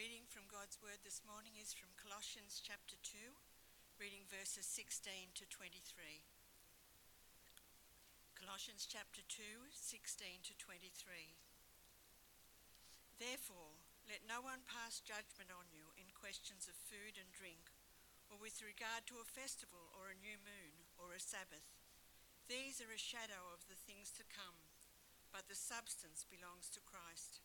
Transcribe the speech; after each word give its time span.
reading 0.00 0.24
from 0.32 0.48
God's 0.48 0.80
Word 0.80 0.96
this 1.04 1.20
morning 1.28 1.60
is 1.60 1.76
from 1.76 1.92
Colossians 2.00 2.64
chapter 2.64 2.96
2, 3.04 3.36
reading 4.00 4.24
verses 4.32 4.64
16 4.64 5.36
to 5.36 5.44
23. 5.52 6.24
Colossians 8.32 8.88
chapter 8.88 9.20
2, 9.28 9.68
16 9.68 10.40
to 10.48 10.56
23. 10.56 11.36
Therefore, 13.20 13.76
let 14.08 14.24
no 14.24 14.40
one 14.40 14.64
pass 14.64 15.04
judgment 15.04 15.52
on 15.52 15.68
you 15.68 15.92
in 16.00 16.16
questions 16.16 16.64
of 16.64 16.88
food 16.88 17.20
and 17.20 17.28
drink, 17.36 17.68
or 18.32 18.40
with 18.40 18.64
regard 18.64 19.04
to 19.04 19.20
a 19.20 19.28
festival 19.28 19.92
or 19.92 20.08
a 20.08 20.16
new 20.16 20.40
moon 20.40 20.80
or 20.96 21.12
a 21.12 21.20
Sabbath. 21.20 21.76
These 22.48 22.80
are 22.80 22.88
a 22.88 22.96
shadow 22.96 23.52
of 23.52 23.68
the 23.68 23.76
things 23.76 24.08
to 24.16 24.24
come, 24.32 24.64
but 25.28 25.52
the 25.52 25.60
substance 25.60 26.24
belongs 26.24 26.72
to 26.72 26.88
Christ. 26.88 27.44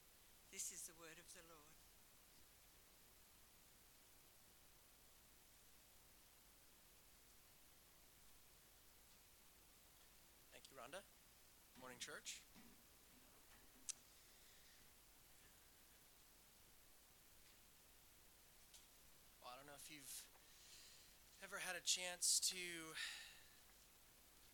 This 0.51 0.73
is 0.75 0.83
the 0.83 0.91
word 0.99 1.15
of 1.15 1.31
the 1.31 1.39
Lord. 1.47 1.63
Thank 10.51 10.67
you, 10.67 10.75
Rhonda. 10.75 10.99
Morning, 11.79 11.97
church. 12.03 12.43
Well, 19.39 19.55
I 19.55 19.55
don't 19.55 19.71
know 19.71 19.79
if 19.79 19.87
you've 19.87 20.23
ever 21.41 21.63
had 21.63 21.79
a 21.79 21.85
chance 21.87 22.43
to 22.51 22.59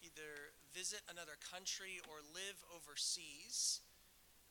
either 0.05 0.53
visit 0.77 1.01
another 1.09 1.41
country 1.41 1.97
or 2.05 2.21
live 2.37 2.61
overseas. 2.69 3.81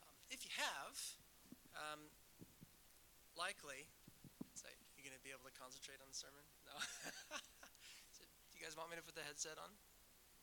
Um, 0.03 0.19
if 0.29 0.45
you 0.45 0.51
have, 0.59 0.99
um, 1.77 2.01
likely, 3.37 3.85
say, 4.57 4.73
you 4.97 5.05
going 5.05 5.17
to 5.17 5.23
be 5.23 5.33
able 5.33 5.45
to 5.45 5.55
concentrate 5.55 6.01
on 6.01 6.09
the 6.09 6.17
sermon? 6.17 6.43
No. 6.65 6.75
so, 8.17 8.25
do 8.25 8.53
you 8.57 8.63
guys 8.65 8.75
want 8.75 8.89
me 8.89 8.97
to 8.97 9.05
put 9.05 9.15
the 9.15 9.25
headset 9.25 9.61
on? 9.61 9.71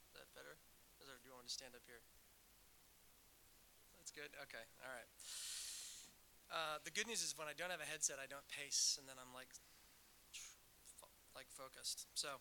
Is 0.10 0.14
that 0.18 0.30
better? 0.38 0.56
Or 1.02 1.18
do 1.20 1.26
you 1.26 1.34
want 1.34 1.46
me 1.46 1.50
to 1.50 1.58
stand 1.58 1.74
up 1.74 1.84
here? 1.90 2.00
That's 3.98 4.14
good. 4.14 4.32
Okay. 4.48 4.66
All 4.86 4.94
right. 4.94 5.10
Uh, 6.54 6.78
the 6.86 6.94
good 6.94 7.10
news 7.10 7.26
is 7.26 7.34
when 7.34 7.50
I 7.50 7.58
don't 7.58 7.74
have 7.74 7.82
a 7.82 7.90
headset, 7.90 8.22
I 8.22 8.30
don't 8.30 8.46
pace, 8.46 9.02
and 9.02 9.10
then 9.10 9.18
I'm 9.18 9.34
like, 9.34 9.50
like 11.34 11.50
focused. 11.50 12.06
So, 12.14 12.38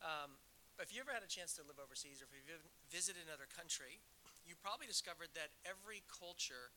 um, 0.00 0.40
if 0.80 0.88
you 0.88 1.04
ever 1.04 1.12
had 1.12 1.20
a 1.20 1.28
chance 1.28 1.52
to 1.60 1.62
live 1.68 1.76
overseas, 1.76 2.24
or 2.24 2.26
if 2.26 2.32
you've 2.32 2.64
visited 2.88 3.28
another 3.28 3.44
country, 3.44 4.00
you 4.48 4.56
probably 4.56 4.88
discovered 4.88 5.30
that 5.36 5.52
every 5.68 6.00
culture 6.08 6.72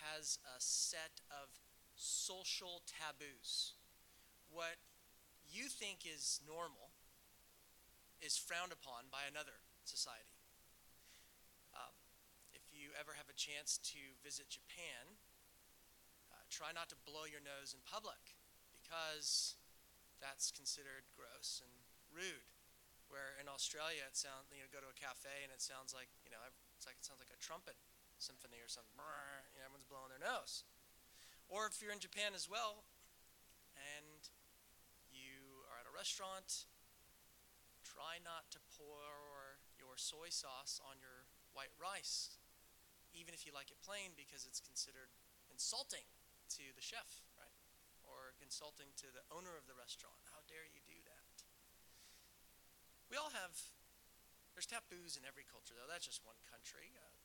has 0.00 0.38
a 0.44 0.58
set 0.58 1.20
of 1.28 1.52
social 1.94 2.82
taboos. 2.88 3.76
What 4.48 4.80
you 5.48 5.68
think 5.68 6.08
is 6.08 6.40
normal 6.46 6.92
is 8.22 8.38
frowned 8.38 8.72
upon 8.72 9.10
by 9.10 9.26
another 9.26 9.60
society. 9.84 10.38
Um, 11.74 11.92
if 12.54 12.62
you 12.70 12.94
ever 12.94 13.18
have 13.18 13.26
a 13.28 13.36
chance 13.36 13.82
to 13.92 14.00
visit 14.22 14.48
Japan, 14.48 15.18
uh, 16.30 16.44
try 16.48 16.70
not 16.70 16.88
to 16.94 16.98
blow 17.02 17.26
your 17.26 17.42
nose 17.42 17.74
in 17.74 17.82
public 17.82 18.38
because 18.70 19.58
that's 20.22 20.54
considered 20.54 21.04
gross 21.18 21.60
and 21.60 21.72
rude. 22.14 22.46
Where 23.10 23.36
in 23.36 23.50
Australia, 23.50 24.08
it 24.08 24.16
sounds 24.16 24.48
you 24.54 24.64
know 24.64 24.70
go 24.72 24.80
to 24.80 24.88
a 24.88 24.96
cafe 24.96 25.44
and 25.44 25.52
it 25.52 25.60
sounds 25.60 25.92
like 25.92 26.08
you 26.24 26.32
know 26.32 26.40
it's 26.78 26.88
like 26.88 26.96
it 26.96 27.04
sounds 27.04 27.20
like 27.20 27.34
a 27.34 27.40
trumpet 27.42 27.76
symphony 28.22 28.62
or 28.62 28.70
something. 28.70 28.94
You 28.94 29.58
know, 29.58 29.66
everyone's 29.66 29.90
blowing 29.90 30.14
their 30.14 30.22
nose. 30.22 30.62
Or 31.50 31.66
if 31.66 31.82
you're 31.82 31.92
in 31.92 32.00
Japan 32.00 32.32
as 32.32 32.46
well, 32.46 32.86
and 33.74 34.30
you 35.10 35.66
are 35.68 35.82
at 35.82 35.90
a 35.90 35.92
restaurant, 35.92 36.70
try 37.82 38.22
not 38.22 38.48
to 38.54 38.62
pour 38.78 39.58
your 39.76 39.98
soy 39.98 40.30
sauce 40.30 40.78
on 40.80 41.02
your 41.02 41.26
white 41.52 41.74
rice, 41.76 42.38
even 43.12 43.34
if 43.34 43.44
you 43.44 43.52
like 43.52 43.68
it 43.68 43.76
plain, 43.84 44.16
because 44.16 44.48
it's 44.48 44.62
considered 44.62 45.12
insulting 45.52 46.06
to 46.56 46.64
the 46.72 46.80
chef, 46.80 47.20
right? 47.36 47.52
Or 48.08 48.32
insulting 48.40 48.94
to 49.04 49.12
the 49.12 49.20
owner 49.28 49.52
of 49.58 49.68
the 49.68 49.76
restaurant. 49.76 50.22
How 50.32 50.40
dare 50.48 50.64
you 50.64 50.80
do 50.88 50.96
that? 51.04 51.44
We 53.12 53.20
all 53.20 53.34
have, 53.36 53.52
there's 54.56 54.64
taboos 54.64 55.20
in 55.20 55.28
every 55.28 55.44
culture, 55.44 55.76
though. 55.76 55.90
That's 55.90 56.08
just 56.08 56.24
one 56.24 56.40
country. 56.48 56.96
Uh, 56.96 57.21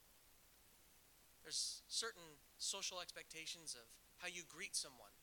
there's 1.48 1.80
certain 1.88 2.36
social 2.60 3.00
expectations 3.00 3.72
of 3.72 3.88
how 4.20 4.28
you 4.28 4.44
greet 4.52 4.76
someone 4.76 5.16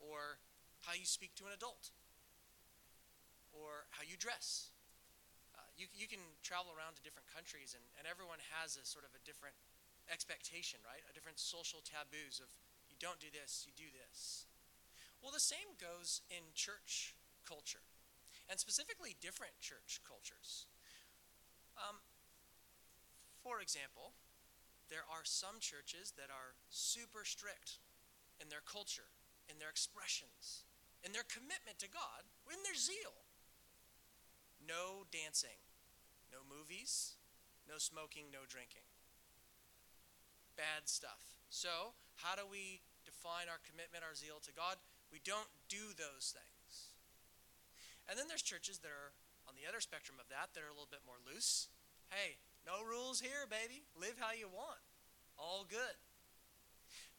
or 0.00 0.40
how 0.88 0.96
you 0.96 1.04
speak 1.04 1.36
to 1.36 1.44
an 1.44 1.52
adult 1.52 1.92
or 3.52 3.84
how 3.92 4.00
you 4.00 4.16
dress. 4.16 4.72
Uh, 5.52 5.68
you, 5.76 5.84
you 5.92 6.08
can 6.08 6.24
travel 6.40 6.72
around 6.72 6.96
to 6.96 7.04
different 7.04 7.28
countries 7.28 7.76
and, 7.76 7.84
and 8.00 8.08
everyone 8.08 8.40
has 8.56 8.80
a 8.80 8.84
sort 8.88 9.04
of 9.04 9.12
a 9.12 9.20
different 9.28 9.52
expectation, 10.08 10.80
right? 10.80 11.04
A 11.04 11.12
different 11.12 11.36
social 11.36 11.84
taboos 11.84 12.40
of 12.40 12.48
you 12.88 12.96
don't 12.96 13.20
do 13.20 13.28
this, 13.28 13.68
you 13.68 13.76
do 13.76 13.92
this. 13.92 14.48
Well, 15.20 15.28
the 15.28 15.44
same 15.44 15.76
goes 15.76 16.24
in 16.32 16.56
church 16.56 17.12
culture, 17.44 17.84
and 18.48 18.56
specifically 18.56 19.12
different 19.20 19.52
church 19.60 20.00
cultures. 20.08 20.64
Um, 21.76 22.00
for 23.44 23.60
example, 23.60 24.16
there 24.90 25.06
are 25.06 25.22
some 25.22 25.62
churches 25.62 26.12
that 26.18 26.34
are 26.34 26.58
super 26.68 27.22
strict 27.22 27.78
in 28.42 28.50
their 28.50 28.66
culture, 28.66 29.06
in 29.46 29.62
their 29.62 29.70
expressions, 29.70 30.66
in 31.06 31.14
their 31.14 31.26
commitment 31.30 31.78
to 31.78 31.88
God, 31.88 32.26
in 32.50 32.58
their 32.66 32.74
zeal. 32.74 33.14
No 34.58 35.06
dancing, 35.14 35.62
no 36.34 36.42
movies, 36.42 37.16
no 37.70 37.78
smoking, 37.78 38.28
no 38.34 38.42
drinking. 38.50 38.84
Bad 40.58 40.90
stuff. 40.90 41.38
So, 41.48 41.94
how 42.18 42.34
do 42.34 42.44
we 42.44 42.82
define 43.06 43.46
our 43.46 43.62
commitment, 43.62 44.02
our 44.02 44.18
zeal 44.18 44.42
to 44.42 44.52
God? 44.52 44.76
We 45.14 45.22
don't 45.22 45.48
do 45.70 45.94
those 45.94 46.34
things. 46.34 46.92
And 48.10 48.18
then 48.18 48.26
there's 48.26 48.42
churches 48.42 48.82
that 48.82 48.90
are 48.90 49.14
on 49.46 49.54
the 49.54 49.70
other 49.70 49.80
spectrum 49.80 50.18
of 50.18 50.26
that 50.28 50.52
that 50.52 50.60
are 50.60 50.70
a 50.70 50.76
little 50.76 50.90
bit 50.90 51.06
more 51.06 51.22
loose. 51.22 51.70
Hey, 52.10 52.42
no 52.66 52.84
rules 52.84 53.20
here, 53.20 53.48
baby. 53.48 53.82
Live 53.98 54.16
how 54.18 54.32
you 54.32 54.48
want. 54.48 54.80
All 55.38 55.66
good. 55.68 55.96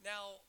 Now, 0.04 0.46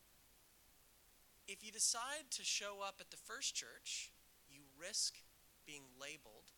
if 1.49 1.65
you 1.65 1.73
decide 1.73 2.31
to 2.33 2.45
show 2.45 2.81
up 2.87 2.97
at 3.01 3.11
the 3.11 3.17
first 3.17 3.55
church, 3.55 4.13
you 4.49 4.63
risk 4.79 5.19
being 5.67 5.85
labeled 6.01 6.53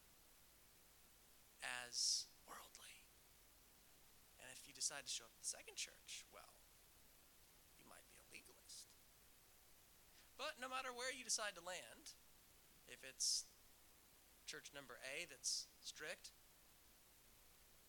as 1.86 2.26
worldly. 2.46 3.02
And 4.38 4.50
if 4.54 4.69
you 4.69 4.75
decide 4.75 5.06
to 5.06 5.12
show 5.12 5.25
up 5.25 5.34
at 5.34 5.42
the 5.42 5.54
second 5.54 5.76
church, 5.76 6.26
well, 6.30 6.54
you 7.80 7.87
might 7.88 8.04
be 8.06 8.19
a 8.19 8.26
legalist. 8.30 8.90
But 10.37 10.60
no 10.60 10.69
matter 10.69 10.92
where 10.92 11.10
you 11.10 11.25
decide 11.25 11.56
to 11.56 11.64
land, 11.64 12.14
if 12.87 13.00
it's 13.02 13.46
church 14.46 14.70
number 14.75 15.00
A 15.02 15.25
that's 15.26 15.66
strict, 15.80 16.37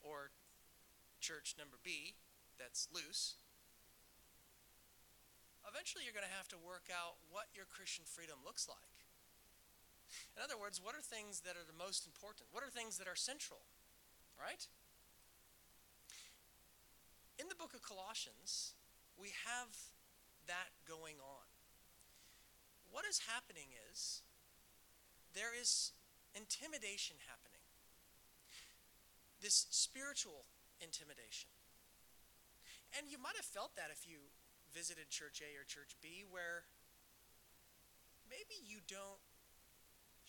or 0.01 0.31
church 1.25 1.57
number 1.57 1.81
B 1.81 2.13
that's 2.61 2.85
loose, 2.93 3.41
eventually 5.65 6.05
you're 6.05 6.13
going 6.13 6.29
to 6.29 6.37
have 6.37 6.45
to 6.53 6.59
work 6.61 6.93
out 6.93 7.17
what 7.33 7.49
your 7.57 7.65
Christian 7.65 8.05
freedom 8.05 8.37
looks 8.45 8.69
like. 8.69 9.09
In 10.37 10.45
other 10.45 10.53
words, 10.53 10.77
what 10.77 10.93
are 10.93 11.01
things 11.01 11.41
that 11.41 11.57
are 11.57 11.65
the 11.65 11.73
most 11.73 12.05
important? 12.05 12.53
What 12.53 12.61
are 12.61 12.69
things 12.69 13.01
that 13.01 13.09
are 13.09 13.17
central? 13.17 13.65
Right? 14.37 14.69
In 17.41 17.49
the 17.49 17.57
book 17.57 17.73
of 17.73 17.81
Colossians, 17.81 18.77
we 19.17 19.33
have 19.49 19.73
that 20.45 20.77
going 20.85 21.17
on. 21.17 21.49
What 22.93 23.03
is 23.09 23.25
happening 23.25 23.73
is 23.91 24.21
there 25.33 25.51
is 25.51 25.91
intimidation 26.37 27.17
happening. 27.25 27.65
This 29.41 29.65
spiritual 29.73 30.45
intimidation. 30.85 31.49
And 32.93 33.09
you 33.09 33.17
might 33.17 33.33
have 33.33 33.49
felt 33.49 33.73
that 33.75 33.89
if 33.89 34.05
you 34.05 34.29
visited 34.69 35.09
Church 35.09 35.41
A 35.41 35.49
or 35.57 35.65
Church 35.65 35.97
B, 35.99 36.21
where 36.29 36.69
maybe 38.29 38.61
you 38.61 38.85
don't 38.85 39.19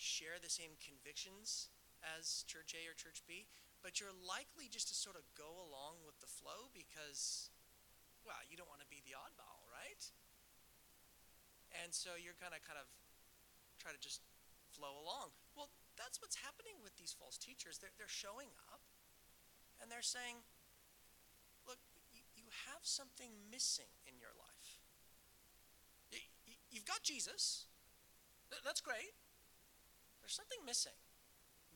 share 0.00 0.40
the 0.40 0.48
same 0.48 0.80
convictions 0.80 1.68
as 2.16 2.42
Church 2.48 2.72
A 2.72 2.88
or 2.88 2.96
Church 2.96 3.20
B, 3.28 3.44
but 3.84 4.00
you're 4.00 4.16
likely 4.24 4.72
just 4.72 4.88
to 4.88 4.96
sort 4.96 5.14
of 5.14 5.28
go 5.36 5.60
along 5.60 6.00
with 6.08 6.16
the 6.24 6.30
flow 6.30 6.72
because, 6.72 7.52
well, 8.24 8.40
you 8.48 8.56
don't 8.56 8.68
want 8.72 8.80
to 8.80 8.90
be 8.90 9.04
the 9.04 9.14
oddball, 9.14 9.60
right? 9.68 10.02
And 11.84 11.92
so 11.92 12.16
you're 12.16 12.38
kind 12.40 12.56
of 12.56 12.64
kind 12.64 12.80
of 12.80 12.88
try 13.78 13.92
to 13.92 14.00
just 14.00 14.24
flow 14.72 14.96
along. 14.96 15.36
Well, 15.54 15.68
that's 15.94 16.20
what's 16.20 16.40
happening 16.40 16.80
with 16.82 16.96
these 16.96 17.14
false 17.14 17.36
teachers. 17.36 17.78
They're, 17.78 17.92
they're 17.96 18.10
showing 18.10 18.52
up 18.72 18.85
and 19.80 19.90
they're 19.90 20.04
saying, 20.04 20.42
look, 21.66 21.78
you, 22.12 22.22
have 22.72 22.82
something 22.82 23.30
missing 23.50 23.90
in 24.08 24.16
your 24.16 24.32
life. 24.38 24.80
You, 26.46 26.56
you've 26.70 26.88
got 26.88 27.02
Jesus. 27.02 27.66
That's 28.64 28.80
great. 28.80 29.12
There's 30.22 30.34
something 30.34 30.58
missing. 30.64 30.96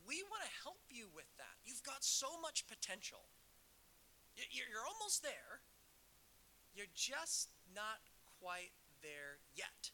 We 0.08 0.24
want 0.26 0.42
to 0.42 0.52
help 0.64 0.80
you 0.88 1.06
with 1.14 1.28
that. 1.36 1.60
You've 1.62 1.84
got 1.84 2.02
so 2.02 2.40
much 2.40 2.66
potential. 2.66 3.28
You're 4.34 4.86
almost 4.86 5.22
there. 5.22 5.60
You're 6.74 6.90
just 6.94 7.50
not 7.74 8.00
quite 8.40 8.72
there 9.02 9.38
yet. 9.54 9.92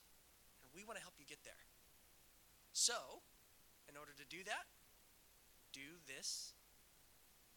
And 0.63 0.71
we 0.73 0.85
want 0.85 0.97
to 0.97 1.05
help 1.05 1.19
you 1.19 1.27
get 1.27 1.43
there. 1.45 1.67
So, 2.73 3.25
in 3.89 3.97
order 3.97 4.13
to 4.17 4.27
do 4.29 4.45
that, 4.45 4.69
do 5.73 6.01
this 6.09 6.56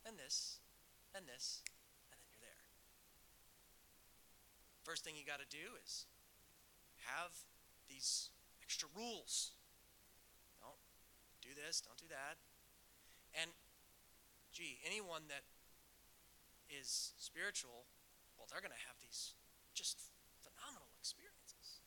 and 0.06 0.18
this 0.18 0.60
and 1.16 1.26
this, 1.26 1.66
and 2.12 2.18
then 2.22 2.30
you're 2.30 2.44
there. 2.44 2.64
First 4.84 5.04
thing 5.04 5.18
you 5.18 5.26
got 5.26 5.42
to 5.42 5.50
do 5.50 5.78
is 5.84 6.06
have 7.06 7.34
these 7.90 8.30
extra 8.62 8.90
rules. 8.94 9.58
Don't 10.62 10.80
do 11.42 11.54
this, 11.58 11.82
don't 11.82 11.98
do 11.98 12.10
that. 12.10 12.38
And 13.34 13.52
gee, 14.54 14.78
anyone 14.86 15.30
that 15.30 15.46
is 16.70 17.14
spiritual, 17.18 17.90
well, 18.38 18.46
they're 18.50 18.62
going 18.62 18.76
to 18.76 18.86
have 18.86 18.98
these 19.02 19.34
just 19.74 19.98
phenomenal 20.42 20.90
experiences. 21.02 21.82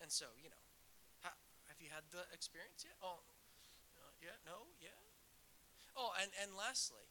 And 0.00 0.12
so, 0.12 0.36
you 0.36 0.52
know, 0.52 0.64
ha- 1.24 1.40
have 1.68 1.80
you 1.80 1.88
had 1.88 2.04
the 2.12 2.28
experience 2.32 2.84
yet? 2.84 2.96
Oh, 3.00 3.24
uh, 3.96 4.12
yeah, 4.20 4.36
no, 4.44 4.68
yeah. 4.76 4.96
Oh, 5.96 6.12
and, 6.20 6.28
and 6.36 6.52
lastly, 6.52 7.08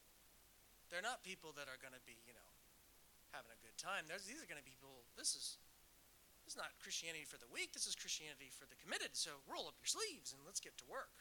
they're 0.95 1.03
not 1.03 1.27
people 1.27 1.51
that 1.59 1.67
are 1.67 1.75
going 1.83 1.91
to 1.91 1.99
be, 2.07 2.15
you 2.23 2.31
know, 2.31 2.49
having 3.35 3.51
a 3.51 3.59
good 3.59 3.75
time. 3.75 4.07
There's, 4.07 4.23
these 4.23 4.39
are 4.39 4.47
going 4.47 4.63
to 4.63 4.63
be 4.63 4.71
people, 4.71 5.03
this 5.19 5.35
is, 5.35 5.59
this 6.47 6.55
is 6.55 6.59
not 6.63 6.71
Christianity 6.79 7.27
for 7.27 7.35
the 7.35 7.51
weak, 7.51 7.75
this 7.75 7.83
is 7.83 7.99
Christianity 7.99 8.47
for 8.47 8.63
the 8.63 8.79
committed. 8.79 9.11
So 9.11 9.43
roll 9.43 9.67
up 9.67 9.75
your 9.75 9.91
sleeves 9.91 10.31
and 10.31 10.39
let's 10.47 10.63
get 10.63 10.79
to 10.79 10.87
work. 10.87 11.11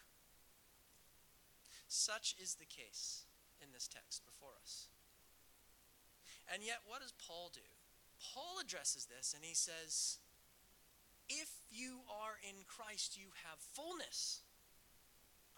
Such 1.91 2.39
is 2.39 2.55
the 2.55 2.71
case 2.71 3.27
in 3.59 3.75
this 3.75 3.91
text 3.91 4.23
before 4.23 4.55
us. 4.63 4.87
And 6.47 6.63
yet, 6.63 6.87
what 6.87 7.03
does 7.03 7.11
Paul 7.19 7.51
do? 7.51 7.67
Paul 8.23 8.63
addresses 8.63 9.11
this 9.11 9.35
and 9.35 9.43
he 9.43 9.59
says, 9.59 10.23
If 11.27 11.51
you 11.67 12.07
are 12.07 12.39
in 12.47 12.63
Christ, 12.71 13.19
you 13.19 13.35
have 13.43 13.59
fullness. 13.75 14.47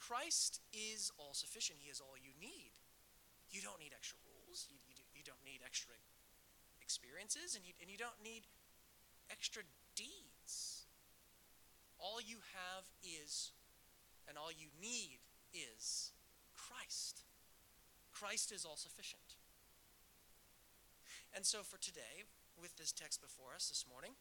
Christ 0.01 0.65
is 0.73 1.13
all 1.21 1.37
sufficient, 1.37 1.85
He 1.85 1.93
is 1.93 2.01
all 2.01 2.17
you 2.17 2.33
need. 2.41 2.66
You 3.51 3.63
don't 3.63 3.79
need 3.79 3.95
extra 3.95 4.19
rules, 4.27 4.67
you, 4.71 4.77
you, 4.91 4.95
you 5.15 5.25
don't 5.25 5.43
need 5.45 5.61
extra 5.65 5.95
experiences, 6.83 7.55
and 7.55 7.65
you, 7.67 7.73
and 7.81 7.91
you 7.91 7.99
don't 7.99 8.19
need 8.23 8.47
extra 9.31 9.63
deeds. 9.95 10.87
All 11.99 12.21
you 12.21 12.39
have 12.55 12.85
is, 13.03 13.53
and 14.29 14.37
all 14.37 14.51
you 14.51 14.69
need 14.81 15.19
is 15.55 16.13
Christ. 16.55 17.23
Christ 18.13 18.53
is 18.53 18.65
all 18.65 18.77
sufficient. 18.77 19.37
And 21.35 21.45
so 21.45 21.61
for 21.63 21.79
today, 21.79 22.25
with 22.61 22.77
this 22.77 22.93
text 22.93 23.21
before 23.21 23.53
us 23.55 23.69
this 23.69 23.85
morning, 23.91 24.13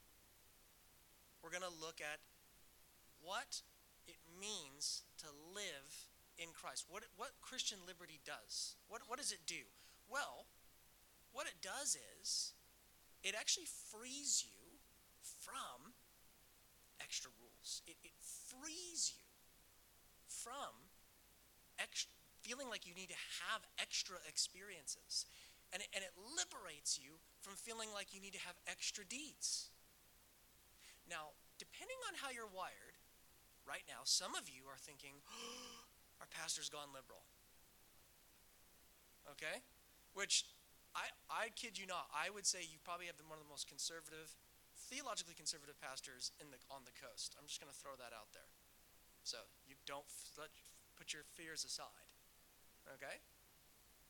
we're 1.42 1.52
going 1.52 1.64
to 1.64 1.80
look 1.80 2.02
at 2.02 2.20
what 3.22 3.62
it 4.08 4.18
means 4.40 5.04
to 5.20 5.28
live 5.54 6.10
in 6.38 6.50
Christ. 6.54 6.86
What, 6.90 7.04
what 7.16 7.32
Christian 7.42 7.80
liberty 7.88 8.20
does. 8.26 8.76
What, 8.88 9.02
what 9.08 9.20
does 9.20 9.32
it 9.32 9.44
do? 9.46 9.66
Well, 10.10 10.46
what 11.32 11.48
it 11.48 11.60
does 11.62 11.98
is 12.22 12.54
it 13.24 13.36
actually 13.38 13.68
frees 13.92 14.46
you 14.46 14.80
from 15.42 15.94
extra 17.02 17.32
rules. 17.40 17.82
It, 17.88 17.98
it 18.04 18.14
frees 18.22 19.14
you 19.16 19.26
from 20.28 20.76
feeling 22.46 22.70
like 22.70 22.86
you 22.86 22.94
need 22.94 23.10
to 23.10 23.22
have 23.50 23.66
extra 23.82 24.18
experiences. 24.30 25.26
And 25.74 25.82
it, 25.82 25.90
and 25.98 26.06
it 26.06 26.14
liberates 26.38 27.02
you 27.02 27.18
from 27.42 27.58
feeling 27.58 27.90
like 27.94 28.14
you 28.14 28.22
need 28.22 28.38
to 28.38 28.46
have 28.46 28.54
extra 28.70 29.04
deeds. 29.04 29.74
Now, 31.10 31.34
depending 31.58 31.98
on 32.06 32.22
how 32.22 32.30
you're 32.30 32.50
wired, 32.50 33.02
right 33.66 33.82
now, 33.90 34.06
some 34.06 34.38
of 34.38 34.46
you 34.46 34.70
are 34.70 34.78
thinking, 34.78 35.18
oh, 35.26 35.85
our 36.26 36.34
pastor's 36.34 36.74
gone 36.74 36.90
liberal. 36.90 37.22
Okay? 39.38 39.62
Which, 40.18 40.50
I, 40.98 41.14
I 41.30 41.54
kid 41.54 41.78
you 41.78 41.86
not, 41.86 42.10
I 42.10 42.34
would 42.34 42.50
say 42.50 42.66
you 42.66 42.82
probably 42.82 43.06
have 43.06 43.22
one 43.30 43.38
of 43.38 43.46
the 43.46 43.54
most 43.54 43.70
conservative, 43.70 44.34
theologically 44.90 45.38
conservative 45.38 45.78
pastors 45.78 46.34
in 46.42 46.50
the, 46.50 46.58
on 46.74 46.82
the 46.90 46.96
coast. 46.98 47.38
I'm 47.38 47.46
just 47.46 47.62
going 47.62 47.70
to 47.70 47.78
throw 47.78 47.94
that 48.02 48.10
out 48.10 48.34
there. 48.34 48.50
So 49.22 49.38
you 49.70 49.78
don't 49.86 50.10
let, 50.42 50.50
put 50.98 51.14
your 51.14 51.30
fears 51.38 51.62
aside. 51.62 52.10
Okay? 52.98 53.22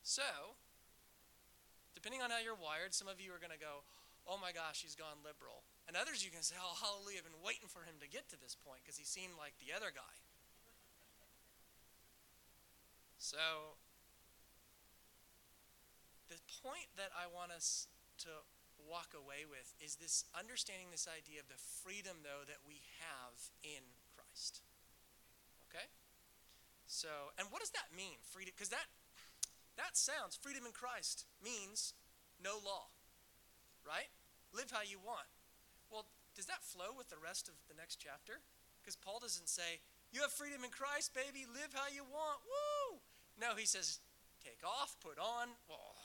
So, 0.00 0.56
depending 1.92 2.24
on 2.24 2.32
how 2.32 2.40
you're 2.40 2.56
wired, 2.56 2.96
some 2.96 3.12
of 3.12 3.20
you 3.20 3.36
are 3.36 3.42
going 3.42 3.52
to 3.52 3.60
go, 3.60 3.84
oh 4.24 4.40
my 4.40 4.56
gosh, 4.56 4.80
he's 4.80 4.96
gone 4.96 5.20
liberal. 5.20 5.68
And 5.84 6.00
others 6.00 6.24
you 6.24 6.32
can 6.32 6.42
say, 6.42 6.56
oh, 6.56 6.76
hallelujah, 6.80 7.20
I've 7.20 7.28
been 7.28 7.44
waiting 7.44 7.68
for 7.68 7.84
him 7.84 8.00
to 8.00 8.08
get 8.08 8.28
to 8.32 8.38
this 8.40 8.56
point 8.56 8.80
because 8.84 8.96
he 8.96 9.04
seemed 9.04 9.36
like 9.36 9.52
the 9.60 9.74
other 9.74 9.92
guy. 9.92 10.14
So, 13.18 13.80
the 16.28 16.38
point 16.62 16.92
that 16.96 17.10
I 17.16 17.26
want 17.26 17.52
us 17.52 17.88
to 18.26 18.44
walk 18.76 19.16
away 19.16 19.48
with 19.48 19.74
is 19.80 19.96
this 19.96 20.24
understanding 20.36 20.92
this 20.92 21.08
idea 21.08 21.40
of 21.40 21.48
the 21.48 21.58
freedom, 21.58 22.22
though, 22.22 22.44
that 22.46 22.62
we 22.68 22.84
have 23.02 23.36
in 23.64 23.82
Christ. 24.14 24.62
Okay? 25.68 25.88
So, 26.86 27.34
and 27.38 27.48
what 27.50 27.60
does 27.60 27.74
that 27.74 27.90
mean? 27.96 28.20
Freedom, 28.22 28.54
because 28.54 28.70
that 28.70 28.86
that 29.76 29.92
sounds, 29.96 30.36
freedom 30.40 30.64
in 30.64 30.72
Christ 30.72 31.28
means 31.44 31.92
no 32.40 32.56
law, 32.56 32.88
right? 33.84 34.08
Live 34.56 34.72
how 34.72 34.80
you 34.80 34.96
want. 34.96 35.28
Well, 35.92 36.08
does 36.34 36.48
that 36.48 36.64
flow 36.64 36.96
with 36.96 37.12
the 37.12 37.20
rest 37.20 37.48
of 37.48 37.54
the 37.68 37.76
next 37.76 38.00
chapter? 38.00 38.40
Because 38.80 38.96
Paul 38.96 39.20
doesn't 39.20 39.48
say, 39.48 39.84
you 40.12 40.22
have 40.22 40.32
freedom 40.32 40.64
in 40.64 40.70
Christ, 40.70 41.14
baby, 41.14 41.46
live 41.48 41.74
how 41.74 41.88
you 41.92 42.04
want, 42.04 42.40
woo! 42.46 42.98
No, 43.40 43.56
he 43.56 43.66
says, 43.66 44.00
take 44.42 44.62
off, 44.64 44.96
put 45.02 45.18
on. 45.18 45.52
Oh, 45.68 45.98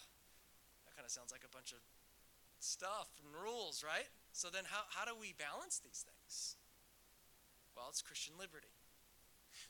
that 0.86 0.96
kind 0.96 1.05
of 1.05 1.12
sounds 1.12 1.31
like 1.31 1.46
a 1.46 1.53
bunch 1.53 1.72
of 1.72 1.79
stuff 2.60 3.10
and 3.24 3.31
rules, 3.31 3.84
right? 3.86 4.10
So 4.34 4.50
then 4.50 4.63
how, 4.65 4.84
how 4.89 5.05
do 5.05 5.13
we 5.20 5.34
balance 5.38 5.79
these 5.79 6.03
things? 6.03 6.55
Well, 7.75 7.88
it's 7.89 8.01
Christian 8.01 8.36
liberty. 8.38 8.74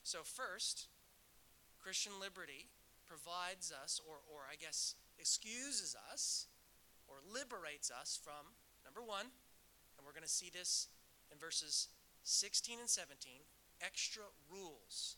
So, 0.04 0.20
first, 0.24 0.88
Christian 1.80 2.14
liberty 2.20 2.70
provides 3.06 3.72
us, 3.72 4.02
or, 4.08 4.18
or 4.32 4.42
I 4.50 4.56
guess 4.56 4.96
excuses 5.20 5.96
us, 6.12 6.48
or 7.08 7.18
liberates 7.28 7.92
us 7.92 8.18
from, 8.22 8.56
number 8.86 9.02
one, 9.02 9.30
and 9.98 10.02
we're 10.06 10.14
going 10.14 10.26
to 10.26 10.30
see 10.30 10.50
this 10.50 10.88
in 11.32 11.38
verses 11.38 11.90
16 12.24 12.80
and 12.80 12.90
17, 12.90 13.42
extra 13.86 14.24
rules, 14.50 15.18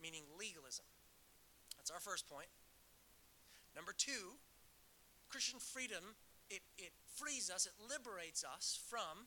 meaning 0.00 0.22
legalism. 0.38 0.84
That's 1.76 1.90
our 1.90 2.00
first 2.00 2.28
point. 2.28 2.48
Number 3.74 3.92
two, 3.96 4.36
Christian 5.28 5.58
freedom 5.58 6.16
it, 6.50 6.62
it 6.78 6.92
frees 7.16 7.50
us, 7.50 7.66
it 7.66 7.74
liberates 7.90 8.44
us 8.44 8.78
from 8.88 9.26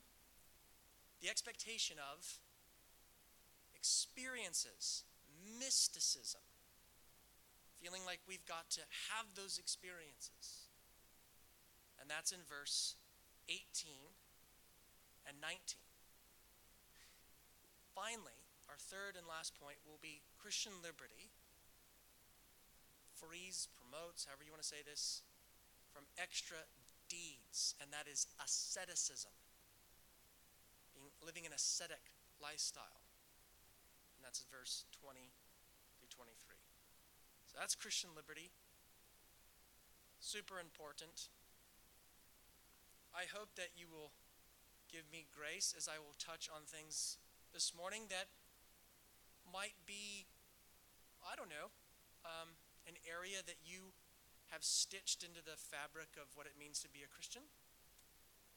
the 1.20 1.28
expectation 1.28 1.96
of 2.00 2.24
experiences, 3.76 5.04
mysticism, 5.58 6.40
feeling 7.82 8.00
like 8.06 8.20
we've 8.26 8.44
got 8.46 8.70
to 8.70 8.80
have 9.12 9.26
those 9.36 9.58
experiences. 9.58 10.68
And 12.00 12.08
that's 12.08 12.32
in 12.32 12.40
verse 12.48 12.96
18 13.48 13.92
and 15.28 15.36
19. 15.40 15.58
Finally, 17.94 18.39
our 18.70 18.78
third 18.78 19.18
and 19.18 19.26
last 19.26 19.58
point 19.58 19.82
will 19.82 19.98
be 19.98 20.22
Christian 20.38 20.78
liberty 20.78 21.34
frees, 23.18 23.68
promotes, 23.76 24.24
however 24.24 24.46
you 24.46 24.54
want 24.54 24.62
to 24.62 24.70
say 24.70 24.80
this, 24.86 25.20
from 25.92 26.06
extra 26.16 26.56
deeds, 27.10 27.74
and 27.82 27.92
that 27.92 28.06
is 28.06 28.30
asceticism, 28.40 29.34
being 30.94 31.10
living 31.20 31.44
an 31.44 31.52
ascetic 31.52 32.14
lifestyle. 32.40 33.02
And 34.16 34.24
that's 34.24 34.46
verse 34.48 34.88
20 35.02 35.20
through 35.98 36.08
23. 36.08 36.32
So 37.50 37.58
that's 37.58 37.74
Christian 37.74 38.14
liberty. 38.16 38.54
Super 40.22 40.62
important. 40.62 41.28
I 43.12 43.26
hope 43.26 43.52
that 43.58 43.74
you 43.76 43.90
will 43.90 44.14
give 44.88 45.04
me 45.10 45.26
grace 45.28 45.74
as 45.76 45.90
I 45.90 45.98
will 45.98 46.14
touch 46.16 46.48
on 46.48 46.62
things 46.64 47.18
this 47.52 47.74
morning 47.74 48.06
that 48.08 48.30
might 49.52 49.76
be, 49.84 50.26
I 51.22 51.36
don't 51.36 51.50
know, 51.50 51.74
um, 52.24 52.56
an 52.86 52.96
area 53.06 53.42
that 53.44 53.60
you 53.62 53.92
have 54.50 54.66
stitched 54.66 55.22
into 55.22 55.42
the 55.42 55.54
fabric 55.54 56.18
of 56.18 56.34
what 56.34 56.46
it 56.46 56.58
means 56.58 56.82
to 56.82 56.90
be 56.90 57.06
a 57.06 57.10
Christian. 57.10 57.46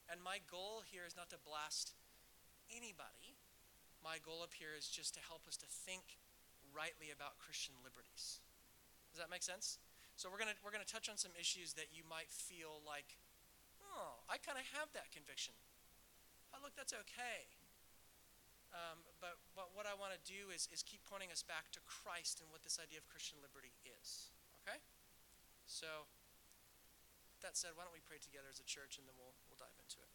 And 0.10 0.20
my 0.22 0.42
goal 0.50 0.82
here 0.86 1.06
is 1.06 1.14
not 1.14 1.30
to 1.30 1.40
blast 1.42 1.94
anybody. 2.74 3.38
My 4.02 4.18
goal 4.20 4.44
up 4.44 4.58
here 4.58 4.76
is 4.76 4.90
just 4.90 5.14
to 5.16 5.22
help 5.24 5.46
us 5.48 5.56
to 5.62 5.70
think 5.70 6.20
rightly 6.74 7.14
about 7.14 7.40
Christian 7.40 7.78
liberties. 7.86 8.42
Does 9.14 9.22
that 9.22 9.30
make 9.30 9.46
sense? 9.46 9.78
So 10.18 10.28
we're 10.30 10.42
gonna 10.42 10.58
we're 10.62 10.74
gonna 10.74 10.90
touch 10.90 11.08
on 11.10 11.18
some 11.18 11.34
issues 11.38 11.74
that 11.78 11.94
you 11.94 12.04
might 12.06 12.30
feel 12.30 12.82
like, 12.86 13.18
oh, 13.82 14.22
I 14.30 14.42
kind 14.42 14.58
of 14.58 14.66
have 14.78 14.90
that 14.94 15.14
conviction. 15.14 15.54
But 16.52 16.62
look, 16.62 16.76
that's 16.78 16.94
okay. 16.94 17.50
Um, 18.74 19.06
but, 19.22 19.38
but 19.54 19.70
what 19.78 19.86
I 19.86 19.94
want 19.94 20.18
to 20.18 20.22
do 20.26 20.50
is, 20.50 20.66
is 20.74 20.82
keep 20.82 21.06
pointing 21.06 21.30
us 21.30 21.46
back 21.46 21.70
to 21.78 21.82
Christ 21.86 22.42
and 22.42 22.50
what 22.50 22.66
this 22.66 22.82
idea 22.82 22.98
of 22.98 23.06
Christian 23.06 23.38
liberty 23.46 23.74
is. 23.86 24.34
Okay? 24.66 24.82
So, 25.70 26.10
that 27.46 27.54
said, 27.54 27.78
why 27.78 27.86
don't 27.86 27.94
we 27.94 28.02
pray 28.02 28.18
together 28.18 28.50
as 28.50 28.58
a 28.58 28.66
church 28.66 28.98
and 28.98 29.06
then 29.06 29.14
we'll, 29.20 29.38
we'll 29.46 29.62
dive 29.62 29.78
into 29.78 30.02
it. 30.02 30.10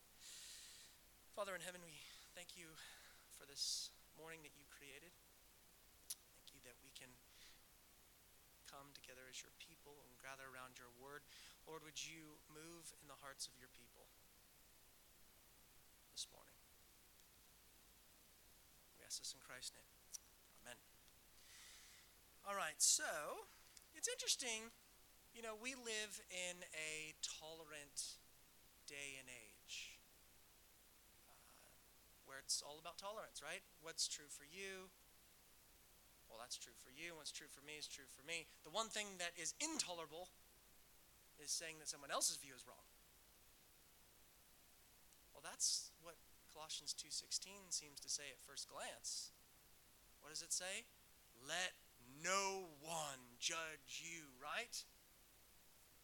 Father 1.39 1.55
in 1.55 1.63
heaven, 1.63 1.79
we 1.87 1.95
thank 2.35 2.59
you 2.59 2.67
for 3.39 3.47
this 3.47 3.95
morning 4.19 4.43
that 4.43 4.51
you 4.59 4.67
created. 4.67 5.15
Thank 6.11 6.51
you 6.51 6.59
that 6.67 6.75
we 6.83 6.91
can 6.99 7.15
come 8.67 8.91
together 8.91 9.23
as 9.31 9.39
your 9.39 9.55
people 9.63 10.03
and 10.03 10.11
gather 10.19 10.51
around 10.51 10.75
your 10.81 10.91
word. 10.99 11.23
Lord, 11.63 11.87
would 11.87 12.01
you 12.01 12.43
move 12.51 12.91
in 12.99 13.07
the 13.07 13.21
hearts 13.23 13.47
of 13.47 13.55
your 13.55 13.71
people 13.71 14.11
this 16.11 16.27
morning? 16.35 16.59
This 19.17 19.33
in 19.33 19.41
Christ's 19.41 19.73
name. 19.73 19.89
Amen. 20.61 20.77
All 22.45 22.53
right, 22.53 22.77
so 22.77 23.49
it's 23.97 24.05
interesting. 24.05 24.69
You 25.33 25.41
know, 25.41 25.57
we 25.57 25.73
live 25.73 26.21
in 26.29 26.61
a 26.77 27.17
tolerant 27.25 28.21
day 28.85 29.17
and 29.17 29.29
age 29.33 29.97
uh, 31.25 31.73
where 32.29 32.37
it's 32.37 32.61
all 32.61 32.77
about 32.77 33.01
tolerance, 33.01 33.41
right? 33.41 33.65
What's 33.81 34.05
true 34.05 34.29
for 34.29 34.45
you? 34.45 34.93
Well, 36.29 36.37
that's 36.37 36.61
true 36.61 36.77
for 36.77 36.93
you. 36.93 37.17
What's 37.17 37.33
true 37.33 37.49
for 37.49 37.65
me 37.65 37.81
is 37.81 37.89
true 37.89 38.05
for 38.13 38.21
me. 38.29 38.45
The 38.69 38.73
one 38.73 38.93
thing 38.93 39.17
that 39.17 39.33
is 39.41 39.57
intolerable 39.57 40.29
is 41.41 41.49
saying 41.49 41.81
that 41.81 41.89
someone 41.89 42.13
else's 42.13 42.37
view 42.37 42.53
is 42.53 42.69
wrong. 42.69 42.85
Well, 45.33 45.41
that's 45.41 45.97
what 46.05 46.21
Colossians 46.69 46.93
2:16 47.01 47.73
seems 47.73 47.97
to 47.97 48.13
say 48.13 48.29
at 48.29 48.45
first 48.45 48.69
glance. 48.69 49.33
What 50.21 50.29
does 50.29 50.45
it 50.45 50.53
say? 50.53 50.85
Let 51.41 51.73
no 52.21 52.77
one 52.85 53.41
judge 53.41 54.05
you, 54.05 54.37
right? 54.37 54.85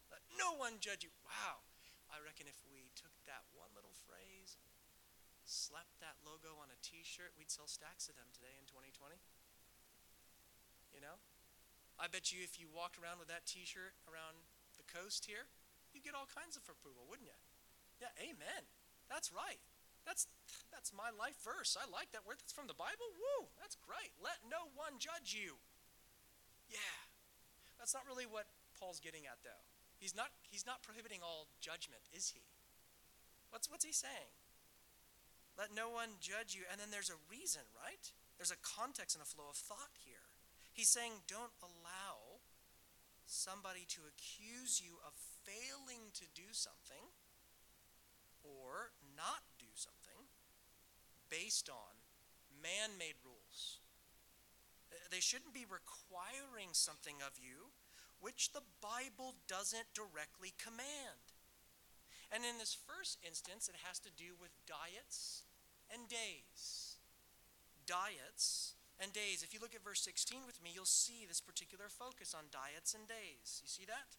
Let 0.09 0.25
no 0.41 0.57
one 0.57 0.81
judge 0.81 1.05
you. 1.05 1.13
Wow. 1.21 1.61
I 2.09 2.17
reckon 2.17 2.49
if 2.49 2.57
we 2.65 2.89
took 2.97 3.13
that 3.29 3.45
one 3.53 3.69
little 3.77 3.93
phrase 4.09 4.57
slapped 5.45 6.01
that 6.01 6.17
logo 6.25 6.57
on 6.57 6.73
a 6.73 6.81
t-shirt, 6.81 7.37
we'd 7.37 7.53
sell 7.53 7.69
stacks 7.69 8.09
of 8.09 8.17
them 8.17 8.33
today 8.33 8.57
in 8.57 8.65
2020. 8.65 9.21
You 10.89 11.01
know? 11.01 11.21
I 12.01 12.07
bet 12.07 12.33
you 12.33 12.41
if 12.41 12.57
you 12.57 12.73
walked 12.73 12.97
around 12.97 13.19
with 13.21 13.27
that 13.29 13.45
t-shirt 13.45 13.93
around 14.09 14.41
the 14.81 14.89
coast 14.89 15.29
here, 15.29 15.45
you'd 15.93 16.01
get 16.01 16.17
all 16.17 16.25
kinds 16.25 16.57
of 16.57 16.65
approval, 16.65 17.05
wouldn't 17.05 17.29
you? 17.29 17.37
Yeah, 18.01 18.17
amen. 18.17 18.65
That's 19.05 19.29
right. 19.29 19.61
That's 20.05 20.29
that's 20.69 20.93
my 20.93 21.09
life 21.09 21.35
verse. 21.41 21.73
I 21.73 21.89
like 21.89 22.13
that 22.13 22.23
word. 22.23 22.37
That's 22.37 22.53
from 22.53 22.69
the 22.69 22.77
Bible. 22.77 23.09
Woo! 23.17 23.49
That's 23.57 23.75
great. 23.81 24.13
Let 24.21 24.45
no 24.45 24.69
one 24.77 25.01
judge 25.01 25.33
you. 25.33 25.57
Yeah. 26.69 26.97
That's 27.81 27.93
not 27.93 28.05
really 28.05 28.29
what 28.29 28.45
Paul's 28.77 29.01
getting 29.01 29.25
at 29.25 29.41
though. 29.41 29.65
He's 29.97 30.15
not 30.15 30.29
he's 30.45 30.65
not 30.65 30.85
prohibiting 30.85 31.25
all 31.25 31.49
judgment, 31.57 32.05
is 32.13 32.29
he? 32.29 32.45
What's 33.49 33.69
what's 33.69 33.85
he 33.85 33.93
saying? 33.93 34.29
Let 35.57 35.71
no 35.71 35.89
one 35.89 36.19
judge 36.19 36.53
you. 36.53 36.67
And 36.69 36.77
then 36.79 36.91
there's 36.91 37.09
a 37.09 37.19
reason, 37.31 37.63
right? 37.73 38.11
There's 38.37 38.51
a 38.51 38.59
context 38.59 39.15
and 39.15 39.23
a 39.23 39.27
flow 39.27 39.47
of 39.49 39.55
thought 39.55 39.95
here. 39.95 40.35
He's 40.75 40.91
saying 40.91 41.23
don't 41.31 41.55
allow 41.63 42.43
somebody 43.25 43.87
to 43.95 44.05
accuse 44.05 44.83
you 44.83 44.99
of 45.01 45.15
failing 45.47 46.11
to 46.13 46.27
do 46.35 46.51
something 46.51 47.09
or 48.43 48.91
not 49.15 49.54
based 51.29 51.69
on 51.69 51.93
man 52.61 52.97
made 52.97 53.19
rules. 53.23 53.79
They 55.11 55.19
shouldn't 55.19 55.53
be 55.53 55.65
requiring 55.69 56.73
something 56.73 57.21
of 57.21 57.37
you 57.37 57.73
which 58.19 58.53
the 58.53 58.65
Bible 58.81 59.35
doesn't 59.47 59.93
directly 59.93 60.55
command. 60.57 61.35
And 62.33 62.41
in 62.41 62.57
this 62.57 62.73
first 62.73 63.19
instance, 63.21 63.69
it 63.69 63.75
has 63.85 63.99
to 63.99 64.09
do 64.09 64.33
with 64.39 64.49
diets 64.65 65.43
and 65.93 66.09
days. 66.09 66.97
Diets 67.85 68.73
and 68.97 69.13
days. 69.13 69.43
If 69.43 69.53
you 69.53 69.59
look 69.61 69.75
at 69.75 69.83
verse 69.83 70.01
16 70.01 70.41
with 70.47 70.63
me, 70.63 70.71
you'll 70.73 70.89
see 70.89 71.25
this 71.27 71.41
particular 71.41 71.85
focus 71.85 72.33
on 72.33 72.49
diets 72.49 72.95
and 72.95 73.07
days. 73.07 73.61
You 73.61 73.69
see 73.69 73.85
that? 73.85 74.17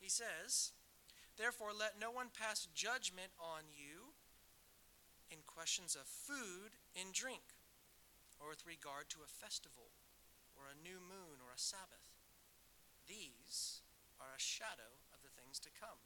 He 0.00 0.08
says, 0.08 0.72
Therefore, 1.36 1.70
let 1.76 2.00
no 2.00 2.10
one 2.10 2.32
pass 2.32 2.66
judgment 2.74 3.30
on 3.38 3.68
you 3.68 4.07
in 5.30 5.44
questions 5.46 5.94
of 5.94 6.08
food 6.08 6.76
and 6.96 7.12
drink, 7.12 7.56
or 8.40 8.48
with 8.48 8.66
regard 8.66 9.08
to 9.12 9.24
a 9.24 9.30
festival, 9.30 9.92
or 10.56 10.66
a 10.66 10.78
new 10.78 10.98
moon, 10.98 11.38
or 11.44 11.54
a 11.54 11.60
Sabbath. 11.60 12.16
These 13.06 13.82
are 14.20 14.34
a 14.34 14.40
shadow 14.40 15.00
of 15.14 15.22
the 15.22 15.32
things 15.32 15.58
to 15.60 15.74
come, 15.74 16.02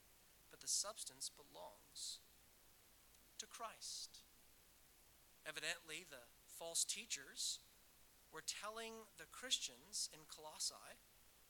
but 0.51 0.61
the 0.61 0.71
substance 0.71 1.31
belongs 1.31 2.21
to 3.39 3.47
Christ. 3.47 4.23
Evidently, 5.47 6.07
the 6.07 6.31
false 6.47 6.85
teachers 6.85 7.59
were 8.31 8.45
telling 8.45 9.11
the 9.19 9.29
Christians 9.31 10.09
in 10.15 10.25
Colossae 10.31 11.03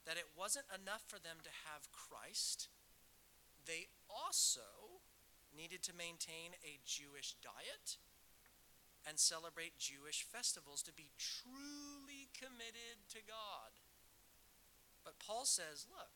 that 0.07 0.17
it 0.19 0.35
wasn't 0.35 0.67
enough 0.73 1.05
for 1.07 1.21
them 1.21 1.39
to 1.45 1.53
have 1.71 1.93
Christ, 1.93 2.69
they 3.67 3.87
also 4.11 4.92
needed 5.57 5.83
to 5.85 5.97
maintain 5.97 6.57
a 6.65 6.81
Jewish 6.85 7.37
diet 7.41 7.97
and 9.07 9.19
celebrate 9.19 9.79
Jewish 9.79 10.23
festivals 10.23 10.83
to 10.83 10.93
be 10.93 11.11
truly 11.19 12.31
committed 12.35 13.03
to 13.11 13.21
God. 13.27 13.73
But 15.05 15.19
Paul 15.19 15.45
says, 15.45 15.91
look, 15.91 16.15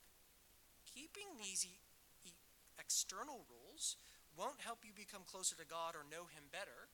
keeping 0.86 1.34
these 1.38 1.66
e- 1.66 2.32
external 2.78 3.42
rules 3.50 3.96
won't 4.38 4.62
help 4.62 4.84
you 4.84 4.92
become 4.94 5.26
closer 5.26 5.56
to 5.56 5.66
God 5.66 5.96
or 5.96 6.06
know 6.06 6.28
Him 6.30 6.46
better, 6.52 6.86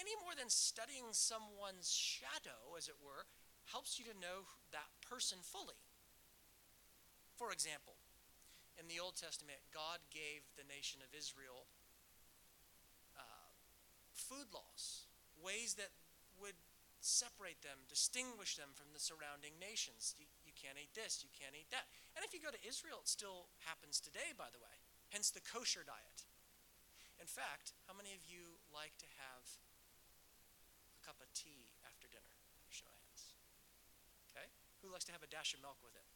any 0.00 0.14
more 0.24 0.34
than 0.34 0.50
studying 0.50 1.12
someone's 1.12 1.92
shadow, 1.92 2.74
as 2.74 2.88
it 2.88 2.98
were, 2.98 3.28
helps 3.70 3.98
you 4.00 4.04
to 4.08 4.16
know 4.16 4.48
that 4.72 4.88
person 5.04 5.38
fully. 5.42 5.78
For 7.36 7.52
example, 7.52 7.97
in 8.78 8.86
the 8.86 9.02
Old 9.02 9.18
Testament, 9.18 9.58
God 9.74 9.98
gave 10.14 10.46
the 10.54 10.66
nation 10.70 11.02
of 11.02 11.10
Israel 11.10 11.66
uh, 13.18 13.50
food 14.14 14.46
laws, 14.54 15.10
ways 15.42 15.74
that 15.82 15.90
would 16.38 16.54
separate 17.02 17.62
them, 17.62 17.78
distinguish 17.90 18.54
them 18.54 18.70
from 18.78 18.90
the 18.94 19.02
surrounding 19.02 19.58
nations. 19.58 20.14
You, 20.18 20.26
you 20.46 20.54
can't 20.54 20.78
eat 20.78 20.94
this, 20.94 21.26
you 21.26 21.30
can't 21.34 21.54
eat 21.58 21.70
that. 21.74 21.90
And 22.14 22.22
if 22.22 22.30
you 22.30 22.38
go 22.38 22.54
to 22.54 22.62
Israel, 22.62 23.02
it 23.02 23.10
still 23.10 23.50
happens 23.66 23.98
today, 23.98 24.34
by 24.34 24.50
the 24.50 24.62
way. 24.62 24.74
hence 25.10 25.30
the 25.30 25.42
kosher 25.42 25.82
diet. 25.82 26.26
In 27.18 27.26
fact, 27.26 27.74
how 27.90 27.94
many 27.98 28.14
of 28.14 28.22
you 28.26 28.62
like 28.70 28.94
to 29.02 29.08
have 29.18 29.42
a 30.94 31.00
cup 31.02 31.18
of 31.18 31.26
tea 31.34 31.66
after 31.82 32.06
dinner? 32.06 32.34
Show 32.70 32.86
of 32.86 32.98
hands. 33.02 33.34
Okay? 34.30 34.46
Who 34.82 34.94
likes 34.94 35.06
to 35.10 35.14
have 35.14 35.26
a 35.26 35.30
dash 35.30 35.54
of 35.54 35.62
milk 35.62 35.82
with 35.82 35.98
it? 35.98 36.06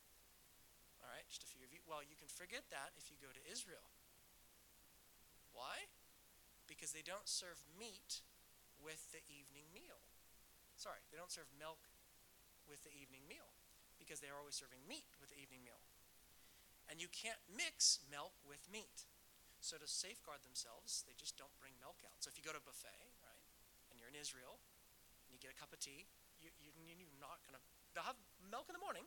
All 1.02 1.11
right, 1.11 1.26
just 1.26 1.42
a 1.42 1.50
few 1.50 1.66
of 1.66 1.75
you. 1.75 1.82
Well, 1.85 2.00
you 2.06 2.14
can 2.14 2.30
forget 2.30 2.62
that 2.71 2.94
if 2.94 3.11
you 3.11 3.18
go 3.18 3.35
to 3.35 3.42
Israel. 3.50 3.85
Why? 5.50 5.90
Because 6.71 6.94
they 6.94 7.04
don't 7.04 7.26
serve 7.26 7.59
meat 7.75 8.23
with 8.78 9.11
the 9.11 9.21
evening 9.26 9.66
meal. 9.75 9.99
Sorry, 10.78 11.02
they 11.11 11.18
don't 11.18 11.30
serve 11.30 11.50
milk 11.59 11.82
with 12.66 12.80
the 12.87 12.94
evening 12.94 13.26
meal 13.28 13.50
because 13.99 14.23
they 14.23 14.30
are 14.30 14.38
always 14.38 14.59
serving 14.59 14.82
meat 14.87 15.06
with 15.23 15.30
the 15.30 15.38
evening 15.38 15.62
meal. 15.62 15.78
And 16.90 16.99
you 16.99 17.06
can't 17.11 17.38
mix 17.50 18.02
milk 18.11 18.35
with 18.42 18.66
meat. 18.66 19.06
So 19.62 19.78
to 19.78 19.87
safeguard 19.87 20.42
themselves, 20.42 21.06
they 21.06 21.14
just 21.14 21.38
don't 21.38 21.54
bring 21.62 21.78
milk 21.78 22.02
out. 22.02 22.18
So 22.18 22.26
if 22.26 22.35
you 22.35 22.42
go 22.42 22.50
to 22.50 22.59
a 22.59 22.66
buffet, 22.66 23.14
right, 23.23 23.47
and 23.90 24.02
you're 24.02 24.11
in 24.11 24.18
Israel, 24.18 24.59
and 25.23 25.30
you 25.30 25.38
get 25.38 25.54
a 25.54 25.59
cup 25.59 25.71
of 25.71 25.78
tea, 25.78 26.11
you, 26.42 26.50
you, 26.59 26.75
you're 26.82 27.23
not 27.23 27.38
going 27.47 27.54
to, 27.54 27.62
they'll 27.94 28.09
have 28.11 28.18
milk 28.50 28.66
in 28.66 28.75
the 28.75 28.82
morning, 28.82 29.06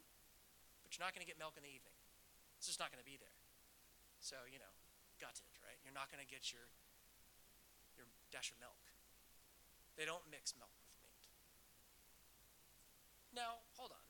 but 0.85 0.93
you're 0.93 1.01
not 1.01 1.17
going 1.17 1.25
to 1.25 1.29
get 1.29 1.41
milk 1.41 1.57
in 1.57 1.65
the 1.65 1.73
evening. 1.73 1.97
It's 2.61 2.69
just 2.69 2.77
not 2.77 2.93
going 2.93 3.01
to 3.01 3.09
be 3.09 3.17
there. 3.17 3.33
So, 4.21 4.37
you 4.45 4.61
know, 4.61 4.69
gutted, 5.17 5.49
right? 5.65 5.81
You're 5.81 5.97
not 5.97 6.13
going 6.13 6.21
to 6.21 6.29
get 6.29 6.53
your, 6.53 6.69
your 7.97 8.05
dash 8.29 8.53
of 8.53 8.61
milk. 8.61 8.77
They 9.97 10.05
don't 10.05 10.23
mix 10.29 10.53
milk 10.53 10.71
with 10.77 10.85
meat. 11.01 11.25
Now, 13.33 13.65
hold 13.73 13.89
on. 13.89 14.05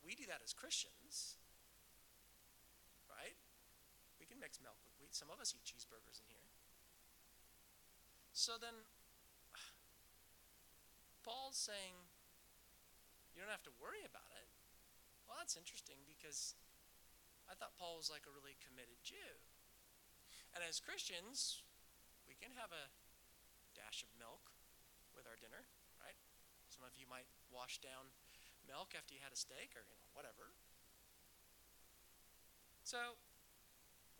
We 0.00 0.16
do 0.16 0.24
that 0.26 0.40
as 0.40 0.56
Christians 0.56 1.38
right? 3.12 3.36
We 4.16 4.24
can 4.24 4.40
mix 4.40 4.58
milk 4.58 4.80
with 4.82 4.96
wheat. 4.98 5.12
Some 5.12 5.28
of 5.28 5.38
us 5.38 5.52
eat 5.52 5.64
cheeseburgers 5.68 6.18
in 6.18 6.28
here. 6.32 6.48
So 8.32 8.56
then, 8.56 8.88
Paul's 11.24 11.60
saying, 11.60 12.08
you 13.36 13.44
don't 13.44 13.52
have 13.52 13.64
to 13.68 13.74
worry 13.76 14.04
about 14.04 14.32
it. 14.36 14.48
Well, 15.32 15.40
that's 15.40 15.56
interesting 15.56 15.96
because 16.04 16.52
I 17.48 17.56
thought 17.56 17.72
Paul 17.80 17.96
was 17.96 18.12
like 18.12 18.28
a 18.28 18.32
really 18.36 18.52
committed 18.60 19.00
Jew. 19.00 19.40
And 20.52 20.60
as 20.60 20.76
Christians, 20.76 21.64
we 22.28 22.36
can 22.36 22.52
have 22.52 22.68
a 22.68 22.92
dash 23.72 24.04
of 24.04 24.12
milk 24.20 24.52
with 25.16 25.24
our 25.24 25.40
dinner, 25.40 25.64
right? 25.96 26.20
Some 26.68 26.84
of 26.84 26.92
you 27.00 27.08
might 27.08 27.24
wash 27.48 27.80
down 27.80 28.12
milk 28.68 28.92
after 28.92 29.16
you 29.16 29.24
had 29.24 29.32
a 29.32 29.40
steak 29.40 29.72
or, 29.72 29.88
you 29.88 29.96
know, 29.96 30.12
whatever. 30.12 30.52
So 32.84 33.16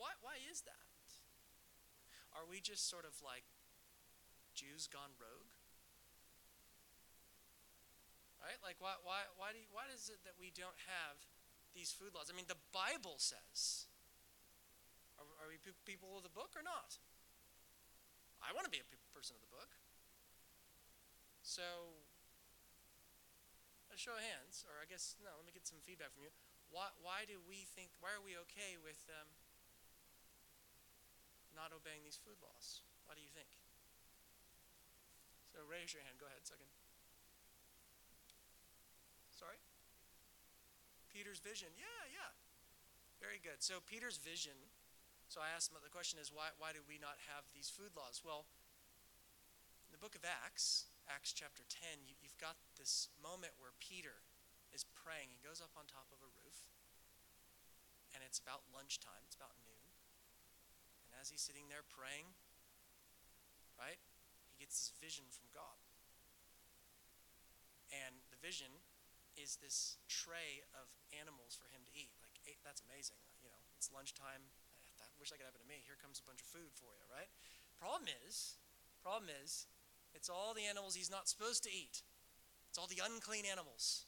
why, 0.00 0.16
why 0.24 0.40
is 0.40 0.64
that? 0.64 0.96
Are 2.32 2.48
we 2.48 2.64
just 2.64 2.88
sort 2.88 3.04
of 3.04 3.20
like 3.20 3.44
Jews 4.56 4.88
gone 4.88 5.12
rogue? 5.20 5.51
Right? 8.42 8.58
Like, 8.58 8.82
why, 8.82 8.98
why, 9.06 9.22
why, 9.38 9.54
do 9.54 9.62
you, 9.62 9.70
why 9.70 9.86
is 9.94 10.10
it 10.10 10.18
that 10.26 10.34
we 10.34 10.50
don't 10.50 10.76
have 10.90 11.22
these 11.78 11.94
food 11.94 12.10
laws? 12.10 12.26
I 12.26 12.34
mean, 12.34 12.50
the 12.50 12.58
Bible 12.74 13.22
says. 13.22 13.86
Are, 15.14 15.46
are 15.46 15.48
we 15.48 15.62
people 15.86 16.18
of 16.18 16.26
the 16.26 16.34
book 16.34 16.58
or 16.58 16.66
not? 16.66 16.98
I 18.42 18.50
want 18.50 18.66
to 18.66 18.74
be 18.74 18.82
a 18.82 18.88
person 19.14 19.38
of 19.38 19.42
the 19.46 19.52
book. 19.54 19.70
So, 21.46 21.94
a 23.94 23.98
show 23.98 24.18
of 24.18 24.22
hands, 24.26 24.66
or 24.66 24.82
I 24.82 24.90
guess, 24.90 25.14
no, 25.22 25.30
let 25.38 25.46
me 25.46 25.54
get 25.54 25.62
some 25.62 25.78
feedback 25.78 26.10
from 26.10 26.26
you. 26.26 26.34
Why, 26.74 26.90
why 26.98 27.22
do 27.30 27.38
we 27.46 27.62
think, 27.62 27.94
why 28.02 28.10
are 28.10 28.24
we 28.24 28.34
okay 28.50 28.74
with 28.82 28.98
um, 29.06 29.30
not 31.54 31.70
obeying 31.70 32.02
these 32.02 32.18
food 32.18 32.42
laws? 32.42 32.82
What 33.06 33.14
do 33.14 33.22
you 33.22 33.30
think? 33.30 33.50
So 35.52 35.60
raise 35.68 35.92
your 35.92 36.02
hand. 36.02 36.16
Go 36.16 36.26
ahead, 36.26 36.42
second. 36.48 36.70
Sorry? 39.30 39.60
Peter's 41.32 41.48
vision. 41.48 41.72
Yeah, 41.80 42.04
yeah. 42.12 42.28
Very 43.16 43.40
good. 43.40 43.64
So 43.64 43.80
Peter's 43.88 44.20
vision. 44.20 44.52
So 45.32 45.40
I 45.40 45.48
asked 45.48 45.72
him, 45.72 45.80
the 45.80 45.88
question 45.88 46.20
is, 46.20 46.28
why, 46.28 46.52
why 46.60 46.76
do 46.76 46.84
we 46.84 47.00
not 47.00 47.16
have 47.32 47.48
these 47.56 47.72
food 47.72 47.96
laws? 47.96 48.20
Well, 48.20 48.44
in 49.88 49.96
the 49.96 50.02
book 50.04 50.12
of 50.12 50.28
Acts, 50.28 50.92
Acts 51.08 51.32
chapter 51.32 51.64
10, 51.64 52.04
you, 52.04 52.20
you've 52.20 52.36
got 52.36 52.60
this 52.76 53.08
moment 53.16 53.56
where 53.56 53.72
Peter 53.80 54.20
is 54.76 54.84
praying. 54.92 55.32
He 55.32 55.40
goes 55.40 55.64
up 55.64 55.72
on 55.72 55.88
top 55.88 56.04
of 56.12 56.20
a 56.20 56.28
roof, 56.36 56.68
and 58.12 58.20
it's 58.20 58.36
about 58.36 58.68
lunchtime. 58.68 59.24
It's 59.24 59.40
about 59.40 59.56
noon 59.64 59.88
And 61.08 61.16
as 61.16 61.32
he's 61.32 61.40
sitting 61.40 61.72
there 61.72 61.88
praying, 61.88 62.28
right, 63.80 64.04
he 64.52 64.60
gets 64.60 64.76
this 64.76 64.92
vision 65.00 65.24
from 65.32 65.48
God. 65.56 65.80
And 67.88 68.20
the 68.28 68.36
vision 68.36 68.84
is 69.36 69.60
this 69.60 70.00
tray 70.08 70.64
of 70.76 70.92
animals 71.16 71.56
for 71.56 71.68
him 71.72 71.84
to 71.88 71.92
eat. 71.96 72.12
Like, 72.20 72.36
eh, 72.48 72.58
that's 72.62 72.84
amazing. 72.84 73.18
You 73.40 73.48
know, 73.48 73.60
it's 73.76 73.88
lunchtime. 73.92 74.44
I 75.00 75.08
wish 75.18 75.32
that 75.32 75.40
could 75.40 75.48
happen 75.48 75.62
to 75.62 75.70
me. 75.70 75.82
Here 75.84 75.98
comes 76.00 76.20
a 76.20 76.26
bunch 76.26 76.40
of 76.44 76.48
food 76.48 76.72
for 76.76 76.92
you, 76.96 77.04
right? 77.08 77.30
Problem 77.80 78.08
is, 78.26 78.60
problem 79.02 79.32
is, 79.42 79.66
it's 80.14 80.28
all 80.28 80.52
the 80.52 80.68
animals 80.68 80.94
he's 80.94 81.10
not 81.10 81.28
supposed 81.28 81.64
to 81.64 81.72
eat. 81.72 82.04
It's 82.68 82.78
all 82.78 82.88
the 82.88 83.02
unclean 83.04 83.44
animals. 83.44 84.06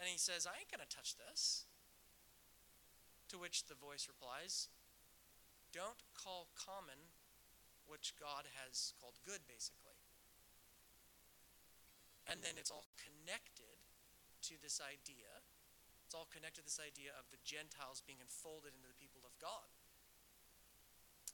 And 0.00 0.08
he 0.08 0.18
says, 0.18 0.48
I 0.48 0.58
ain't 0.58 0.72
going 0.72 0.84
to 0.84 0.90
touch 0.90 1.14
this. 1.16 1.64
To 3.30 3.38
which 3.38 3.64
the 3.64 3.78
voice 3.78 4.10
replies, 4.10 4.68
don't 5.72 6.04
call 6.12 6.52
common 6.52 7.00
which 7.88 8.12
God 8.20 8.44
has 8.60 8.92
called 9.00 9.16
good, 9.24 9.40
basically. 9.48 9.96
And 12.28 12.44
then 12.44 12.60
it's 12.60 12.70
all 12.70 12.84
connected 13.00 13.71
to 14.50 14.54
this 14.60 14.82
idea. 14.82 15.30
It's 16.06 16.14
all 16.14 16.28
connected 16.28 16.66
to 16.66 16.68
this 16.68 16.82
idea 16.82 17.14
of 17.16 17.30
the 17.30 17.40
Gentiles 17.46 18.02
being 18.04 18.20
enfolded 18.20 18.74
into 18.76 18.90
the 18.90 18.98
people 18.98 19.24
of 19.24 19.32
God. 19.40 19.70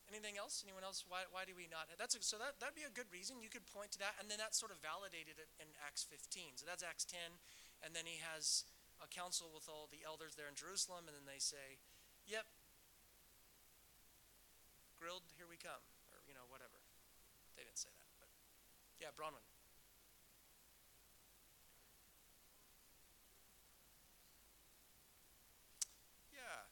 Anything 0.08 0.40
else? 0.40 0.64
Anyone 0.64 0.84
else? 0.84 1.04
Why, 1.04 1.28
why 1.28 1.44
do 1.44 1.52
we 1.52 1.68
not? 1.68 1.92
That's 2.00 2.16
a, 2.16 2.24
so 2.24 2.40
that 2.40 2.56
that'd 2.62 2.78
be 2.78 2.88
a 2.88 2.94
good 2.94 3.12
reason. 3.12 3.44
You 3.44 3.52
could 3.52 3.68
point 3.68 3.92
to 3.96 4.00
that, 4.00 4.16
and 4.16 4.32
then 4.32 4.40
that's 4.40 4.56
sort 4.56 4.72
of 4.72 4.80
validated 4.80 5.36
it 5.36 5.52
in 5.60 5.68
Acts 5.84 6.08
15. 6.08 6.56
So 6.56 6.64
that's 6.64 6.80
Acts 6.80 7.04
10, 7.04 7.20
and 7.84 7.92
then 7.92 8.08
he 8.08 8.16
has 8.24 8.64
a 9.04 9.08
council 9.10 9.52
with 9.52 9.68
all 9.68 9.84
the 9.92 10.00
elders 10.08 10.32
there 10.32 10.48
in 10.48 10.56
Jerusalem, 10.56 11.04
and 11.06 11.14
then 11.14 11.28
they 11.28 11.42
say, 11.42 11.76
"Yep, 12.24 12.48
grilled, 14.98 15.22
here 15.38 15.46
we 15.46 15.56
come, 15.56 15.78
or, 16.10 16.18
you 16.26 16.34
know, 16.34 16.42
whatever. 16.50 16.74
They 17.54 17.62
didn't 17.62 17.78
say 17.78 17.88
that, 17.94 18.10
but 18.18 18.28
yeah, 18.98 19.14
Bronwyn. 19.14 19.46
Yeah. 26.34 26.66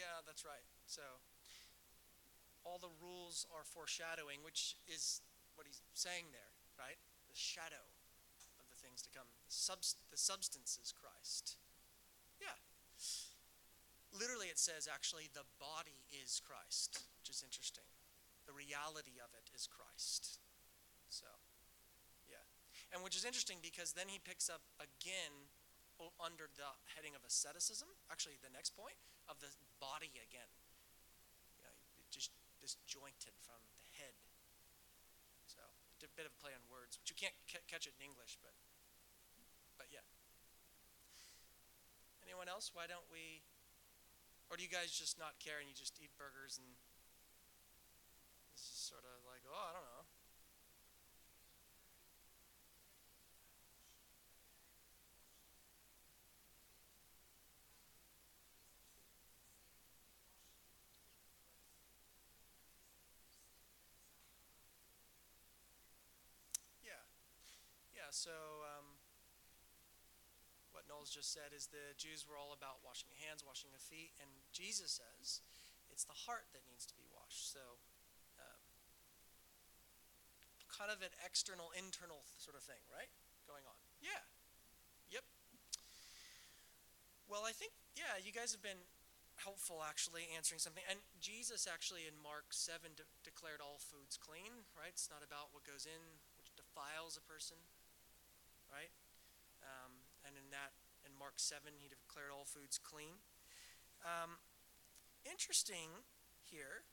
Yeah, 0.00 0.24
that's 0.24 0.48
right. 0.48 0.64
So, 0.88 1.04
all 2.64 2.80
the 2.80 2.88
rules 3.04 3.44
are 3.52 3.68
foreshadowing, 3.68 4.40
which 4.40 4.80
is 4.88 5.20
what 5.60 5.68
he's 5.68 5.84
saying 5.92 6.32
there, 6.32 6.56
right? 6.80 6.96
The 7.28 7.36
shadow 7.36 7.84
of 8.56 8.64
the 8.72 8.80
things 8.80 9.04
to 9.04 9.12
come. 9.12 9.28
The, 9.44 9.52
subst- 9.52 10.00
the 10.08 10.16
substance 10.16 10.80
is 10.80 10.88
Christ. 10.88 11.60
Yeah, 12.40 12.56
literally 14.16 14.48
it 14.48 14.56
says 14.56 14.88
actually 14.88 15.28
the 15.36 15.44
body 15.60 16.08
is 16.24 16.40
Christ, 16.40 17.04
which 17.20 17.28
is 17.28 17.44
interesting. 17.44 17.84
The 18.48 18.56
reality 18.56 19.20
of 19.20 19.30
it 19.36 19.52
is 19.52 19.68
Christ. 19.68 20.40
So, 21.12 21.28
yeah. 22.24 22.42
And 22.90 23.04
which 23.04 23.14
is 23.14 23.28
interesting 23.28 23.60
because 23.60 23.92
then 23.92 24.08
he 24.08 24.16
picks 24.16 24.48
up 24.48 24.64
again 24.80 25.52
under 26.16 26.48
the 26.48 26.72
heading 26.96 27.12
of 27.12 27.20
asceticism, 27.24 27.92
actually 28.08 28.40
the 28.40 28.52
next 28.52 28.72
point, 28.72 28.96
of 29.28 29.36
the 29.44 29.52
body 29.76 30.08
again. 30.16 30.48
You 31.60 31.64
know, 31.68 31.76
just 32.08 32.32
disjointed 32.60 33.36
from 33.44 33.60
the 33.76 33.88
head. 34.00 34.16
So, 35.44 35.60
a 36.00 36.08
bit 36.16 36.24
of 36.24 36.32
a 36.32 36.40
play 36.40 36.56
on 36.56 36.64
words, 36.72 36.96
which 36.96 37.12
you 37.12 37.18
can't 37.18 37.36
c- 37.44 37.64
catch 37.68 37.84
it 37.84 37.92
in 38.00 38.02
English, 38.08 38.40
but 38.40 38.56
but 39.76 39.92
yeah. 39.92 40.04
Anyone 42.24 42.48
else? 42.48 42.72
Why 42.72 42.88
don't 42.88 43.08
we 43.12 43.44
or 44.48 44.56
do 44.56 44.66
you 44.66 44.72
guys 44.72 44.90
just 44.90 45.14
not 45.20 45.38
care 45.38 45.62
and 45.62 45.70
you 45.70 45.76
just 45.76 45.94
eat 46.02 46.10
burgers 46.18 46.58
and 46.58 46.66
this 48.50 48.66
is 48.66 48.80
sort 48.82 49.06
of 49.06 49.22
like, 49.24 49.46
oh, 49.46 49.56
I 49.56 49.72
don't 49.72 49.86
know. 49.86 49.99
So 68.10 68.30
um, 68.66 68.86
what 70.72 70.86
Charles 71.00 71.16
just 71.16 71.32
said 71.32 71.56
is 71.56 71.72
the 71.72 71.96
Jews 71.96 72.28
were 72.28 72.36
all 72.36 72.52
about 72.52 72.84
washing 72.84 73.08
hands, 73.24 73.40
washing 73.40 73.72
your 73.72 73.80
feet, 73.80 74.12
and 74.20 74.28
Jesus 74.52 75.00
says 75.00 75.40
it's 75.88 76.04
the 76.04 76.12
heart 76.28 76.44
that 76.52 76.60
needs 76.68 76.84
to 76.92 76.94
be 76.94 77.08
washed. 77.08 77.56
So, 77.56 77.80
um, 78.36 78.60
kind 80.68 80.92
of 80.92 81.00
an 81.00 81.08
external, 81.24 81.72
internal 81.72 82.20
sort 82.36 82.52
of 82.52 82.60
thing, 82.68 82.84
right? 82.92 83.08
Going 83.48 83.64
on. 83.64 83.80
Yeah. 84.04 84.20
Yep. 85.08 85.24
Well, 87.32 87.48
I 87.48 87.56
think, 87.56 87.72
yeah, 87.96 88.20
you 88.20 88.28
guys 88.28 88.52
have 88.52 88.60
been 88.60 88.84
helpful 89.40 89.80
actually 89.80 90.28
answering 90.36 90.60
something. 90.60 90.84
And 90.84 91.00
Jesus 91.16 91.64
actually 91.64 92.04
in 92.04 92.12
Mark 92.20 92.52
7 92.52 92.92
de- 92.92 93.08
declared 93.24 93.64
all 93.64 93.80
foods 93.80 94.20
clean, 94.20 94.68
right? 94.76 94.92
It's 94.92 95.08
not 95.08 95.24
about 95.24 95.48
what 95.56 95.64
goes 95.64 95.88
in, 95.88 96.20
which 96.36 96.52
defiles 96.60 97.16
a 97.16 97.24
person, 97.24 97.56
right? 98.70 98.90
Um, 99.60 100.06
and 100.24 100.38
in 100.38 100.48
that, 100.54 100.72
in 101.04 101.12
Mark 101.18 101.36
7, 101.36 101.76
he 101.76 101.90
declared 101.90 102.30
all 102.32 102.46
foods 102.46 102.78
clean. 102.78 103.20
Um, 104.06 104.40
interesting 105.26 106.06
here, 106.40 106.88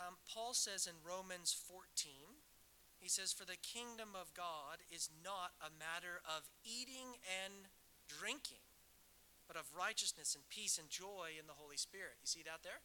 um, 0.00 0.16
Paul 0.26 0.56
says 0.56 0.88
in 0.88 0.98
Romans 1.04 1.52
14, 1.52 2.40
he 2.98 3.08
says, 3.08 3.32
For 3.32 3.44
the 3.44 3.60
kingdom 3.60 4.16
of 4.18 4.34
God 4.34 4.82
is 4.90 5.08
not 5.22 5.52
a 5.60 5.70
matter 5.70 6.24
of 6.24 6.48
eating 6.64 7.20
and 7.28 7.68
drinking 8.08 8.64
but 9.50 9.58
of 9.58 9.66
righteousness 9.76 10.36
and 10.36 10.48
peace 10.48 10.78
and 10.78 10.88
joy 10.88 11.34
in 11.34 11.48
the 11.48 11.58
Holy 11.58 11.76
Spirit. 11.76 12.14
You 12.22 12.28
see 12.30 12.46
that 12.46 12.62
there? 12.62 12.78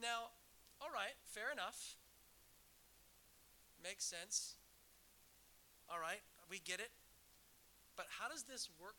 Now, 0.00 0.30
all 0.80 0.94
right, 0.94 1.18
fair 1.26 1.50
enough. 1.50 1.96
Makes 3.82 4.04
sense. 4.04 4.54
All 5.86 6.02
right, 6.02 6.22
we 6.50 6.58
get 6.62 6.82
it. 6.82 6.90
But 7.94 8.06
how 8.20 8.28
does 8.28 8.44
this 8.44 8.68
work 8.76 8.98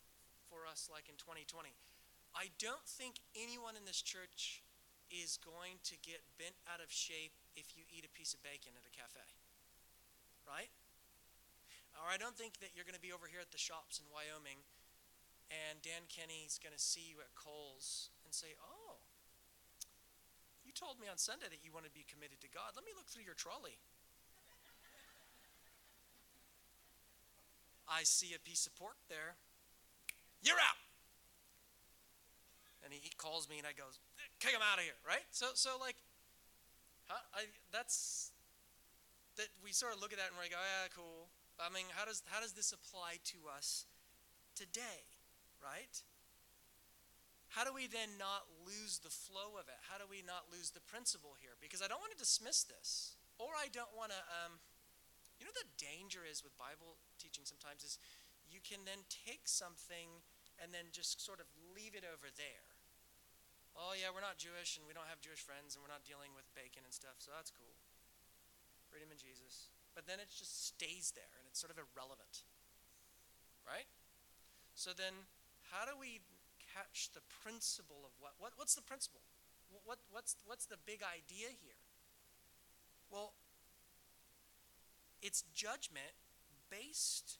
for 0.50 0.65
us 0.65 0.89
like 0.91 1.12
in 1.12 1.19
2020? 1.19 1.69
I 2.34 2.50
don't 2.58 2.86
think 2.86 3.21
anyone 3.38 3.78
in 3.78 3.86
this 3.86 4.02
church 4.02 4.63
is 5.08 5.39
going 5.39 5.80
to 5.88 5.95
get 6.04 6.19
bent 6.36 6.56
out 6.67 6.84
of 6.84 6.91
shape 6.91 7.36
if 7.56 7.76
you 7.78 7.88
eat 7.88 8.04
a 8.04 8.12
piece 8.12 8.36
of 8.36 8.43
bacon 8.43 8.76
at 8.76 8.84
a 8.84 8.93
cafe. 8.93 9.23
Right? 10.43 10.71
Or 11.97 12.12
I 12.12 12.19
don't 12.19 12.36
think 12.36 12.60
that 12.62 12.76
you're 12.76 12.86
going 12.86 12.97
to 12.97 13.04
be 13.04 13.15
over 13.15 13.28
here 13.28 13.41
at 13.41 13.52
the 13.52 13.60
shops 13.60 13.97
in 13.97 14.06
Wyoming 14.12 14.62
and 15.47 15.80
Dan 15.80 16.06
Kenny's 16.12 16.60
going 16.60 16.76
to 16.76 16.82
see 16.82 17.08
you 17.08 17.23
at 17.23 17.32
Coles 17.34 18.12
and 18.28 18.36
say, 18.36 18.54
Oh, 18.60 19.00
you 20.67 20.76
told 20.76 21.00
me 21.00 21.08
on 21.08 21.15
Sunday 21.15 21.47
that 21.47 21.63
you 21.63 21.71
want 21.71 21.88
to 21.88 21.93
be 21.95 22.04
committed 22.04 22.43
to 22.43 22.52
God. 22.52 22.76
Let 22.76 22.84
me 22.84 22.91
look 22.91 23.08
through 23.08 23.23
your 23.23 23.38
trolley. 23.39 23.80
I 27.89 28.04
see 28.04 28.36
a 28.36 28.39
piece 28.39 28.67
of 28.67 28.76
pork 28.76 28.97
there. 29.10 29.36
You're 30.43 30.60
out. 30.60 30.80
And 32.84 32.93
he, 32.93 33.00
he 33.02 33.12
calls 33.17 33.50
me 33.50 33.58
and 33.58 33.67
I 33.67 33.73
goes, 33.73 34.00
kick 34.39 34.52
him 34.52 34.62
out 34.62 34.78
of 34.78 34.86
here, 34.86 35.00
right? 35.08 35.26
So, 35.32 35.47
so 35.56 35.76
like, 35.80 35.95
huh, 37.08 37.19
I, 37.34 37.50
that's, 37.71 38.32
that 39.36 39.47
we 39.63 39.71
sort 39.71 39.93
of 39.93 40.02
look 40.02 40.13
at 40.13 40.19
that 40.19 40.30
and 40.32 40.38
we 40.39 40.50
go, 40.50 40.60
yeah, 40.60 40.88
cool. 40.95 41.28
I 41.60 41.73
mean, 41.73 41.86
how 41.95 42.06
does, 42.06 42.23
how 42.28 42.39
does 42.39 42.54
this 42.54 42.71
apply 42.71 43.19
to 43.34 43.38
us 43.50 43.86
today? 44.56 45.08
right? 45.62 45.95
How 47.50 47.63
do 47.63 47.71
we 47.73 47.88
then 47.88 48.19
not 48.19 48.45
lose 48.67 49.00
the 49.00 49.10
flow 49.10 49.56
of 49.58 49.71
it? 49.71 49.80
How 49.88 49.97
do 49.97 50.06
we 50.06 50.21
not 50.21 50.52
lose 50.52 50.71
the 50.76 50.84
principle 50.84 51.34
here? 51.39 51.56
Because 51.63 51.82
I 51.82 51.88
don't 51.88 52.02
want 52.04 52.12
to 52.12 52.19
dismiss 52.19 52.67
this, 52.67 53.15
or 53.39 53.56
I 53.56 53.71
don't 53.71 53.91
want 53.95 54.12
to. 54.12 54.21
Um, 54.43 54.60
you 55.38 55.45
know, 55.45 55.54
the 55.54 55.69
danger 55.78 56.26
is 56.26 56.41
with 56.41 56.54
Bible 56.58 56.97
teaching 57.21 57.45
sometimes 57.45 57.86
is 57.86 58.02
you 58.50 58.63
can 58.63 58.84
then 58.88 59.06
take 59.10 59.45
something 59.45 60.23
and 60.58 60.73
then 60.73 60.89
just 60.89 61.21
sort 61.21 61.38
of 61.38 61.47
leave 61.76 61.93
it 61.93 62.06
over 62.08 62.32
there. 62.34 62.67
Oh, 63.78 63.93
yeah, 63.93 64.10
we're 64.10 64.26
not 64.26 64.41
Jewish 64.41 64.82
and 64.82 64.89
we 64.89 64.97
don't 64.97 65.06
have 65.06 65.21
Jewish 65.21 65.43
friends 65.45 65.78
and 65.78 65.86
we're 65.86 65.93
not 65.93 66.02
dealing 66.02 66.34
with 66.34 66.50
bacon 66.58 66.82
and 66.82 66.89
stuff, 66.89 67.21
so 67.21 67.30
that's 67.30 67.54
cool. 67.54 67.78
Freedom 68.89 69.13
in 69.13 69.21
Jesus. 69.21 69.69
But 69.93 70.10
then 70.10 70.17
it 70.17 70.34
just 70.34 70.73
stays 70.73 71.13
there 71.13 71.30
and 71.38 71.45
it's 71.45 71.62
sort 71.62 71.69
of 71.69 71.78
irrelevant. 71.78 72.41
Right? 73.62 73.86
So 74.73 74.97
then 74.97 75.30
how 75.69 75.86
do 75.86 75.93
we 75.93 76.26
catch 76.73 77.13
the 77.13 77.21
principle 77.45 78.02
of 78.02 78.13
what, 78.17 78.34
what 78.41 78.58
what's 78.58 78.73
the 78.73 78.86
principle? 78.86 79.21
What, 79.84 80.00
what's, 80.10 80.39
what's 80.47 80.65
the 80.65 80.80
big 80.88 81.04
idea 81.04 81.52
here? 81.52 81.82
Well, 83.12 83.36
it's 85.21 85.43
judgment 85.53 86.15
based 86.69 87.39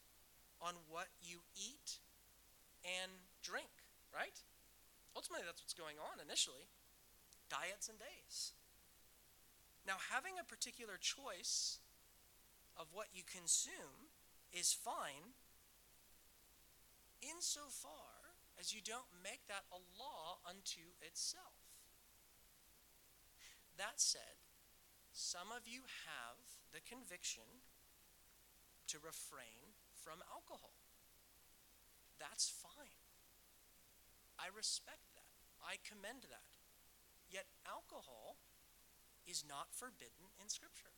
on 0.60 0.74
what 0.88 1.08
you 1.22 1.40
eat 1.54 1.98
and 2.84 3.12
drink, 3.42 3.70
right? 4.14 4.42
Ultimately, 5.14 5.44
that's 5.46 5.62
what's 5.62 5.74
going 5.74 5.96
on 5.98 6.22
initially 6.22 6.66
diets 7.48 7.88
and 7.88 7.98
days. 7.98 8.52
Now, 9.86 9.96
having 10.12 10.36
a 10.36 10.44
particular 10.44 11.00
choice 11.00 11.80
of 12.76 12.92
what 12.92 13.08
you 13.14 13.22
consume 13.24 14.12
is 14.52 14.72
fine 14.72 15.34
insofar 17.22 18.36
as 18.60 18.74
you 18.74 18.80
don't 18.84 19.08
make 19.22 19.46
that 19.48 19.64
a 19.72 19.80
law 19.98 20.38
unto 20.44 20.94
itself. 21.00 21.56
That 23.78 23.96
said, 23.96 24.42
some 25.12 25.54
of 25.54 25.66
you 25.66 25.82
have 26.06 26.38
the 26.72 26.82
conviction 26.82 27.64
to 28.88 28.98
refrain 28.98 29.76
from 29.94 30.24
alcohol. 30.32 30.74
That's 32.18 32.48
fine. 32.48 32.98
I 34.38 34.48
respect 34.54 35.04
that. 35.14 35.30
I 35.62 35.76
commend 35.84 36.26
that. 36.30 36.48
Yet 37.30 37.46
alcohol 37.68 38.40
is 39.26 39.44
not 39.44 39.68
forbidden 39.74 40.32
in 40.40 40.48
Scripture. 40.48 40.94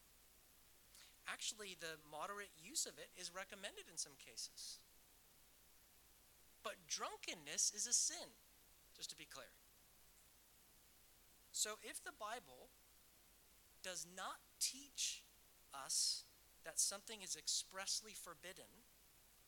Actually, 1.27 1.77
the 1.79 1.99
moderate 2.11 2.55
use 2.63 2.87
of 2.87 2.95
it 2.99 3.11
is 3.19 3.35
recommended 3.35 3.91
in 3.91 3.99
some 3.99 4.15
cases. 4.19 4.79
But 6.63 6.87
drunkenness 6.87 7.73
is 7.75 7.87
a 7.87 7.93
sin, 7.93 8.31
just 8.97 9.11
to 9.11 9.17
be 9.17 9.27
clear. 9.27 9.51
So 11.53 11.77
if 11.83 12.03
the 12.03 12.15
Bible 12.15 12.71
does 13.83 14.07
not 14.17 14.39
teach 14.61 15.25
us 15.75 16.25
that 16.65 16.79
something 16.79 17.23
is 17.23 17.37
expressly 17.37 18.13
forbidden, 18.13 18.87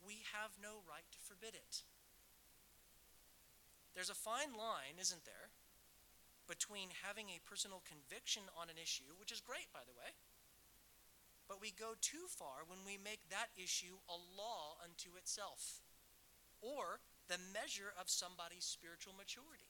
we 0.00 0.24
have 0.34 0.58
no 0.60 0.82
right 0.88 1.06
to 1.12 1.20
forbid 1.20 1.54
it. 1.54 1.84
There's 3.94 4.10
a 4.10 4.16
fine 4.16 4.56
line, 4.56 4.96
isn't 4.98 5.24
there, 5.28 5.52
between 6.48 6.90
having 7.04 7.28
a 7.30 7.44
personal 7.44 7.84
conviction 7.84 8.42
on 8.56 8.72
an 8.72 8.80
issue, 8.80 9.14
which 9.20 9.32
is 9.32 9.44
great, 9.44 9.68
by 9.72 9.84
the 9.84 9.94
way, 9.94 10.16
but 11.48 11.60
we 11.60 11.70
go 11.70 11.94
too 12.00 12.24
far 12.28 12.64
when 12.64 12.80
we 12.88 12.96
make 12.96 13.20
that 13.28 13.52
issue 13.52 14.00
a 14.08 14.16
law 14.16 14.80
unto 14.80 15.14
itself 15.20 15.84
or 16.64 17.04
the 17.28 17.38
measure 17.52 17.92
of 17.98 18.08
somebody's 18.08 18.64
spiritual 18.64 19.12
maturity. 19.12 19.68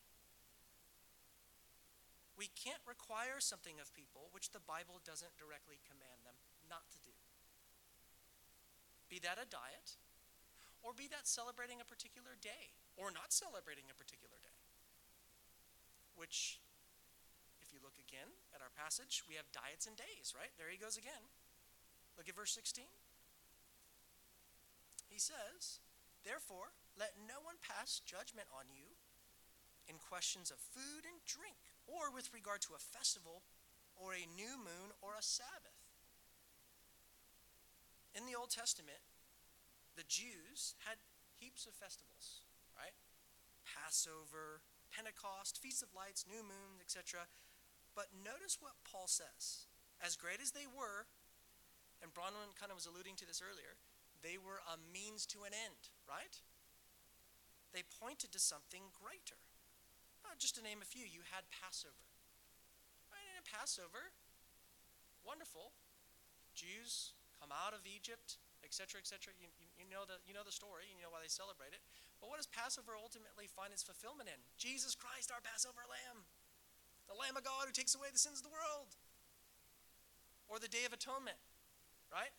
We 2.38 2.48
can't 2.56 2.82
require 2.86 3.38
something 3.38 3.78
of 3.78 3.94
people 3.94 4.32
which 4.32 4.50
the 4.50 4.62
Bible 4.62 5.02
doesn't 5.04 5.36
directly 5.36 5.78
command 5.84 6.24
them 6.24 6.38
not 6.68 6.88
to 6.90 6.98
do. 7.04 7.11
Be 9.12 9.20
that 9.28 9.36
a 9.36 9.44
diet, 9.44 10.00
or 10.80 10.96
be 10.96 11.04
that 11.12 11.28
celebrating 11.28 11.84
a 11.84 11.86
particular 11.86 12.32
day, 12.40 12.72
or 12.96 13.12
not 13.12 13.28
celebrating 13.28 13.84
a 13.92 14.00
particular 14.00 14.40
day. 14.40 14.56
Which, 16.16 16.64
if 17.60 17.76
you 17.76 17.84
look 17.84 18.00
again 18.00 18.32
at 18.56 18.64
our 18.64 18.72
passage, 18.72 19.20
we 19.28 19.36
have 19.36 19.44
diets 19.52 19.84
and 19.84 20.00
days, 20.00 20.32
right? 20.32 20.48
There 20.56 20.72
he 20.72 20.80
goes 20.80 20.96
again. 20.96 21.28
Look 22.16 22.24
at 22.24 22.32
verse 22.32 22.56
16. 22.56 22.88
He 25.12 25.20
says, 25.20 25.84
Therefore, 26.24 26.72
let 26.96 27.12
no 27.20 27.44
one 27.44 27.60
pass 27.60 28.00
judgment 28.08 28.48
on 28.48 28.72
you 28.72 28.96
in 29.92 30.00
questions 30.00 30.48
of 30.48 30.56
food 30.56 31.04
and 31.04 31.20
drink, 31.28 31.60
or 31.84 32.08
with 32.08 32.32
regard 32.32 32.64
to 32.64 32.72
a 32.72 32.80
festival, 32.80 33.44
or 33.92 34.16
a 34.16 34.24
new 34.40 34.56
moon, 34.56 34.96
or 35.04 35.20
a 35.20 35.24
Sabbath. 35.24 35.71
In 38.12 38.28
the 38.28 38.36
Old 38.36 38.52
Testament, 38.52 39.00
the 39.96 40.04
Jews 40.08 40.76
had 40.84 41.00
heaps 41.40 41.66
of 41.66 41.72
festivals, 41.72 42.44
right? 42.76 42.96
Passover, 43.64 44.60
Pentecost, 44.92 45.60
Feast 45.60 45.82
of 45.82 45.92
Lights, 45.96 46.28
new 46.28 46.44
moons, 46.44 46.80
etc. 46.80 47.24
But 47.96 48.12
notice 48.12 48.60
what 48.60 48.76
Paul 48.84 49.08
says. 49.08 49.68
As 50.00 50.16
great 50.16 50.42
as 50.42 50.52
they 50.52 50.68
were, 50.68 51.08
and 52.02 52.12
Bronwyn 52.12 52.52
kind 52.58 52.68
of 52.68 52.76
was 52.76 52.88
alluding 52.88 53.16
to 53.22 53.26
this 53.26 53.40
earlier, 53.40 53.78
they 54.20 54.36
were 54.36 54.60
a 54.66 54.76
means 54.92 55.24
to 55.32 55.46
an 55.46 55.54
end, 55.54 55.92
right? 56.04 56.36
they 57.72 57.82
pointed 58.00 58.30
to 58.32 58.38
something 58.38 58.92
greater. 58.92 59.40
Just 60.38 60.56
to 60.56 60.62
name 60.62 60.80
a 60.80 60.88
few, 60.88 61.04
you 61.04 61.24
had 61.32 61.44
Passover. 61.52 62.04
Right, 63.08 63.24
and 63.36 63.44
Passover, 63.44 64.12
wonderful. 65.24 65.72
Jews 66.56 67.12
come 67.42 67.50
out 67.50 67.74
of 67.74 67.82
Egypt, 67.82 68.38
etc., 68.62 69.02
etc. 69.02 69.34
You, 69.34 69.50
you, 69.58 69.66
you, 69.74 69.86
know 69.90 70.06
the, 70.06 70.22
you 70.22 70.30
know 70.30 70.46
the 70.46 70.54
story, 70.54 70.86
you 70.86 71.02
know 71.02 71.10
why 71.10 71.18
they 71.18 71.26
celebrate 71.26 71.74
it. 71.74 71.82
But 72.22 72.30
what 72.30 72.38
does 72.38 72.46
Passover 72.46 72.94
ultimately 72.94 73.50
find 73.50 73.74
its 73.74 73.82
fulfillment 73.82 74.30
in? 74.30 74.38
Jesus 74.54 74.94
Christ, 74.94 75.34
our 75.34 75.42
Passover 75.42 75.82
lamb, 75.90 76.22
the 77.10 77.18
Lamb 77.18 77.34
of 77.34 77.42
God 77.42 77.66
who 77.66 77.74
takes 77.74 77.98
away 77.98 78.14
the 78.14 78.22
sins 78.22 78.38
of 78.38 78.46
the 78.46 78.54
world. 78.54 78.94
Or 80.46 80.62
the 80.62 80.70
Day 80.70 80.86
of 80.86 80.94
Atonement, 80.94 81.40
right? 82.14 82.30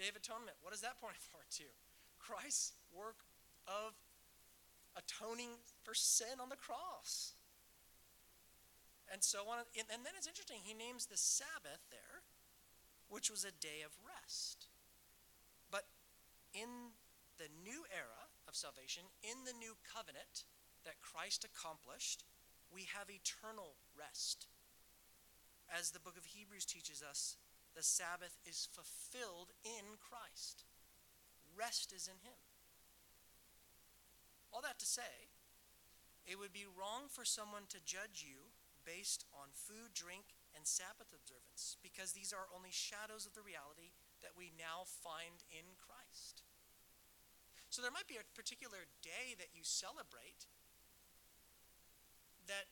Day 0.00 0.08
of 0.08 0.16
Atonement, 0.16 0.56
what 0.64 0.72
does 0.72 0.80
that 0.80 0.96
point 0.96 1.20
forward 1.28 1.52
to? 1.60 1.68
Christ's 2.16 2.72
work 2.88 3.28
of 3.68 3.92
atoning 4.96 5.60
for 5.84 5.92
sin 5.92 6.40
on 6.40 6.48
the 6.48 6.56
cross. 6.56 7.36
And 9.12 9.20
so 9.20 9.44
on. 9.52 9.68
And 9.76 10.00
then 10.00 10.16
it's 10.16 10.30
interesting, 10.30 10.64
he 10.64 10.72
names 10.72 11.04
the 11.04 11.20
Sabbath 11.20 11.84
there, 11.92 12.21
which 13.12 13.28
was 13.28 13.44
a 13.44 13.60
day 13.60 13.84
of 13.84 13.92
rest. 14.00 14.72
But 15.68 15.84
in 16.56 16.96
the 17.36 17.52
new 17.60 17.84
era 17.92 18.32
of 18.48 18.56
salvation, 18.56 19.04
in 19.20 19.44
the 19.44 19.52
new 19.52 19.76
covenant 19.84 20.48
that 20.88 21.04
Christ 21.04 21.44
accomplished, 21.44 22.24
we 22.72 22.88
have 22.96 23.12
eternal 23.12 23.76
rest. 23.92 24.48
As 25.68 25.92
the 25.92 26.00
book 26.00 26.16
of 26.16 26.24
Hebrews 26.24 26.64
teaches 26.64 27.04
us, 27.04 27.36
the 27.76 27.84
Sabbath 27.84 28.40
is 28.48 28.72
fulfilled 28.72 29.52
in 29.60 30.00
Christ. 30.00 30.64
Rest 31.52 31.92
is 31.92 32.08
in 32.08 32.16
Him. 32.24 32.40
All 34.52 34.64
that 34.64 34.80
to 34.80 34.88
say, 34.88 35.28
it 36.24 36.38
would 36.40 36.52
be 36.52 36.64
wrong 36.64 37.12
for 37.12 37.24
someone 37.24 37.68
to 37.68 37.84
judge 37.84 38.24
you 38.24 38.56
based 38.84 39.24
on 39.36 39.52
food, 39.52 39.92
drink, 39.92 40.32
and 40.54 40.66
Sabbath 40.68 41.10
observance, 41.12 41.76
because 41.82 42.12
these 42.12 42.32
are 42.32 42.50
only 42.52 42.70
shadows 42.70 43.24
of 43.24 43.34
the 43.34 43.44
reality 43.44 43.96
that 44.20 44.36
we 44.36 44.52
now 44.54 44.84
find 44.84 45.42
in 45.50 45.74
Christ. 45.80 46.44
So 47.72 47.80
there 47.80 47.94
might 47.94 48.10
be 48.10 48.20
a 48.20 48.36
particular 48.36 48.84
day 49.00 49.32
that 49.40 49.56
you 49.56 49.64
celebrate 49.64 50.46
that 52.44 52.68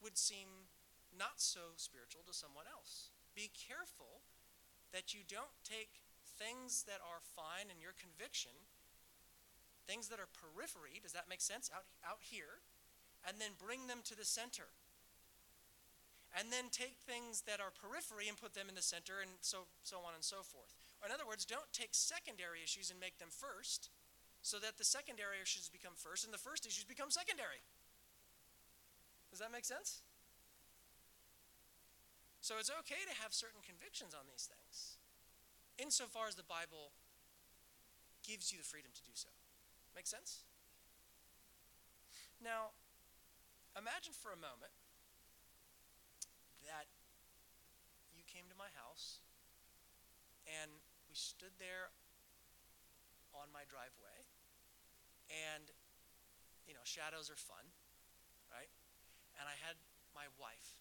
would 0.00 0.16
seem 0.16 0.72
not 1.12 1.36
so 1.36 1.76
spiritual 1.76 2.24
to 2.26 2.32
someone 2.32 2.64
else. 2.64 3.12
Be 3.36 3.52
careful 3.52 4.24
that 4.90 5.12
you 5.12 5.20
don't 5.28 5.52
take 5.64 6.00
things 6.24 6.84
that 6.88 7.04
are 7.04 7.20
fine 7.20 7.68
in 7.68 7.80
your 7.80 7.92
conviction, 7.92 8.56
things 9.86 10.08
that 10.08 10.18
are 10.18 10.32
periphery, 10.32 10.96
does 11.02 11.12
that 11.12 11.28
make 11.28 11.40
sense? 11.40 11.70
Out, 11.74 11.84
out 12.02 12.24
here, 12.24 12.64
and 13.26 13.38
then 13.38 13.54
bring 13.60 13.86
them 13.86 14.00
to 14.04 14.16
the 14.16 14.24
center. 14.24 14.72
And 16.32 16.48
then 16.48 16.72
take 16.72 16.96
things 17.04 17.44
that 17.44 17.60
are 17.60 17.68
periphery 17.68 18.24
and 18.24 18.40
put 18.40 18.56
them 18.56 18.72
in 18.72 18.74
the 18.74 18.84
center, 18.84 19.20
and 19.20 19.36
so, 19.44 19.68
so 19.84 20.00
on 20.00 20.16
and 20.16 20.24
so 20.24 20.40
forth. 20.40 20.72
Or, 21.00 21.08
in 21.08 21.12
other 21.12 21.28
words, 21.28 21.44
don't 21.44 21.68
take 21.76 21.92
secondary 21.92 22.64
issues 22.64 22.88
and 22.88 22.96
make 22.96 23.20
them 23.20 23.28
first, 23.28 23.92
so 24.40 24.56
that 24.64 24.80
the 24.80 24.84
secondary 24.88 25.44
issues 25.44 25.68
become 25.68 25.92
first 25.92 26.24
and 26.24 26.32
the 26.32 26.40
first 26.40 26.64
issues 26.64 26.88
become 26.88 27.12
secondary. 27.12 27.60
Does 29.28 29.44
that 29.44 29.52
make 29.52 29.68
sense? 29.68 30.00
So, 32.40 32.56
it's 32.56 32.72
okay 32.88 33.04
to 33.04 33.14
have 33.20 33.36
certain 33.36 33.60
convictions 33.60 34.16
on 34.16 34.24
these 34.24 34.48
things, 34.48 34.96
insofar 35.76 36.32
as 36.32 36.34
the 36.34 36.48
Bible 36.48 36.96
gives 38.24 38.50
you 38.50 38.56
the 38.56 38.64
freedom 38.64 38.90
to 38.96 39.04
do 39.04 39.12
so. 39.12 39.28
Make 39.92 40.08
sense? 40.08 40.48
Now, 42.40 42.72
Imagine 43.76 44.12
for 44.12 44.36
a 44.36 44.40
moment 44.40 44.72
that 46.68 46.86
you 48.14 48.22
came 48.26 48.46
to 48.48 48.56
my 48.58 48.70
house 48.78 49.20
and 50.46 50.70
we 51.08 51.14
stood 51.14 51.52
there 51.58 51.92
on 53.32 53.48
my 53.52 53.64
driveway 53.68 54.26
and 55.30 55.72
you 56.68 56.74
know 56.74 56.84
shadows 56.84 57.32
are 57.32 57.38
fun 57.38 57.64
right? 58.52 58.68
And 59.40 59.48
i 59.48 59.56
had 59.64 59.80
my 60.12 60.28
wife 60.36 60.76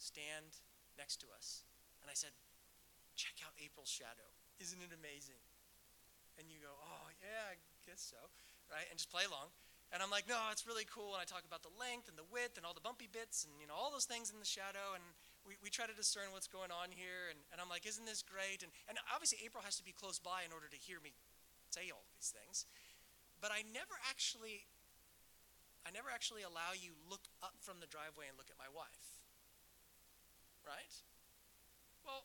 stand 0.00 0.56
next 0.96 1.20
to 1.20 1.28
us 1.36 1.62
and 2.00 2.08
i 2.08 2.16
said 2.16 2.32
check 3.14 3.36
out 3.44 3.52
april's 3.60 3.92
shadow. 3.92 4.24
Isn't 4.56 4.80
it 4.80 4.94
amazing? 4.94 5.38
And 6.40 6.48
you 6.48 6.58
go 6.64 6.72
oh 6.72 7.06
yeah 7.20 7.52
i 7.52 7.60
guess 7.84 8.00
so 8.00 8.18
right? 8.72 8.88
And 8.88 8.96
just 8.96 9.12
play 9.12 9.28
along 9.28 9.52
and 9.92 10.00
I'm 10.00 10.08
like, 10.08 10.24
no, 10.24 10.40
it's 10.48 10.64
really 10.64 10.88
cool. 10.88 11.12
And 11.12 11.20
I 11.20 11.28
talk 11.28 11.44
about 11.44 11.60
the 11.60 11.74
length 11.76 12.08
and 12.08 12.16
the 12.16 12.24
width 12.32 12.56
and 12.56 12.64
all 12.64 12.72
the 12.72 12.80
bumpy 12.80 13.12
bits 13.12 13.44
and, 13.44 13.52
you 13.60 13.68
know, 13.68 13.76
all 13.76 13.92
those 13.92 14.08
things 14.08 14.32
in 14.32 14.40
the 14.40 14.48
shadow. 14.48 14.96
And 14.96 15.04
we, 15.44 15.60
we 15.60 15.68
try 15.68 15.84
to 15.84 15.92
discern 15.92 16.32
what's 16.32 16.48
going 16.48 16.72
on 16.72 16.88
here. 16.88 17.28
And, 17.28 17.36
and 17.52 17.60
I'm 17.60 17.68
like, 17.68 17.84
isn't 17.84 18.08
this 18.08 18.24
great? 18.24 18.64
And, 18.64 18.72
and 18.88 18.96
obviously, 19.12 19.44
April 19.44 19.60
has 19.60 19.76
to 19.76 19.84
be 19.84 19.92
close 19.92 20.16
by 20.16 20.48
in 20.48 20.50
order 20.50 20.64
to 20.72 20.80
hear 20.80 20.96
me 21.04 21.12
say 21.68 21.92
all 21.92 22.08
these 22.16 22.32
things. 22.32 22.64
But 23.44 23.52
I 23.52 23.68
never 23.68 23.92
actually, 24.08 24.64
I 25.84 25.92
never 25.92 26.08
actually 26.08 26.40
allow 26.40 26.72
you 26.72 26.96
look 27.04 27.28
up 27.44 27.60
from 27.60 27.84
the 27.84 27.88
driveway 27.92 28.32
and 28.32 28.40
look 28.40 28.48
at 28.48 28.56
my 28.56 28.72
wife. 28.72 29.20
Right? 30.64 30.94
Well, 32.08 32.24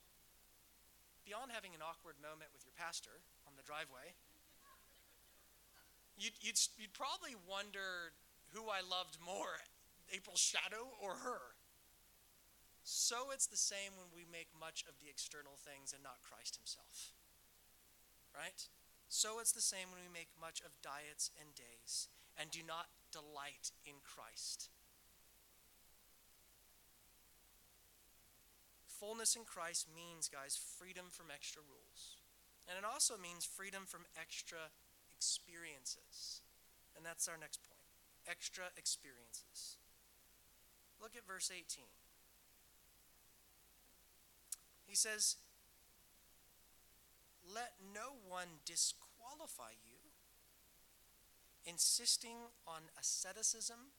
beyond 1.28 1.52
having 1.52 1.76
an 1.76 1.84
awkward 1.84 2.16
moment 2.24 2.56
with 2.56 2.64
your 2.64 2.72
pastor 2.80 3.20
on 3.44 3.60
the 3.60 3.66
driveway, 3.68 4.16
you'd, 6.18 6.36
you'd, 6.42 6.60
you'd 6.78 6.94
probably 6.94 7.38
wonder 7.48 8.14
who 8.54 8.68
I 8.68 8.82
loved 8.82 9.22
more, 9.24 9.62
April's 10.10 10.42
shadow 10.42 10.90
or 10.98 11.22
her. 11.24 11.56
So 12.84 13.36
it's 13.36 13.48
the 13.48 13.60
same 13.60 14.00
when 14.00 14.08
we 14.16 14.24
make 14.24 14.48
much 14.56 14.84
of 14.88 14.96
the 15.00 15.12
external 15.12 15.60
things 15.60 15.92
and 15.92 16.02
not 16.02 16.24
Christ 16.24 16.56
himself. 16.56 17.12
Right? 18.32 18.68
So 19.10 19.40
it's 19.40 19.52
the 19.52 19.64
same 19.64 19.92
when 19.92 20.00
we 20.04 20.12
make 20.12 20.32
much 20.40 20.60
of 20.64 20.72
diets 20.82 21.32
and 21.40 21.52
days 21.56 22.08
and 22.40 22.52
do 22.52 22.60
not 22.66 22.88
delight 23.12 23.72
in 23.86 24.00
Christ. 24.04 24.70
Fullness 28.88 29.36
in 29.36 29.46
Christ 29.46 29.88
means, 29.94 30.28
guys, 30.28 30.58
freedom 30.58 31.08
from 31.12 31.28
extra 31.30 31.62
rules. 31.62 32.18
And 32.68 32.78
it 32.78 32.84
also 32.84 33.16
means 33.16 33.46
freedom 33.46 33.84
from 33.86 34.10
extra 34.20 34.74
experiences. 35.18 36.46
And 36.96 37.06
that's 37.06 37.28
our 37.28 37.38
next 37.42 37.64
point 37.64 37.78
extra 38.28 38.66
experiences. 38.78 39.78
Look 41.02 41.16
at 41.16 41.26
verse 41.26 41.50
18. 41.50 41.86
He 44.86 44.96
says, 44.96 45.38
Let 47.44 47.74
no 47.82 48.20
one 48.28 48.60
disqualify 48.66 49.80
you, 49.88 50.12
insisting 51.66 52.52
on 52.68 52.92
asceticism 53.00 53.94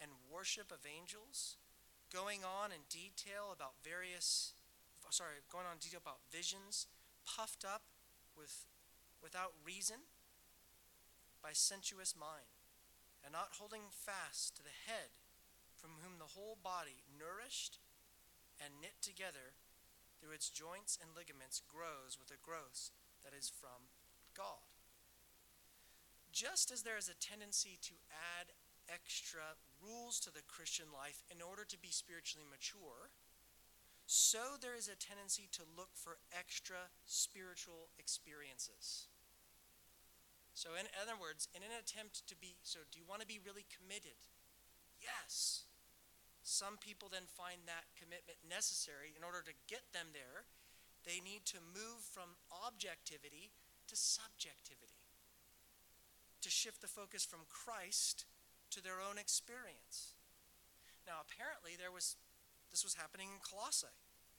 and 0.00 0.10
worship 0.32 0.70
of 0.70 0.86
angels, 0.86 1.56
going 2.12 2.40
on 2.44 2.70
in 2.70 2.88
detail 2.88 3.52
about 3.52 3.72
various, 3.82 4.52
sorry, 5.10 5.44
going 5.50 5.66
on 5.66 5.74
in 5.74 5.78
detail 5.78 6.00
about 6.02 6.20
visions, 6.30 6.86
puffed 7.26 7.64
up 7.64 7.82
with, 8.36 8.66
without 9.22 9.52
reason 9.64 9.96
by 11.42 11.52
sensuous 11.52 12.14
mind, 12.16 12.60
and 13.24 13.32
not 13.32 13.58
holding 13.58 13.88
fast 13.90 14.56
to 14.56 14.62
the 14.62 14.74
head, 14.86 15.18
from 15.74 16.00
whom 16.02 16.18
the 16.18 16.38
whole 16.38 16.58
body, 16.62 17.04
nourished 17.12 17.78
and 18.62 18.80
knit 18.80 18.96
together 19.02 19.54
through 20.18 20.32
its 20.32 20.48
joints 20.48 20.98
and 21.00 21.12
ligaments, 21.12 21.60
grows 21.68 22.16
with 22.18 22.32
a 22.32 22.40
growth 22.40 22.90
that 23.22 23.36
is 23.36 23.52
from 23.52 23.92
God. 24.32 24.64
Just 26.32 26.72
as 26.72 26.82
there 26.82 26.96
is 26.96 27.08
a 27.08 27.16
tendency 27.16 27.78
to 27.82 27.94
add 28.12 28.52
extra 28.88 29.56
rules 29.82 30.20
to 30.20 30.32
the 30.32 30.46
Christian 30.46 30.86
life 30.92 31.22
in 31.30 31.42
order 31.42 31.64
to 31.64 31.78
be 31.78 31.90
spiritually 31.90 32.46
mature, 32.48 33.12
so 34.06 34.54
there 34.60 34.76
is 34.76 34.86
a 34.86 34.94
tendency 34.94 35.48
to 35.52 35.62
look 35.76 35.90
for 35.94 36.18
extra 36.30 36.94
spiritual 37.04 37.90
experiences. 37.98 39.08
So, 40.56 40.72
in 40.72 40.88
other 40.96 41.12
words, 41.20 41.52
in 41.52 41.60
an 41.60 41.76
attempt 41.76 42.24
to 42.32 42.36
be, 42.40 42.56
so 42.64 42.80
do 42.88 42.96
you 42.96 43.04
want 43.04 43.20
to 43.20 43.28
be 43.28 43.36
really 43.44 43.68
committed? 43.68 44.16
Yes. 45.04 45.68
Some 46.40 46.80
people 46.80 47.12
then 47.12 47.28
find 47.28 47.68
that 47.68 47.92
commitment 47.92 48.40
necessary 48.40 49.12
in 49.12 49.20
order 49.20 49.44
to 49.44 49.52
get 49.68 49.84
them 49.92 50.16
there. 50.16 50.48
They 51.04 51.20
need 51.20 51.44
to 51.52 51.60
move 51.60 52.00
from 52.00 52.40
objectivity 52.48 53.52
to 53.92 54.00
subjectivity, 54.00 55.04
to 56.40 56.48
shift 56.48 56.80
the 56.80 56.88
focus 56.88 57.20
from 57.20 57.44
Christ 57.52 58.24
to 58.72 58.80
their 58.80 59.04
own 59.04 59.20
experience. 59.20 60.16
Now, 61.04 61.20
apparently, 61.20 61.76
there 61.76 61.92
was 61.92 62.16
this 62.72 62.80
was 62.80 62.96
happening 62.96 63.28
in 63.28 63.44
Colossae 63.44 63.92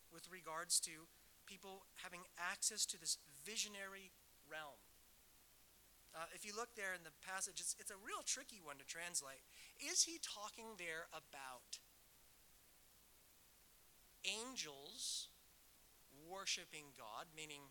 with 0.09 0.25
regards 0.33 0.81
to 0.89 1.05
people 1.45 1.85
having 2.01 2.25
access 2.41 2.89
to 2.89 2.97
this 2.97 3.21
visionary 3.45 4.09
realm 4.49 4.81
uh, 6.17 6.25
if 6.33 6.41
you 6.41 6.57
look 6.57 6.73
there 6.73 6.97
in 6.97 7.05
the 7.05 7.13
passage, 7.21 7.61
it's, 7.61 7.77
it's 7.77 7.93
a 7.93 7.99
real 8.01 8.25
tricky 8.25 8.57
one 8.57 8.81
to 8.81 8.87
translate. 8.89 9.45
Is 9.77 10.01
he 10.09 10.17
talking 10.17 10.73
there 10.81 11.05
about 11.13 11.77
angels 14.25 15.29
worshiping 16.25 16.89
God, 16.97 17.29
meaning 17.37 17.61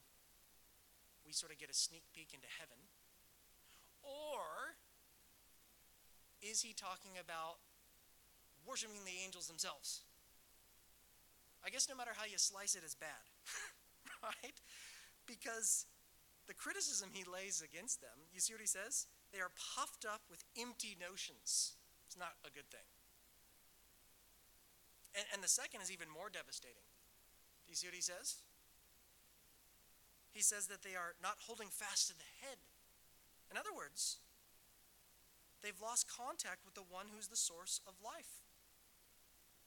we 1.27 1.35
sort 1.35 1.51
of 1.51 1.59
get 1.59 1.71
a 1.71 1.75
sneak 1.75 2.07
peek 2.15 2.31
into 2.31 2.47
heaven? 2.47 2.79
Or 4.07 4.79
is 6.39 6.63
he 6.63 6.71
talking 6.71 7.19
about 7.19 7.59
worshiping 8.63 9.03
the 9.03 9.27
angels 9.27 9.51
themselves? 9.51 10.07
I 11.67 11.71
guess 11.71 11.91
no 11.91 11.97
matter 11.99 12.15
how 12.15 12.31
you 12.31 12.39
slice 12.39 12.79
it, 12.79 12.87
it's 12.87 12.95
bad, 12.95 13.27
right? 14.23 14.55
Because 15.27 15.87
the 16.47 16.55
criticism 16.55 17.11
he 17.13 17.25
lays 17.25 17.63
against 17.63 18.01
them, 18.01 18.31
you 18.33 18.41
see 18.41 18.55
what 18.55 18.61
he 18.61 18.71
says? 18.71 19.07
They 19.33 19.41
are 19.41 19.51
puffed 19.75 20.07
up 20.07 20.23
with 20.31 20.45
empty 20.59 20.97
notions. 20.99 21.75
It's 22.07 22.19
not 22.19 22.39
a 22.47 22.51
good 22.51 22.71
thing. 22.71 22.87
And, 25.17 25.27
and 25.35 25.41
the 25.43 25.51
second 25.51 25.83
is 25.83 25.91
even 25.91 26.07
more 26.13 26.31
devastating. 26.31 26.87
Do 27.67 27.73
you 27.73 27.77
see 27.77 27.89
what 27.89 27.99
he 27.99 28.05
says? 28.05 28.43
He 30.31 30.45
says 30.45 30.69
that 30.69 30.85
they 30.85 30.95
are 30.95 31.17
not 31.25 31.41
holding 31.49 31.73
fast 31.73 32.13
to 32.13 32.15
the 32.15 32.29
head. 32.45 32.61
In 33.51 33.57
other 33.57 33.73
words, 33.73 34.21
they've 35.65 35.81
lost 35.81 36.07
contact 36.07 36.63
with 36.69 36.77
the 36.77 36.85
one 36.87 37.09
who's 37.09 37.33
the 37.33 37.41
source 37.41 37.81
of 37.89 37.97
life. 38.05 38.45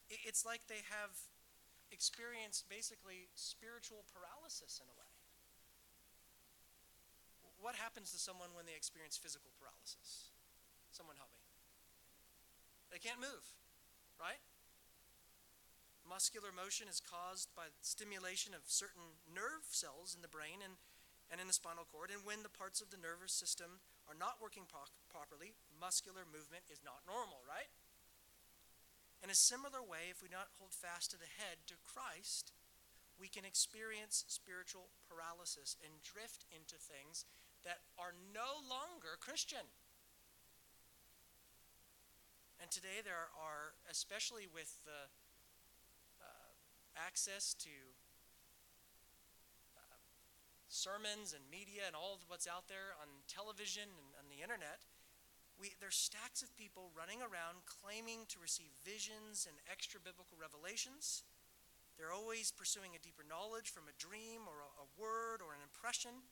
It's 0.10 0.46
like 0.46 0.70
they 0.70 0.86
have 0.90 1.18
experienced 1.92 2.70
basically 2.70 3.30
spiritual 3.34 4.06
paralysis 4.14 4.80
in 4.82 4.88
a 4.88 4.96
way. 4.98 5.09
What 7.60 7.76
happens 7.76 8.16
to 8.16 8.20
someone 8.20 8.56
when 8.56 8.64
they 8.64 8.76
experience 8.76 9.20
physical 9.20 9.52
paralysis? 9.60 10.32
Someone 10.96 11.20
help 11.20 11.32
me. 11.36 11.44
They 12.90 13.04
can't 13.04 13.20
move, 13.20 13.46
right? 14.18 14.40
Muscular 16.08 16.50
motion 16.50 16.90
is 16.90 17.04
caused 17.04 17.54
by 17.54 17.70
stimulation 17.86 18.58
of 18.58 18.66
certain 18.66 19.22
nerve 19.30 19.68
cells 19.70 20.16
in 20.16 20.26
the 20.26 20.32
brain 20.32 20.64
and, 20.66 20.82
and 21.30 21.38
in 21.38 21.46
the 21.46 21.54
spinal 21.54 21.86
cord. 21.86 22.10
And 22.10 22.26
when 22.26 22.42
the 22.42 22.50
parts 22.50 22.82
of 22.82 22.90
the 22.90 22.98
nervous 22.98 23.36
system 23.36 23.84
are 24.10 24.18
not 24.18 24.42
working 24.42 24.66
pro- 24.66 24.90
properly, 25.12 25.54
muscular 25.78 26.26
movement 26.26 26.66
is 26.74 26.82
not 26.82 27.06
normal, 27.06 27.46
right? 27.46 27.70
In 29.22 29.30
a 29.30 29.38
similar 29.38 29.84
way, 29.84 30.10
if 30.10 30.24
we 30.24 30.32
not 30.32 30.50
hold 30.58 30.74
fast 30.74 31.12
to 31.12 31.20
the 31.20 31.30
head, 31.38 31.62
to 31.68 31.78
Christ, 31.86 32.56
we 33.20 33.28
can 33.28 33.44
experience 33.44 34.24
spiritual 34.32 34.90
paralysis 35.06 35.76
and 35.84 35.92
drift 36.02 36.48
into 36.50 36.80
things 36.80 37.28
that 37.64 37.84
are 37.98 38.14
no 38.34 38.64
longer 38.68 39.20
Christian. 39.20 39.68
And 42.60 42.68
today 42.72 43.00
there 43.04 43.32
are, 43.40 43.76
especially 43.90 44.48
with 44.52 44.84
the 44.84 45.08
uh, 46.20 46.52
access 47.00 47.56
to 47.64 47.72
uh, 49.80 50.00
sermons 50.68 51.32
and 51.32 51.44
media 51.48 51.88
and 51.88 51.96
all 51.96 52.20
of 52.20 52.28
what's 52.28 52.48
out 52.48 52.68
there 52.68 53.00
on 53.00 53.08
television 53.32 53.88
and 53.88 54.08
on 54.20 54.28
the 54.28 54.44
internet, 54.44 54.84
we, 55.60 55.76
there's 55.80 55.96
stacks 56.00 56.44
of 56.44 56.56
people 56.56 56.92
running 56.96 57.20
around 57.20 57.64
claiming 57.68 58.24
to 58.32 58.40
receive 58.40 58.72
visions 58.84 59.48
and 59.48 59.60
extra 59.68 60.00
biblical 60.00 60.40
revelations. 60.40 61.24
They're 62.00 62.16
always 62.16 62.56
pursuing 62.56 62.96
a 62.96 63.04
deeper 63.04 63.28
knowledge 63.28 63.68
from 63.72 63.92
a 63.92 63.96
dream 64.00 64.48
or 64.48 64.64
a, 64.64 64.70
a 64.84 64.88
word 64.96 65.44
or 65.44 65.52
an 65.52 65.60
impression. 65.60 66.24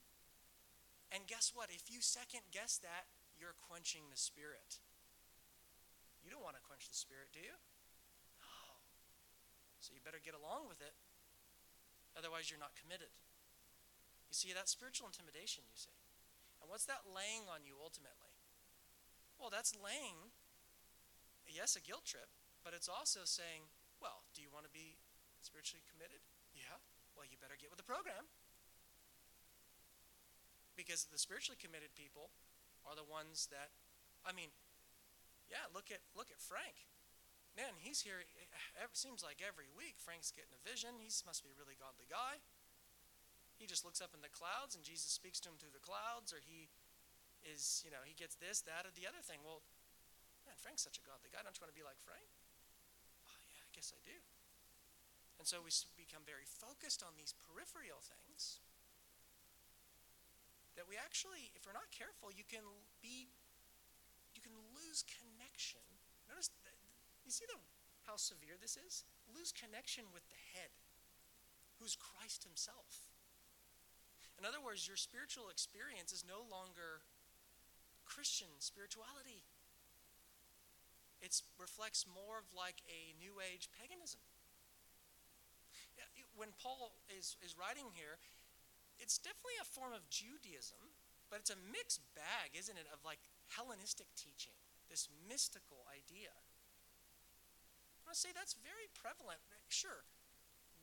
And 1.12 1.24
guess 1.24 1.52
what? 1.56 1.72
If 1.72 1.88
you 1.88 2.04
second 2.04 2.44
guess 2.52 2.76
that, 2.84 3.08
you're 3.40 3.56
quenching 3.56 4.10
the 4.12 4.20
spirit. 4.20 4.82
You 6.20 6.28
don't 6.28 6.44
want 6.44 6.58
to 6.60 6.64
quench 6.66 6.84
the 6.90 6.98
spirit, 6.98 7.32
do 7.32 7.40
you? 7.40 7.56
No. 8.42 8.76
So 9.80 9.96
you 9.96 10.04
better 10.04 10.20
get 10.20 10.36
along 10.36 10.68
with 10.68 10.82
it. 10.84 10.92
Otherwise, 12.12 12.50
you're 12.50 12.60
not 12.60 12.76
committed. 12.76 13.14
You 14.28 14.36
see, 14.36 14.52
that 14.52 14.68
spiritual 14.68 15.08
intimidation, 15.08 15.64
you 15.70 15.78
see. 15.78 15.96
And 16.60 16.68
what's 16.68 16.84
that 16.90 17.06
laying 17.08 17.48
on 17.48 17.64
you 17.64 17.78
ultimately? 17.80 18.34
Well, 19.40 19.48
that's 19.48 19.72
laying, 19.72 20.34
yes, 21.46 21.78
a 21.78 21.82
guilt 21.82 22.04
trip, 22.04 22.28
but 22.66 22.74
it's 22.74 22.90
also 22.90 23.22
saying, 23.22 23.70
well, 24.02 24.26
do 24.34 24.42
you 24.42 24.50
want 24.50 24.66
to 24.66 24.72
be 24.74 24.98
spiritually 25.40 25.86
committed? 25.86 26.20
Yeah. 26.52 26.76
Well, 27.14 27.24
you 27.24 27.38
better 27.38 27.56
get 27.56 27.70
with 27.70 27.78
the 27.78 27.86
program. 27.86 28.26
Because 30.78 31.10
the 31.10 31.18
spiritually 31.18 31.58
committed 31.58 31.90
people 31.98 32.30
are 32.86 32.94
the 32.94 33.02
ones 33.02 33.50
that, 33.50 33.74
I 34.22 34.30
mean, 34.30 34.54
yeah, 35.50 35.66
look 35.74 35.90
at 35.90 35.98
look 36.14 36.30
at 36.30 36.38
Frank. 36.38 36.86
Man, 37.58 37.74
he's 37.82 38.06
here. 38.06 38.22
Eh, 38.22 38.86
it 38.86 38.94
seems 38.94 39.26
like 39.26 39.42
every 39.42 39.66
week 39.74 39.98
Frank's 39.98 40.30
getting 40.30 40.54
a 40.54 40.62
vision. 40.62 41.02
He 41.02 41.10
must 41.26 41.42
be 41.42 41.50
a 41.50 41.58
really 41.58 41.74
godly 41.74 42.06
guy. 42.06 42.38
He 43.58 43.66
just 43.66 43.82
looks 43.82 43.98
up 43.98 44.14
in 44.14 44.22
the 44.22 44.30
clouds 44.30 44.78
and 44.78 44.86
Jesus 44.86 45.10
speaks 45.10 45.42
to 45.42 45.50
him 45.50 45.58
through 45.58 45.74
the 45.74 45.82
clouds, 45.82 46.30
or 46.30 46.38
he 46.38 46.70
is, 47.42 47.82
you 47.82 47.90
know, 47.90 47.98
he 48.06 48.14
gets 48.14 48.38
this, 48.38 48.62
that, 48.70 48.86
or 48.86 48.94
the 48.94 49.02
other 49.02 49.18
thing. 49.18 49.42
Well, 49.42 49.66
man, 50.46 50.54
Frank's 50.62 50.86
such 50.86 51.02
a 51.02 51.02
godly 51.02 51.34
guy. 51.34 51.42
Don't 51.42 51.58
you 51.58 51.64
want 51.66 51.74
to 51.74 51.80
be 51.80 51.82
like 51.82 51.98
Frank? 52.06 52.30
Oh, 53.26 53.34
yeah, 53.50 53.66
I 53.66 53.70
guess 53.74 53.90
I 53.90 53.98
do. 54.06 54.14
And 55.42 55.46
so 55.46 55.58
we 55.58 55.74
become 55.98 56.22
very 56.22 56.46
focused 56.46 57.02
on 57.02 57.18
these 57.18 57.34
peripheral 57.34 57.98
things 57.98 58.62
that 60.78 60.86
we 60.86 60.94
actually, 60.94 61.50
if 61.58 61.66
we're 61.66 61.74
not 61.74 61.90
careful, 61.90 62.30
you 62.30 62.46
can 62.46 62.62
be, 63.02 63.26
you 64.30 64.38
can 64.38 64.54
lose 64.78 65.02
connection. 65.02 65.82
Notice, 66.30 66.54
you 67.26 67.34
see 67.34 67.50
the, 67.50 67.58
how 68.06 68.14
severe 68.14 68.54
this 68.54 68.78
is? 68.78 69.02
Lose 69.34 69.50
connection 69.50 70.06
with 70.14 70.22
the 70.30 70.38
head, 70.54 70.70
who's 71.82 71.98
Christ 71.98 72.46
himself. 72.46 73.10
In 74.38 74.46
other 74.46 74.62
words, 74.62 74.86
your 74.86 74.94
spiritual 74.94 75.50
experience 75.50 76.14
is 76.14 76.22
no 76.22 76.46
longer 76.46 77.02
Christian 78.06 78.48
spirituality. 78.62 79.42
It 81.18 81.34
reflects 81.58 82.06
more 82.06 82.38
of 82.38 82.46
like 82.54 82.86
a 82.86 83.18
New 83.18 83.42
Age 83.42 83.66
paganism. 83.74 84.22
When 86.38 86.54
Paul 86.62 86.94
is, 87.10 87.34
is 87.42 87.58
writing 87.58 87.90
here, 87.98 88.22
it's 88.98 89.18
definitely 89.18 89.58
a 89.62 89.68
form 89.68 89.94
of 89.94 90.06
Judaism, 90.10 90.82
but 91.30 91.40
it's 91.40 91.54
a 91.54 91.60
mixed 91.70 92.02
bag, 92.14 92.54
isn't 92.54 92.76
it, 92.76 92.86
of 92.92 93.02
like 93.06 93.22
Hellenistic 93.56 94.10
teaching, 94.18 94.58
this 94.92 95.08
mystical 95.26 95.86
idea. 95.88 96.34
I 96.34 98.00
want 98.04 98.16
to 98.16 98.20
say 98.20 98.32
that's 98.32 98.56
very 98.60 98.88
prevalent. 98.92 99.40
Sure, 99.68 100.04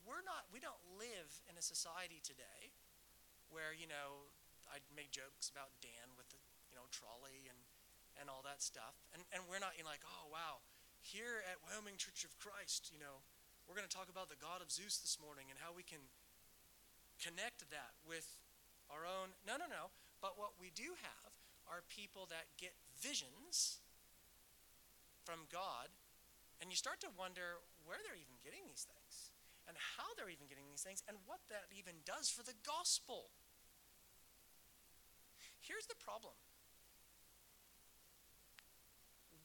we're 0.06 0.22
not, 0.22 0.46
we 0.54 0.62
don't 0.62 0.82
live 0.94 1.30
in 1.50 1.58
a 1.58 1.64
society 1.64 2.22
today 2.22 2.74
where, 3.50 3.74
you 3.74 3.90
know, 3.90 4.30
I 4.70 4.82
make 4.94 5.10
jokes 5.14 5.50
about 5.50 5.74
Dan 5.82 6.14
with 6.18 6.30
the 6.30 6.38
you 6.70 6.74
know, 6.78 6.86
trolley 6.92 7.46
and, 7.48 7.58
and 8.20 8.28
all 8.28 8.42
that 8.44 8.60
stuff. 8.60 9.00
And, 9.16 9.24
and 9.32 9.42
we're 9.48 9.62
not 9.62 9.74
in 9.78 9.86
like, 9.88 10.02
oh, 10.04 10.28
wow, 10.28 10.62
here 11.02 11.40
at 11.46 11.56
Wyoming 11.62 11.96
Church 11.96 12.26
of 12.26 12.34
Christ, 12.36 12.90
you 12.92 12.98
know, 12.98 13.22
we're 13.64 13.78
going 13.78 13.88
to 13.88 13.90
talk 13.90 14.12
about 14.12 14.30
the 14.30 14.38
God 14.38 14.62
of 14.62 14.70
Zeus 14.70 15.00
this 15.02 15.18
morning 15.18 15.50
and 15.50 15.58
how 15.58 15.74
we 15.74 15.82
can 15.82 16.04
connect 17.20 17.68
that 17.70 17.96
with 18.06 18.26
our 18.92 19.04
own. 19.04 19.34
No, 19.46 19.56
no, 19.56 19.66
no. 19.66 19.92
But 20.20 20.38
what 20.38 20.56
we 20.60 20.72
do 20.72 20.96
have 21.00 21.32
are 21.68 21.82
people 21.90 22.26
that 22.30 22.46
get 22.56 22.72
visions 22.96 23.82
from 25.26 25.50
God, 25.50 25.90
and 26.62 26.70
you 26.70 26.78
start 26.78 27.02
to 27.02 27.10
wonder 27.18 27.58
where 27.82 27.98
they're 28.00 28.16
even 28.18 28.38
getting 28.40 28.64
these 28.70 28.86
things, 28.86 29.34
and 29.66 29.74
how 29.98 30.14
they're 30.14 30.30
even 30.30 30.46
getting 30.46 30.70
these 30.70 30.86
things, 30.86 31.02
and 31.10 31.18
what 31.26 31.42
that 31.50 31.66
even 31.74 32.06
does 32.06 32.30
for 32.30 32.46
the 32.46 32.54
gospel. 32.62 33.34
Here's 35.58 35.90
the 35.90 35.98
problem 35.98 36.38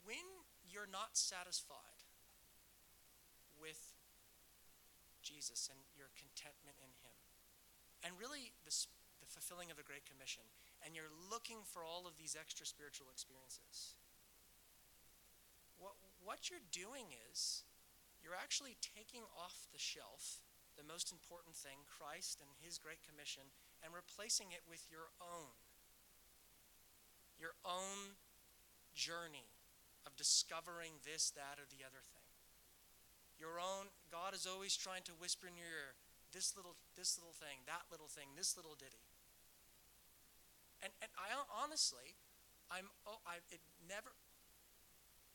when 0.06 0.46
you're 0.70 0.90
not 0.90 1.18
satisfied 1.18 2.06
with 3.58 3.98
Jesus 5.22 5.70
and 5.70 5.82
your 5.98 6.10
contentment 6.14 6.78
in 6.82 6.90
and 8.02 8.18
really 8.18 8.54
the, 8.66 8.74
the 9.22 9.30
fulfilling 9.30 9.70
of 9.70 9.78
the 9.78 9.86
Great 9.86 10.06
Commission, 10.06 10.44
and 10.82 10.98
you're 10.98 11.14
looking 11.30 11.62
for 11.66 11.86
all 11.86 12.10
of 12.10 12.18
these 12.18 12.34
extra 12.34 12.66
spiritual 12.66 13.08
experiences, 13.14 13.98
what, 15.78 15.98
what 16.22 16.50
you're 16.50 16.66
doing 16.74 17.10
is 17.30 17.66
you're 18.22 18.38
actually 18.38 18.78
taking 18.82 19.26
off 19.34 19.70
the 19.74 19.82
shelf 19.82 20.42
the 20.80 20.88
most 20.88 21.12
important 21.12 21.54
thing, 21.54 21.84
Christ 21.86 22.40
and 22.40 22.50
His 22.64 22.80
Great 22.80 23.04
Commission, 23.04 23.44
and 23.84 23.92
replacing 23.92 24.56
it 24.56 24.64
with 24.70 24.86
your 24.88 25.12
own. 25.20 25.52
Your 27.38 27.58
own 27.66 28.16
journey 28.94 29.50
of 30.06 30.16
discovering 30.16 31.02
this, 31.04 31.34
that, 31.36 31.60
or 31.60 31.68
the 31.70 31.84
other 31.84 32.02
thing. 32.14 32.30
Your 33.38 33.58
own, 33.58 33.90
God 34.14 34.34
is 34.38 34.46
always 34.46 34.78
trying 34.78 35.02
to 35.10 35.18
whisper 35.18 35.50
in 35.50 35.58
your 35.58 35.70
ear, 35.70 35.98
this 36.32 36.56
little, 36.56 36.76
this 36.96 37.20
little 37.20 37.36
thing, 37.36 37.64
that 37.68 37.88
little 37.92 38.08
thing, 38.08 38.34
this 38.36 38.56
little 38.56 38.76
ditty. 38.76 39.04
And, 40.82 40.92
and 41.04 41.12
I 41.20 41.30
honestly, 41.52 42.18
I'm, 42.72 42.90
oh, 43.06 43.22
I, 43.28 43.44
it 43.54 43.62
never, 43.86 44.16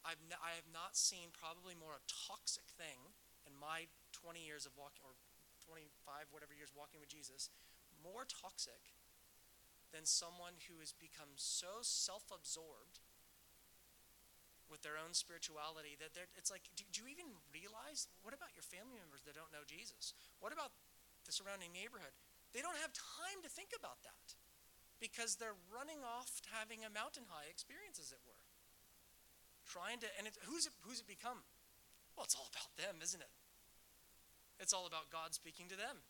I've 0.03 0.21
ne- 0.27 0.43
I 0.43 0.59
have 0.59 0.67
not 0.73 0.99
seen 0.99 1.31
probably 1.31 1.77
more 1.79 1.95
a 1.95 2.03
toxic 2.09 2.67
thing 2.75 3.15
in 3.47 3.55
my 3.55 3.87
20 4.11 4.43
years 4.43 4.67
of 4.67 4.75
walking, 4.75 5.05
or 5.07 5.15
25, 5.69 6.35
whatever 6.35 6.57
years 6.57 6.75
walking 6.75 6.99
with 6.99 7.13
Jesus, 7.13 7.53
more 8.03 8.27
toxic 8.27 8.97
than 9.95 10.03
someone 10.03 10.59
who 10.67 10.83
has 10.83 10.91
become 10.91 11.31
so 11.39 11.79
self 11.83 12.27
absorbed 12.35 12.99
with 14.67 14.83
their 14.83 14.99
own 14.99 15.15
spirituality 15.15 15.95
that 16.03 16.11
it's 16.35 16.51
like, 16.51 16.67
do, 16.75 16.83
do 16.91 17.07
you 17.07 17.09
even 17.15 17.31
realize? 17.55 18.11
What 18.27 18.35
about 18.35 18.51
your 18.59 18.67
family 18.67 18.99
members 18.99 19.23
that 19.23 19.39
don't 19.39 19.55
know 19.55 19.63
Jesus? 19.63 20.11
What 20.43 20.51
about 20.51 20.75
the 21.27 21.35
surrounding 21.35 21.75
neighborhood? 21.75 22.15
They 22.55 22.63
don't 22.63 22.79
have 22.81 22.95
time 22.95 23.43
to 23.43 23.51
think 23.51 23.75
about 23.77 24.01
that 24.07 24.39
because 25.03 25.37
they're 25.37 25.59
running 25.69 26.01
off 26.01 26.41
having 26.49 26.87
a 26.87 26.91
mountain 26.91 27.29
high 27.29 27.51
experience, 27.53 28.01
as 28.01 28.17
it 28.17 28.23
were. 28.25 28.41
Trying 29.69 30.01
to, 30.01 30.09
and 30.17 30.25
it, 30.31 30.39
who's, 30.47 30.65
it, 30.65 30.73
who's 30.87 31.03
it 31.03 31.11
become? 31.11 31.43
Well, 32.15 32.25
it's 32.25 32.39
all 32.39 32.49
about 32.49 32.71
them, 32.81 33.03
isn't 33.03 33.21
it? 33.21 33.33
It's 34.57 34.73
all 34.73 34.87
about 34.89 35.13
God 35.13 35.35
speaking 35.37 35.69
to 35.69 35.77
them. 35.77 36.01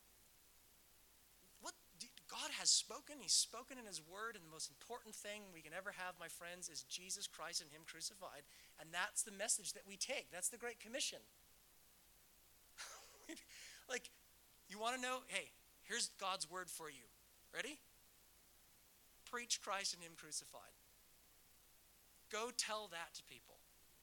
What 1.59 1.75
God 2.31 2.55
has 2.63 2.71
spoken, 2.71 3.19
He's 3.19 3.35
spoken 3.35 3.75
in 3.75 3.87
His 3.87 3.99
Word, 3.99 4.39
and 4.39 4.47
the 4.47 4.55
most 4.55 4.71
important 4.71 5.15
thing 5.17 5.51
we 5.51 5.63
can 5.63 5.75
ever 5.75 5.91
have, 5.99 6.15
my 6.21 6.29
friends, 6.29 6.69
is 6.69 6.87
Jesus 6.87 7.27
Christ 7.27 7.61
and 7.61 7.71
Him 7.71 7.83
crucified. 7.83 8.47
And 8.79 8.91
that's 8.95 9.27
the 9.27 9.35
message 9.35 9.73
that 9.73 9.83
we 9.83 9.97
take. 9.97 10.31
That's 10.31 10.49
the 10.49 10.63
Great 10.63 10.79
Commission. 10.79 11.19
like, 13.91 14.11
you 14.69 14.79
want 14.79 14.97
to 14.97 15.03
know? 15.03 15.19
Hey, 15.29 15.51
here's 15.85 16.11
God's 16.21 16.51
Word 16.51 16.69
for 16.69 16.91
you. 16.91 17.07
Ready? 17.55 17.79
Preach 19.31 19.61
Christ 19.63 19.95
and 19.95 20.03
Him 20.03 20.13
crucified. 20.17 20.75
Go 22.31 22.51
tell 22.57 22.89
that 22.91 23.15
to 23.15 23.23
people. 23.25 23.59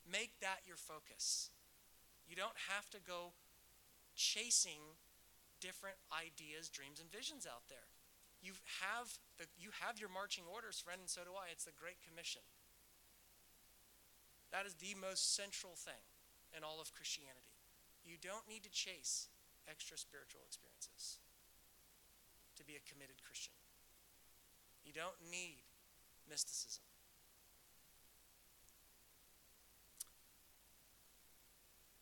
Make 0.09 0.39
that 0.41 0.63
your 0.65 0.77
focus. 0.77 1.49
You 2.27 2.35
don't 2.35 2.55
have 2.71 2.89
to 2.91 2.99
go 2.99 3.35
chasing 4.15 4.99
different 5.59 5.95
ideas, 6.11 6.67
dreams, 6.67 6.99
and 6.99 7.11
visions 7.11 7.47
out 7.47 7.67
there. 7.67 7.87
You 8.43 8.51
have, 8.83 9.07
the, 9.39 9.47
you 9.55 9.71
have 9.79 9.99
your 9.99 10.11
marching 10.11 10.43
orders, 10.43 10.79
friend, 10.79 10.99
and 10.99 11.09
so 11.09 11.23
do 11.23 11.31
I. 11.31 11.51
It's 11.51 11.63
the 11.63 11.75
Great 11.75 12.03
Commission. 12.03 12.43
That 14.51 14.67
is 14.67 14.75
the 14.75 14.93
most 14.99 15.35
central 15.35 15.73
thing 15.79 16.03
in 16.55 16.63
all 16.63 16.83
of 16.83 16.91
Christianity. 16.91 17.55
You 18.03 18.19
don't 18.19 18.47
need 18.47 18.63
to 18.67 18.71
chase 18.71 19.31
extra 19.69 19.97
spiritual 19.97 20.41
experiences 20.45 21.19
to 22.55 22.63
be 22.63 22.75
a 22.77 22.83
committed 22.83 23.19
Christian. 23.23 23.53
You 24.85 24.93
don't 24.93 25.17
need 25.31 25.63
mysticism. 26.29 26.83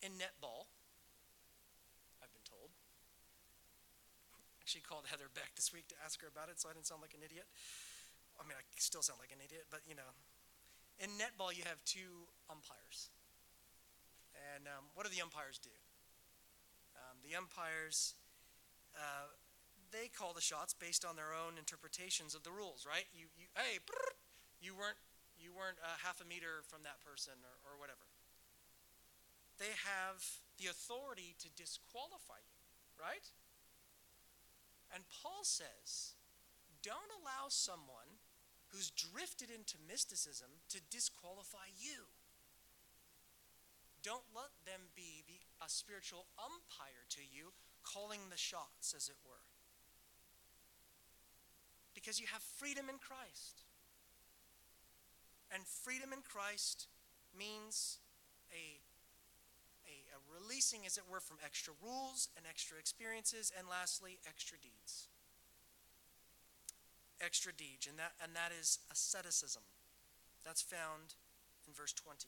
In 0.02 0.18
netball, 0.18 0.66
I've 2.18 2.34
been 2.34 2.42
told, 2.42 2.74
actually 4.58 4.82
called 4.82 5.06
Heather 5.06 5.30
Beck 5.30 5.54
this 5.54 5.70
week 5.70 5.86
to 5.94 5.98
ask 6.02 6.18
her 6.22 6.28
about 6.28 6.50
it 6.50 6.58
so 6.58 6.66
I 6.66 6.74
didn't 6.74 6.90
sound 6.90 7.02
like 7.06 7.14
an 7.14 7.22
idiot. 7.22 7.46
I 8.34 8.42
mean, 8.42 8.58
I 8.58 8.66
still 8.82 9.02
sound 9.02 9.22
like 9.22 9.30
an 9.30 9.38
idiot, 9.38 9.70
but 9.70 9.86
you 9.86 9.94
know. 9.94 10.10
In 10.98 11.10
netball, 11.18 11.50
you 11.50 11.62
have 11.66 11.82
two 11.82 12.26
umpires. 12.50 13.10
And 14.54 14.66
um, 14.66 14.86
what 14.94 15.06
do 15.06 15.10
the 15.10 15.22
umpires 15.22 15.58
do? 15.58 15.72
The 17.22 17.38
umpires, 17.38 18.14
uh, 18.98 19.30
they 19.90 20.10
call 20.10 20.32
the 20.32 20.42
shots 20.42 20.74
based 20.74 21.04
on 21.04 21.16
their 21.16 21.32
own 21.32 21.56
interpretations 21.58 22.34
of 22.34 22.42
the 22.42 22.50
rules, 22.50 22.86
right? 22.88 23.06
You, 23.14 23.30
you 23.38 23.46
hey, 23.54 23.78
brrr, 23.82 24.10
you 24.60 24.74
weren't, 24.74 24.98
you 25.38 25.54
weren't 25.54 25.78
uh, 25.82 25.98
half 26.02 26.20
a 26.20 26.26
meter 26.26 26.66
from 26.66 26.82
that 26.82 26.98
person 27.02 27.34
or, 27.42 27.54
or 27.72 27.74
whatever. 27.78 28.06
They 29.58 29.74
have 29.86 30.22
the 30.58 30.70
authority 30.70 31.34
to 31.38 31.48
disqualify 31.54 32.40
you, 32.42 32.58
right? 32.98 33.26
And 34.94 35.04
Paul 35.22 35.42
says, 35.42 36.14
don't 36.82 37.12
allow 37.22 37.48
someone 37.48 38.20
who's 38.72 38.90
drifted 38.90 39.50
into 39.50 39.76
mysticism 39.86 40.48
to 40.72 40.80
disqualify 40.90 41.68
you. 41.76 42.08
Don't 44.02 44.26
let 44.34 44.50
them 44.64 44.90
be 44.96 45.22
the, 45.28 45.38
a 45.64 45.70
spiritual 45.70 46.26
umpire 46.38 47.06
to 47.16 47.22
you, 47.22 47.54
calling 47.82 48.30
the 48.30 48.36
shots, 48.36 48.94
as 48.94 49.08
it 49.08 49.16
were. 49.24 49.46
Because 51.94 52.18
you 52.18 52.26
have 52.32 52.42
freedom 52.42 52.86
in 52.88 52.98
Christ. 52.98 53.62
And 55.54 55.62
freedom 55.66 56.12
in 56.12 56.20
Christ 56.26 56.88
means 57.36 57.98
a, 58.50 58.80
a, 59.86 59.94
a 60.16 60.18
releasing, 60.28 60.84
as 60.84 60.96
it 60.96 61.04
were, 61.08 61.20
from 61.20 61.36
extra 61.44 61.74
rules 61.78 62.28
and 62.36 62.46
extra 62.48 62.78
experiences, 62.78 63.52
and 63.56 63.68
lastly, 63.68 64.18
extra 64.26 64.58
deeds 64.58 65.08
extra 67.22 67.52
deeds, 67.54 67.86
and 67.86 67.96
that, 67.98 68.12
and 68.22 68.34
that 68.34 68.50
is 68.50 68.80
asceticism. 68.90 69.62
That's 70.44 70.60
found 70.60 71.14
in 71.66 71.72
verse 71.72 71.92
20. 71.92 72.26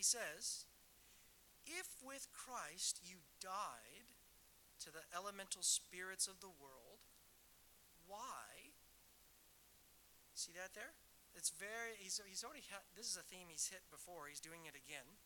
He 0.00 0.08
says, 0.16 0.64
If 1.68 2.00
with 2.00 2.32
Christ 2.32 3.04
you 3.04 3.20
died 3.36 4.16
to 4.80 4.88
the 4.88 5.04
elemental 5.12 5.60
spirits 5.60 6.24
of 6.24 6.40
the 6.40 6.48
world, 6.48 7.04
why? 8.08 8.72
See 10.32 10.56
that 10.56 10.72
there? 10.72 10.96
It's 11.36 11.52
very, 11.52 12.00
he's, 12.00 12.16
he's 12.24 12.40
already, 12.40 12.64
had, 12.72 12.80
this 12.96 13.12
is 13.12 13.20
a 13.20 13.28
theme 13.28 13.52
he's 13.52 13.68
hit 13.68 13.84
before, 13.92 14.24
he's 14.24 14.40
doing 14.40 14.64
it 14.64 14.72
again. 14.72 15.20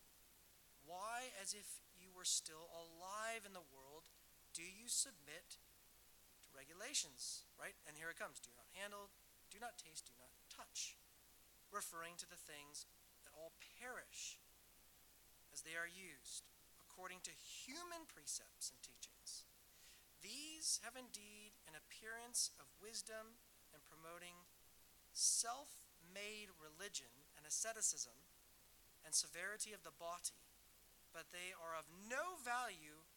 Why, 0.83 1.31
as 1.39 1.55
if 1.55 1.79
you 1.95 2.11
were 2.11 2.27
still 2.27 2.67
alive 2.75 3.47
in 3.47 3.55
the 3.55 3.63
world, 3.71 4.11
do 4.51 4.67
you 4.67 4.91
submit 4.91 5.55
to 6.43 6.51
regulations? 6.51 7.47
Right? 7.55 7.79
And 7.87 7.95
here 7.95 8.11
it 8.11 8.19
comes 8.19 8.43
do 8.43 8.51
not 8.59 8.67
handle, 8.75 9.07
do 9.47 9.55
not 9.55 9.79
taste, 9.79 10.11
do 10.11 10.19
not 10.19 10.35
touch. 10.51 10.99
Referring 11.71 12.19
to 12.19 12.27
the 12.27 12.35
things 12.35 12.83
that 13.23 13.31
all 13.39 13.55
perish 13.79 14.35
as 15.55 15.63
they 15.63 15.79
are 15.79 15.87
used 15.87 16.43
according 16.83 17.23
to 17.23 17.31
human 17.31 18.03
precepts 18.11 18.67
and 18.67 18.79
teachings. 18.83 19.47
These 20.19 20.83
have 20.83 20.99
indeed 20.99 21.55
an 21.63 21.79
appearance 21.79 22.51
of 22.59 22.67
wisdom 22.83 23.39
and 23.71 23.79
promoting 23.87 24.35
self 25.15 25.79
made 26.11 26.51
religion 26.59 27.23
and 27.39 27.47
asceticism 27.47 28.19
and 29.07 29.15
severity 29.15 29.71
of 29.71 29.87
the 29.87 29.95
body 29.95 30.35
but 31.15 31.31
they 31.31 31.55
are 31.55 31.79
of 31.79 31.87
no 32.11 32.35
value 32.43 33.07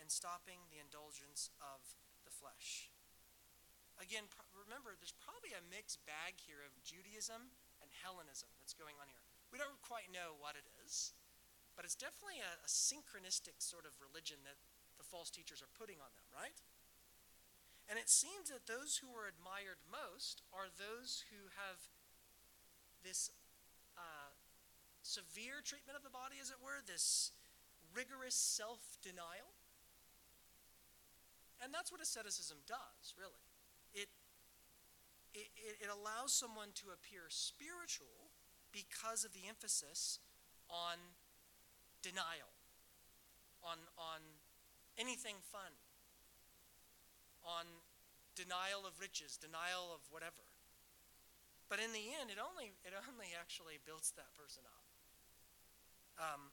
in 0.00 0.08
stopping 0.08 0.64
the 0.72 0.80
indulgence 0.80 1.52
of 1.60 1.84
the 2.24 2.32
flesh. 2.32 2.88
Again, 4.00 4.24
remember, 4.56 4.96
there's 4.96 5.12
probably 5.20 5.52
a 5.52 5.60
mixed 5.68 6.00
bag 6.08 6.40
here 6.40 6.64
of 6.64 6.72
Judaism 6.80 7.52
and 7.84 7.92
Hellenism 8.00 8.48
that's 8.56 8.72
going 8.72 8.96
on 8.96 9.12
here. 9.12 9.20
We 9.52 9.60
don't 9.60 9.76
quite 9.84 10.08
know 10.08 10.40
what 10.40 10.56
it 10.56 10.64
is, 10.80 11.12
but 11.78 11.86
it's 11.86 11.94
definitely 11.94 12.42
a, 12.42 12.58
a 12.58 12.66
syncretistic 12.66 13.62
sort 13.62 13.86
of 13.86 13.94
religion 14.02 14.42
that 14.42 14.58
the 14.98 15.06
false 15.06 15.30
teachers 15.30 15.62
are 15.62 15.70
putting 15.78 16.02
on 16.02 16.10
them, 16.18 16.26
right? 16.34 16.58
And 17.86 18.02
it 18.02 18.10
seems 18.10 18.50
that 18.50 18.66
those 18.66 18.98
who 18.98 19.14
are 19.14 19.30
admired 19.30 19.78
most 19.86 20.42
are 20.50 20.66
those 20.74 21.22
who 21.30 21.54
have 21.54 21.78
this 23.06 23.30
uh, 23.94 24.34
severe 25.06 25.62
treatment 25.62 25.94
of 25.94 26.02
the 26.02 26.10
body, 26.10 26.42
as 26.42 26.50
it 26.50 26.58
were, 26.58 26.82
this 26.82 27.30
rigorous 27.94 28.34
self 28.34 28.98
denial. 28.98 29.54
And 31.62 31.70
that's 31.70 31.94
what 31.94 32.02
asceticism 32.02 32.58
does, 32.66 33.14
really. 33.14 33.46
It, 33.94 34.10
it, 35.30 35.78
it 35.78 35.90
allows 35.94 36.34
someone 36.34 36.74
to 36.82 36.90
appear 36.90 37.30
spiritual 37.30 38.34
because 38.74 39.22
of 39.22 39.30
the 39.30 39.46
emphasis 39.46 40.18
on 40.66 40.98
denial, 42.02 42.52
on, 43.62 43.78
on 43.98 44.20
anything 44.98 45.38
fun, 45.50 45.74
on 47.42 47.66
denial 48.34 48.86
of 48.86 48.98
riches, 49.00 49.36
denial 49.38 49.90
of 49.94 50.02
whatever. 50.10 50.46
But 51.68 51.82
in 51.84 51.92
the 51.92 52.16
end, 52.16 52.32
it 52.32 52.40
only, 52.40 52.72
it 52.86 52.96
only 52.96 53.36
actually 53.36 53.76
builds 53.84 54.14
that 54.16 54.32
person 54.32 54.64
up. 54.64 54.84
Um, 56.18 56.50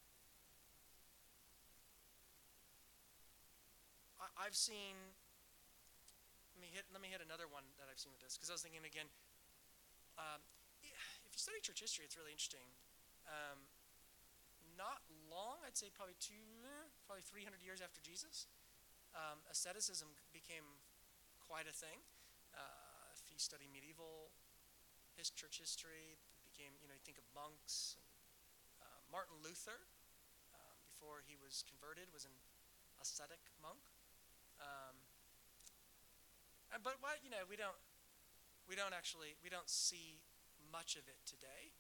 I, 4.22 4.46
have 4.46 4.54
seen. 4.54 4.94
Let 6.54 6.62
me 6.62 6.70
hit. 6.70 6.86
Let 6.94 7.02
me 7.02 7.10
hit 7.10 7.24
another 7.24 7.50
one 7.50 7.66
that 7.82 7.90
I've 7.90 7.98
seen 7.98 8.14
with 8.14 8.22
this 8.22 8.38
because 8.38 8.54
I 8.54 8.56
was 8.60 8.62
thinking 8.62 8.86
again. 8.86 9.10
Um, 10.22 10.42
if 11.26 11.34
you 11.34 11.42
study 11.42 11.58
church 11.66 11.82
history, 11.82 12.06
it's 12.06 12.14
really 12.14 12.32
interesting. 12.32 12.70
Um, 13.26 13.66
not 14.78 15.04
long, 15.32 15.64
I'd 15.66 15.76
say 15.76 15.92
probably 15.92 16.20
two, 16.20 16.40
probably 17.08 17.24
300 17.24 17.60
years 17.64 17.82
after 17.82 18.00
Jesus, 18.00 18.48
um, 19.16 19.40
asceticism 19.48 20.12
became 20.36 20.64
quite 21.40 21.68
a 21.68 21.76
thing. 21.76 22.04
Uh, 22.52 23.16
if 23.20 23.32
you 23.32 23.40
study 23.40 23.68
medieval 23.72 24.32
his 25.16 25.32
church 25.32 25.60
history, 25.64 26.20
became, 26.44 26.76
you 26.84 26.88
know, 26.88 26.96
you 26.96 27.04
think 27.04 27.20
of 27.20 27.28
monks 27.32 27.96
and 28.00 28.08
um, 28.84 29.02
Martin 29.12 29.36
Luther, 29.44 29.80
um, 30.56 30.76
before 30.88 31.24
he 31.24 31.36
was 31.40 31.64
converted, 31.68 32.12
was 32.12 32.28
an 32.28 32.36
ascetic 33.00 33.40
monk. 33.60 33.80
Um, 34.60 34.96
uh, 36.72 36.80
but 36.80 37.00
what 37.04 37.20
you 37.24 37.32
know, 37.32 37.44
we 37.48 37.56
don't 37.56 37.80
we 38.68 38.76
don't 38.76 38.96
actually 38.96 39.36
we 39.44 39.52
don't 39.52 39.70
see 39.70 40.24
much 40.72 40.96
of 40.96 41.08
it 41.08 41.20
today. 41.28 41.76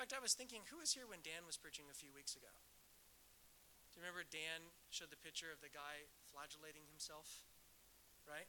In 0.00 0.08
fact, 0.08 0.16
I 0.16 0.24
was 0.24 0.32
thinking, 0.32 0.64
who 0.72 0.80
was 0.80 0.96
here 0.96 1.04
when 1.04 1.20
Dan 1.20 1.44
was 1.44 1.60
preaching 1.60 1.84
a 1.84 1.92
few 1.92 2.08
weeks 2.16 2.32
ago? 2.32 2.48
Do 3.92 4.00
you 4.00 4.00
remember 4.00 4.24
Dan 4.24 4.72
showed 4.88 5.12
the 5.12 5.20
picture 5.20 5.52
of 5.52 5.60
the 5.60 5.68
guy 5.68 6.08
flagellating 6.24 6.88
himself, 6.88 7.44
right? 8.24 8.48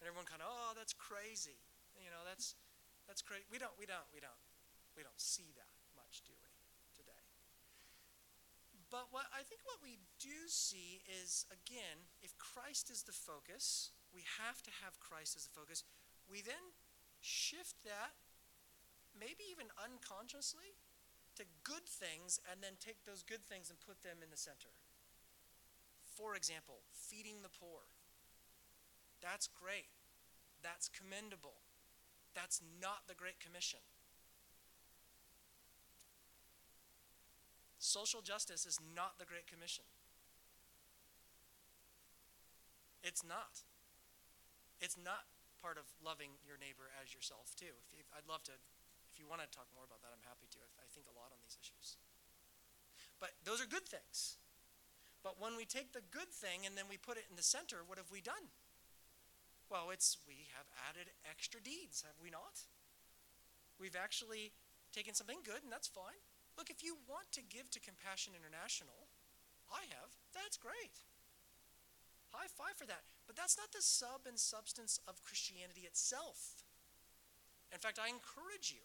And 0.00 0.08
everyone 0.08 0.24
kind 0.24 0.40
of, 0.40 0.48
oh, 0.48 0.72
that's 0.72 0.96
crazy. 0.96 1.60
You 2.00 2.08
know, 2.08 2.24
that's 2.24 2.56
that's 3.04 3.20
crazy. 3.20 3.44
We 3.52 3.60
don't 3.60 3.76
we 3.76 3.84
don't 3.84 4.08
we 4.08 4.24
don't 4.24 4.40
we 4.96 5.04
don't 5.04 5.20
see 5.20 5.52
that 5.52 5.68
much, 6.00 6.24
do 6.24 6.32
we, 6.32 6.48
today? 6.96 7.24
But 8.88 9.12
what 9.12 9.28
I 9.36 9.44
think 9.44 9.68
what 9.68 9.84
we 9.84 10.00
do 10.16 10.48
see 10.48 11.04
is 11.04 11.44
again, 11.52 12.08
if 12.24 12.32
Christ 12.40 12.88
is 12.88 13.04
the 13.04 13.12
focus, 13.12 13.92
we 14.16 14.24
have 14.40 14.64
to 14.64 14.72
have 14.80 14.96
Christ 14.96 15.36
as 15.36 15.44
the 15.44 15.52
focus. 15.52 15.84
We 16.24 16.40
then 16.40 16.72
shift 17.20 17.84
that 17.84 18.16
maybe 19.18 19.46
even 19.50 19.70
unconsciously, 19.78 20.76
to 21.36 21.44
good 21.66 21.86
things 21.86 22.38
and 22.50 22.62
then 22.62 22.78
take 22.78 23.02
those 23.02 23.22
good 23.22 23.42
things 23.42 23.70
and 23.70 23.78
put 23.82 24.02
them 24.02 24.22
in 24.22 24.30
the 24.30 24.38
center. 24.38 24.70
For 26.14 26.36
example, 26.36 26.86
feeding 26.94 27.42
the 27.42 27.50
poor. 27.50 27.90
That's 29.18 29.48
great. 29.48 29.90
That's 30.62 30.88
commendable. 30.88 31.58
That's 32.34 32.62
not 32.80 33.06
the 33.08 33.14
Great 33.14 33.40
Commission. 33.40 33.82
Social 37.78 38.22
justice 38.22 38.64
is 38.64 38.78
not 38.94 39.18
the 39.18 39.26
Great 39.26 39.46
Commission. 39.46 39.84
It's 43.02 43.22
not. 43.22 43.60
It's 44.80 44.96
not 44.96 45.28
part 45.60 45.76
of 45.76 45.84
loving 46.04 46.40
your 46.46 46.56
neighbor 46.56 46.88
as 47.02 47.12
yourself, 47.12 47.52
too. 47.58 47.76
I'd 48.16 48.28
love 48.28 48.42
to 48.44 48.56
if 49.14 49.22
you 49.22 49.30
want 49.30 49.46
to 49.46 49.50
talk 49.54 49.70
more 49.70 49.86
about 49.86 50.02
that, 50.02 50.10
I'm 50.10 50.26
happy 50.26 50.50
to. 50.50 50.60
I 50.82 50.90
think 50.90 51.06
a 51.06 51.14
lot 51.14 51.30
on 51.30 51.38
these 51.38 51.54
issues. 51.54 51.94
But 53.22 53.38
those 53.46 53.62
are 53.62 53.70
good 53.70 53.86
things. 53.86 54.42
But 55.22 55.38
when 55.38 55.54
we 55.54 55.62
take 55.62 55.94
the 55.94 56.02
good 56.10 56.28
thing 56.34 56.66
and 56.66 56.74
then 56.74 56.90
we 56.90 56.98
put 56.98 57.14
it 57.14 57.30
in 57.30 57.38
the 57.38 57.46
center, 57.46 57.86
what 57.86 57.96
have 57.96 58.10
we 58.10 58.18
done? 58.18 58.50
Well, 59.70 59.94
it's 59.94 60.18
we 60.26 60.50
have 60.58 60.66
added 60.90 61.14
extra 61.24 61.62
deeds, 61.62 62.02
have 62.02 62.18
we 62.18 62.28
not? 62.28 62.66
We've 63.78 63.96
actually 63.96 64.50
taken 64.90 65.14
something 65.14 65.46
good, 65.46 65.62
and 65.62 65.70
that's 65.70 65.88
fine. 65.88 66.18
Look, 66.58 66.68
if 66.68 66.82
you 66.82 66.98
want 67.06 67.30
to 67.38 67.42
give 67.46 67.70
to 67.70 67.80
Compassion 67.80 68.34
International, 68.34 69.08
I 69.70 69.86
have, 69.94 70.10
that's 70.34 70.58
great. 70.58 71.06
High 72.34 72.50
five 72.50 72.74
for 72.74 72.86
that. 72.90 73.06
But 73.30 73.38
that's 73.38 73.56
not 73.56 73.70
the 73.70 73.82
sub 73.82 74.26
and 74.26 74.38
substance 74.38 74.98
of 75.06 75.22
Christianity 75.22 75.86
itself. 75.86 76.66
In 77.72 77.78
fact, 77.78 77.98
I 77.98 78.10
encourage 78.10 78.74
you 78.74 78.84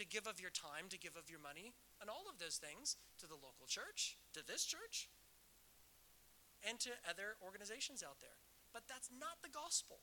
to 0.00 0.08
give 0.08 0.24
of 0.24 0.40
your 0.40 0.50
time, 0.50 0.88
to 0.88 0.96
give 0.96 1.12
of 1.12 1.28
your 1.28 1.38
money, 1.44 1.76
and 2.00 2.08
all 2.08 2.24
of 2.24 2.40
those 2.40 2.56
things 2.56 2.96
to 3.20 3.28
the 3.28 3.36
local 3.36 3.68
church, 3.68 4.16
to 4.32 4.40
this 4.40 4.64
church, 4.64 5.12
and 6.64 6.80
to 6.80 6.88
other 7.04 7.36
organizations 7.44 8.00
out 8.00 8.16
there. 8.24 8.40
But 8.72 8.88
that's 8.88 9.12
not 9.12 9.44
the 9.44 9.52
gospel. 9.52 10.00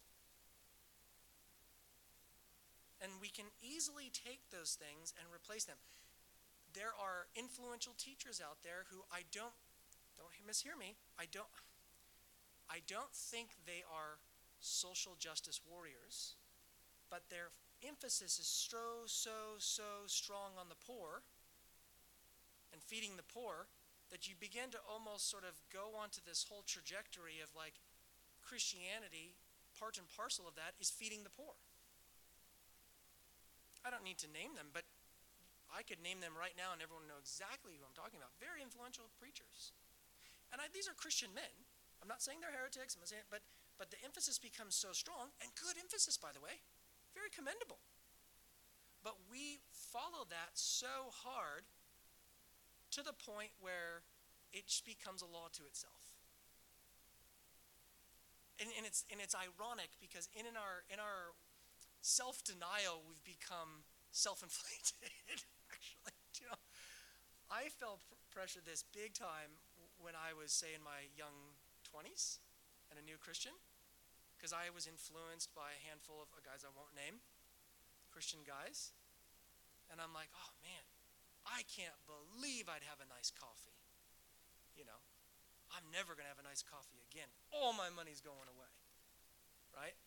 And 3.02 3.18
we 3.18 3.34
can 3.34 3.50
easily 3.58 4.14
take 4.14 4.46
those 4.54 4.78
things 4.78 5.18
and 5.18 5.26
replace 5.34 5.66
them. 5.66 5.82
There 6.78 6.94
are 6.94 7.26
influential 7.34 7.98
teachers 7.98 8.38
out 8.38 8.62
there 8.62 8.86
who 8.94 9.02
I 9.10 9.26
don't 9.34 9.54
don't 10.14 10.30
mishear 10.46 10.78
me. 10.78 10.94
I 11.18 11.26
don't 11.26 11.50
I 12.70 12.86
don't 12.86 13.14
think 13.14 13.58
they 13.66 13.82
are 13.90 14.22
social 14.62 15.18
justice 15.18 15.62
warriors, 15.66 16.38
but 17.10 17.26
they're 17.30 17.54
emphasis 17.86 18.40
is 18.40 18.48
so, 18.48 19.06
so, 19.06 19.58
so 19.58 20.06
strong 20.08 20.58
on 20.58 20.70
the 20.70 20.80
poor 20.80 21.22
and 22.74 22.82
feeding 22.82 23.18
the 23.18 23.28
poor 23.28 23.70
that 24.10 24.26
you 24.26 24.34
begin 24.40 24.72
to 24.72 24.80
almost 24.88 25.28
sort 25.28 25.44
of 25.44 25.60
go 25.68 25.94
onto 25.98 26.24
this 26.24 26.48
whole 26.48 26.64
trajectory 26.64 27.44
of 27.44 27.52
like 27.54 27.78
Christianity, 28.40 29.36
part 29.76 30.00
and 30.00 30.08
parcel 30.08 30.48
of 30.48 30.56
that 30.56 30.80
is 30.80 30.88
feeding 30.88 31.28
the 31.28 31.34
poor. 31.34 31.60
I 33.84 33.92
don't 33.92 34.08
need 34.08 34.20
to 34.24 34.32
name 34.32 34.56
them, 34.56 34.72
but 34.72 34.88
I 35.68 35.84
could 35.84 36.00
name 36.00 36.24
them 36.24 36.36
right 36.36 36.56
now 36.56 36.72
and 36.72 36.80
everyone 36.80 37.12
know 37.12 37.20
exactly 37.20 37.76
who 37.76 37.84
I'm 37.84 37.96
talking 37.96 38.18
about. 38.18 38.32
Very 38.40 38.64
influential 38.64 39.12
preachers. 39.20 39.76
And 40.56 40.64
I, 40.64 40.72
these 40.72 40.88
are 40.88 40.96
Christian 40.96 41.36
men. 41.36 41.52
I'm 42.00 42.08
not 42.08 42.24
saying 42.24 42.40
they're 42.40 42.56
heretics, 42.56 42.96
I'm 42.96 43.04
not 43.04 43.12
saying, 43.12 43.28
but, 43.28 43.44
but 43.76 43.92
the 43.92 44.00
emphasis 44.08 44.40
becomes 44.40 44.78
so 44.80 44.96
strong, 44.96 45.36
and 45.44 45.52
good 45.60 45.76
emphasis, 45.76 46.16
by 46.16 46.32
the 46.32 46.40
way 46.40 46.64
very 47.18 47.34
commendable. 47.34 47.82
But 49.02 49.18
we 49.26 49.66
follow 49.74 50.30
that 50.30 50.54
so 50.54 51.10
hard 51.10 51.66
to 52.94 53.02
the 53.02 53.14
point 53.18 53.58
where 53.58 54.06
it 54.54 54.70
becomes 54.86 55.26
a 55.26 55.30
law 55.30 55.50
to 55.58 55.66
itself. 55.66 56.22
And, 58.62 58.70
and, 58.78 58.86
it's, 58.86 59.06
and 59.10 59.22
it's 59.22 59.34
ironic 59.34 59.94
because 60.02 60.30
in, 60.34 60.46
in 60.46 60.58
our, 60.58 60.86
in 60.90 60.98
our 60.98 61.34
self 62.02 62.42
denial, 62.46 63.06
we've 63.06 63.22
become 63.26 63.86
self 64.10 64.42
inflated, 64.42 65.14
actually. 65.74 66.18
You 66.42 66.50
know, 66.50 66.62
I 67.50 67.70
felt 67.70 68.02
pr- 68.10 68.18
pressure 68.34 68.62
this 68.66 68.82
big 68.82 69.14
time 69.14 69.62
when 70.02 70.14
I 70.18 70.34
was, 70.34 70.52
say, 70.52 70.74
in 70.74 70.82
my 70.82 71.10
young 71.14 71.54
20s 71.86 72.42
and 72.90 72.98
a 72.98 73.04
new 73.06 73.18
Christian 73.18 73.54
because 74.38 74.54
I 74.54 74.70
was 74.70 74.86
influenced 74.86 75.50
by 75.58 75.74
a 75.74 75.82
handful 75.90 76.22
of 76.22 76.30
uh, 76.30 76.46
guys 76.46 76.62
I 76.62 76.70
won't 76.78 76.94
name, 76.94 77.26
Christian 78.14 78.46
guys. 78.46 78.94
And 79.90 79.98
I'm 79.98 80.14
like, 80.14 80.30
oh 80.38 80.52
man, 80.62 80.86
I 81.50 81.66
can't 81.66 81.98
believe 82.06 82.70
I'd 82.70 82.86
have 82.86 83.02
a 83.02 83.10
nice 83.10 83.34
coffee. 83.34 83.74
You 84.78 84.86
know, 84.86 85.02
I'm 85.74 85.90
never 85.90 86.14
going 86.14 86.30
to 86.30 86.32
have 86.32 86.44
a 86.44 86.46
nice 86.46 86.62
coffee 86.62 87.02
again. 87.10 87.28
All 87.50 87.74
my 87.74 87.90
money's 87.90 88.22
going 88.22 88.46
away. 88.46 88.70
Right? 89.74 89.98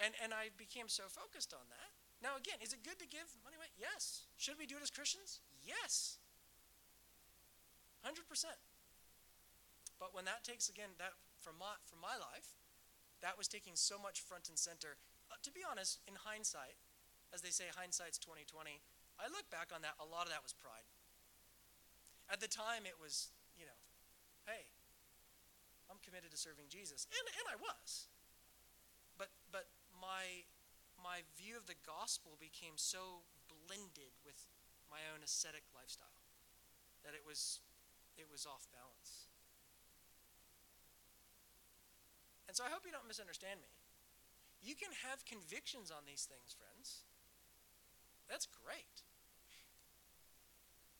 And, 0.00 0.16
and 0.24 0.32
I 0.32 0.52
became 0.56 0.88
so 0.88 1.04
focused 1.12 1.52
on 1.52 1.68
that. 1.68 1.90
Now, 2.24 2.40
again, 2.40 2.64
is 2.64 2.72
it 2.72 2.80
good 2.80 2.96
to 3.00 3.08
give 3.08 3.28
money 3.44 3.60
away? 3.60 3.68
Yes. 3.76 4.24
Should 4.40 4.56
we 4.56 4.64
do 4.64 4.80
it 4.80 4.84
as 4.84 4.88
Christians? 4.88 5.44
Yes. 5.60 6.16
100%. 8.04 8.24
But 10.00 10.12
when 10.16 10.24
that 10.24 10.44
takes, 10.44 10.68
again, 10.68 10.96
that 10.96 11.16
from 11.40 11.60
my, 11.60 11.76
from 11.84 12.00
my 12.00 12.16
life, 12.16 12.56
that 13.22 13.38
was 13.38 13.48
taking 13.48 13.76
so 13.76 13.96
much 13.96 14.20
front 14.20 14.48
and 14.48 14.58
center. 14.58 14.96
Uh, 15.30 15.40
to 15.42 15.50
be 15.50 15.60
honest, 15.64 16.00
in 16.06 16.14
hindsight, 16.16 16.76
as 17.32 17.42
they 17.42 17.50
say, 17.50 17.68
hindsight's 17.72 18.18
2020. 18.18 18.80
I 19.16 19.26
look 19.32 19.48
back 19.48 19.72
on 19.72 19.80
that. 19.82 19.96
A 19.96 20.06
lot 20.06 20.28
of 20.28 20.32
that 20.32 20.44
was 20.44 20.52
pride. 20.52 20.86
At 22.28 22.42
the 22.42 22.50
time, 22.50 22.84
it 22.84 22.98
was, 23.00 23.32
you 23.56 23.64
know, 23.64 23.80
hey, 24.44 24.68
I'm 25.88 26.02
committed 26.02 26.34
to 26.34 26.38
serving 26.38 26.66
Jesus, 26.68 27.06
and 27.08 27.24
and 27.38 27.46
I 27.48 27.56
was. 27.56 28.10
But 29.16 29.30
but 29.54 29.70
my 29.94 30.44
my 30.98 31.22
view 31.38 31.56
of 31.56 31.70
the 31.70 31.78
gospel 31.86 32.34
became 32.36 32.74
so 32.76 33.24
blended 33.46 34.12
with 34.26 34.36
my 34.90 35.06
own 35.14 35.22
ascetic 35.22 35.62
lifestyle 35.72 36.18
that 37.06 37.14
it 37.14 37.22
was 37.22 37.62
it 38.18 38.26
was 38.26 38.44
off 38.44 38.66
balance. 38.74 39.30
And 42.56 42.64
so 42.64 42.72
I 42.72 42.72
hope 42.72 42.88
you 42.88 42.94
don't 42.96 43.04
misunderstand 43.04 43.60
me. 43.60 43.68
You 44.64 44.72
can 44.72 44.88
have 45.04 45.20
convictions 45.28 45.92
on 45.92 46.08
these 46.08 46.24
things, 46.24 46.56
friends. 46.56 47.04
That's 48.32 48.48
great. 48.48 49.04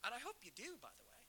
And 0.05 0.13
I 0.13 0.21
hope 0.21 0.37
you 0.45 0.53
do, 0.53 0.77
by 0.77 0.93
the 0.93 1.01
way. 1.09 1.23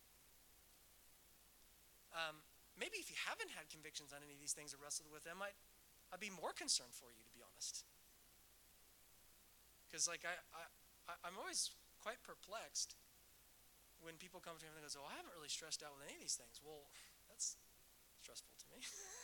Um, 2.13 2.45
maybe 2.77 3.01
if 3.01 3.09
you 3.09 3.17
haven't 3.25 3.57
had 3.57 3.73
convictions 3.73 4.13
on 4.13 4.21
any 4.21 4.37
of 4.37 4.41
these 4.45 4.53
things 4.53 4.77
or 4.77 4.85
wrestled 4.85 5.09
with 5.09 5.25
them, 5.25 5.41
I'd, 5.41 5.57
I'd 6.13 6.21
be 6.21 6.29
more 6.29 6.53
concerned 6.53 6.93
for 6.93 7.09
you, 7.09 7.25
to 7.25 7.33
be 7.33 7.41
honest. 7.41 7.89
Because, 9.89 10.05
like, 10.05 10.29
I, 10.29 10.37
I, 10.53 11.17
I'm 11.25 11.41
always 11.41 11.73
quite 12.05 12.21
perplexed 12.21 13.01
when 14.05 14.21
people 14.21 14.45
come 14.45 14.61
to 14.61 14.63
me 14.69 14.69
and 14.69 14.77
they 14.77 14.85
go, 14.85 15.01
"Oh, 15.01 15.09
I 15.09 15.17
haven't 15.17 15.33
really 15.33 15.49
stressed 15.49 15.81
out 15.81 15.97
with 15.97 16.05
any 16.05 16.21
of 16.21 16.21
these 16.21 16.37
things." 16.37 16.61
Well, 16.61 16.93
that's 17.33 17.57
stressful 18.21 18.53
to 18.61 18.69
me. 18.77 18.85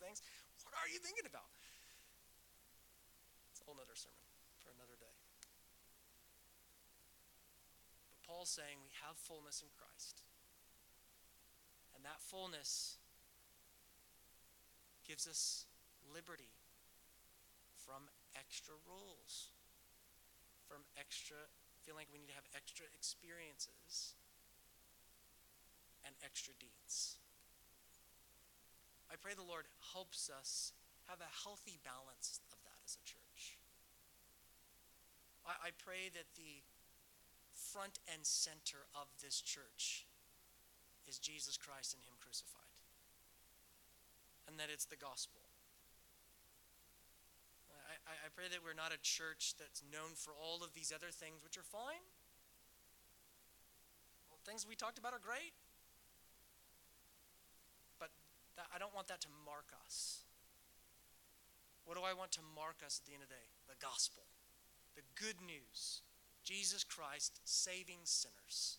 things. 0.00 0.24
What 0.64 0.72
are 0.80 0.88
you 0.88 0.98
thinking 0.98 1.28
about? 1.28 1.52
It's 3.52 3.60
a 3.60 3.64
whole 3.68 3.76
other 3.76 3.94
sermon 3.94 4.24
for 4.64 4.72
another 4.72 4.96
day. 4.96 5.14
But 8.08 8.20
Paul's 8.24 8.50
saying 8.50 8.80
we 8.80 8.90
have 9.04 9.20
fullness 9.20 9.60
in 9.60 9.68
Christ. 9.76 10.24
And 11.94 12.00
that 12.08 12.18
fullness 12.24 12.96
gives 15.04 15.28
us 15.28 15.68
liberty 16.08 16.48
from 17.76 18.08
extra 18.38 18.72
rules, 18.88 19.52
from 20.64 20.80
extra 20.96 21.36
feeling 21.84 22.06
like 22.06 22.12
we 22.12 22.20
need 22.20 22.32
to 22.32 22.38
have 22.38 22.48
extra 22.56 22.86
experiences 22.96 24.14
and 26.06 26.14
extra 26.24 26.54
deeds. 26.60 27.20
I 29.10 29.18
pray 29.18 29.34
the 29.34 29.42
Lord 29.42 29.66
helps 29.92 30.30
us 30.30 30.72
have 31.10 31.18
a 31.18 31.30
healthy 31.42 31.82
balance 31.82 32.38
of 32.54 32.62
that 32.62 32.78
as 32.86 32.94
a 32.94 33.02
church. 33.02 33.58
I, 35.42 35.68
I 35.68 35.70
pray 35.74 36.14
that 36.14 36.30
the 36.38 36.62
front 37.50 37.98
and 38.06 38.22
center 38.22 38.86
of 38.94 39.10
this 39.18 39.42
church 39.42 40.06
is 41.10 41.18
Jesus 41.18 41.58
Christ 41.58 41.98
and 41.98 42.02
Him 42.06 42.14
crucified, 42.22 42.70
and 44.46 44.54
that 44.62 44.70
it's 44.70 44.86
the 44.86 44.96
gospel. 44.96 45.42
I, 48.06 48.26
I 48.26 48.28
pray 48.34 48.46
that 48.50 48.62
we're 48.62 48.78
not 48.78 48.94
a 48.94 49.00
church 49.02 49.54
that's 49.58 49.82
known 49.86 50.14
for 50.14 50.34
all 50.34 50.62
of 50.62 50.74
these 50.74 50.90
other 50.94 51.10
things, 51.10 51.42
which 51.42 51.58
are 51.58 51.66
fine. 51.66 52.02
Well, 54.30 54.38
things 54.42 54.66
we 54.66 54.74
talked 54.74 54.98
about 54.98 55.14
are 55.14 55.22
great. 55.22 55.54
That, 58.60 58.68
I 58.68 58.76
don't 58.76 58.92
want 58.92 59.08
that 59.08 59.24
to 59.24 59.32
mark 59.48 59.72
us. 59.88 60.20
What 61.88 61.96
do 61.96 62.04
I 62.04 62.12
want 62.12 62.28
to 62.36 62.44
mark 62.52 62.84
us 62.84 63.00
at 63.00 63.08
the 63.08 63.16
end 63.16 63.24
of 63.24 63.32
the 63.32 63.40
day? 63.40 63.48
The 63.72 63.80
gospel, 63.80 64.28
the 64.92 65.06
good 65.16 65.40
news, 65.40 66.04
Jesus 66.44 66.84
Christ 66.84 67.40
saving 67.48 68.04
sinners. 68.04 68.76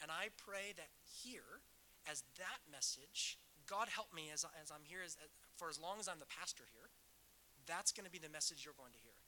And 0.00 0.08
I 0.08 0.32
pray 0.40 0.72
that 0.80 0.88
here, 1.04 1.60
as 2.08 2.24
that 2.40 2.64
message, 2.72 3.36
God 3.68 3.92
help 3.92 4.08
me 4.08 4.32
as, 4.32 4.48
as 4.56 4.72
I'm 4.72 4.88
here, 4.88 5.04
as, 5.04 5.20
for 5.60 5.68
as 5.68 5.76
long 5.76 6.00
as 6.00 6.08
I'm 6.08 6.18
the 6.18 6.32
pastor 6.40 6.64
here, 6.72 6.88
that's 7.68 7.92
going 7.92 8.08
to 8.08 8.12
be 8.12 8.18
the 8.18 8.32
message 8.32 8.64
you're 8.64 8.76
going 8.80 8.96
to 8.96 9.04
hear. 9.04 9.20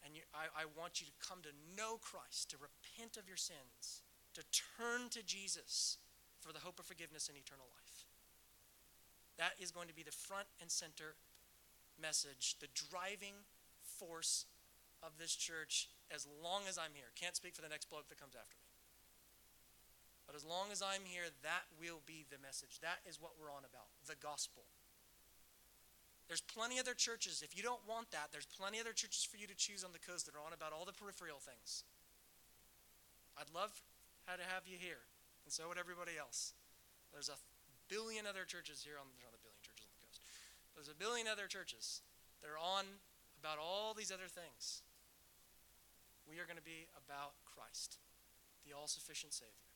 And 0.00 0.16
you, 0.16 0.24
I, 0.32 0.64
I 0.64 0.64
want 0.72 1.04
you 1.04 1.12
to 1.12 1.16
come 1.20 1.44
to 1.44 1.52
know 1.76 2.00
Christ, 2.00 2.48
to 2.52 2.56
repent 2.56 3.20
of 3.20 3.28
your 3.28 3.40
sins, 3.40 4.00
to 4.32 4.40
turn 4.80 5.12
to 5.12 5.20
Jesus 5.24 6.00
for 6.40 6.52
the 6.52 6.60
hope 6.60 6.80
of 6.80 6.88
forgiveness 6.88 7.28
and 7.28 7.36
eternal 7.36 7.68
life. 7.68 7.83
That 9.38 9.54
is 9.58 9.70
going 9.70 9.88
to 9.88 9.94
be 9.94 10.02
the 10.02 10.14
front 10.14 10.46
and 10.60 10.70
center 10.70 11.16
message, 12.00 12.56
the 12.60 12.68
driving 12.74 13.34
force 13.82 14.46
of 15.02 15.18
this 15.18 15.34
church 15.34 15.88
as 16.14 16.26
long 16.42 16.62
as 16.68 16.78
I'm 16.78 16.94
here. 16.94 17.10
Can't 17.18 17.36
speak 17.36 17.54
for 17.54 17.62
the 17.62 17.68
next 17.68 17.90
bloke 17.90 18.08
that 18.08 18.20
comes 18.20 18.34
after 18.34 18.56
me. 18.56 18.64
But 20.26 20.36
as 20.36 20.44
long 20.44 20.72
as 20.72 20.80
I'm 20.80 21.04
here, 21.04 21.28
that 21.42 21.68
will 21.76 22.00
be 22.06 22.24
the 22.32 22.40
message. 22.40 22.80
That 22.80 23.04
is 23.04 23.20
what 23.20 23.36
we're 23.36 23.52
on 23.52 23.66
about 23.68 23.92
the 24.08 24.16
gospel. 24.16 24.64
There's 26.28 26.40
plenty 26.40 26.80
other 26.80 26.94
churches. 26.94 27.44
If 27.44 27.52
you 27.56 27.62
don't 27.62 27.84
want 27.84 28.10
that, 28.12 28.32
there's 28.32 28.48
plenty 28.48 28.80
other 28.80 28.96
churches 28.96 29.28
for 29.28 29.36
you 29.36 29.46
to 29.46 29.54
choose 29.54 29.84
on 29.84 29.92
the 29.92 30.00
coast 30.00 30.24
that 30.24 30.34
are 30.34 30.40
on 30.40 30.56
about 30.56 30.72
all 30.72 30.88
the 30.88 30.96
peripheral 30.96 31.36
things. 31.36 31.84
I'd 33.36 33.52
love 33.52 33.70
how 34.24 34.36
to 34.36 34.46
have 34.48 34.64
you 34.64 34.80
here, 34.80 35.04
and 35.44 35.52
so 35.52 35.68
would 35.68 35.76
everybody 35.76 36.16
else. 36.16 36.54
There's 37.12 37.28
a 37.28 37.36
billion 37.88 38.26
other 38.26 38.44
churches 38.44 38.82
here 38.84 38.96
on, 39.00 39.06
there's 39.10 39.24
not 39.24 39.36
a 39.36 39.42
billion 39.42 39.62
churches 39.64 39.84
on 39.84 39.92
the 39.94 40.02
coast. 40.04 40.20
There's 40.74 40.92
a 40.92 40.98
billion 40.98 41.26
other 41.28 41.46
churches 41.46 42.02
that 42.42 42.48
are 42.48 42.60
on 42.60 42.84
about 43.38 43.60
all 43.60 43.92
these 43.92 44.12
other 44.12 44.28
things. 44.28 44.84
We 46.24 46.40
are 46.40 46.48
going 46.48 46.60
to 46.60 46.64
be 46.64 46.88
about 46.96 47.36
Christ, 47.44 48.00
the 48.64 48.72
all 48.72 48.88
sufficient 48.88 49.36
Savior. 49.36 49.68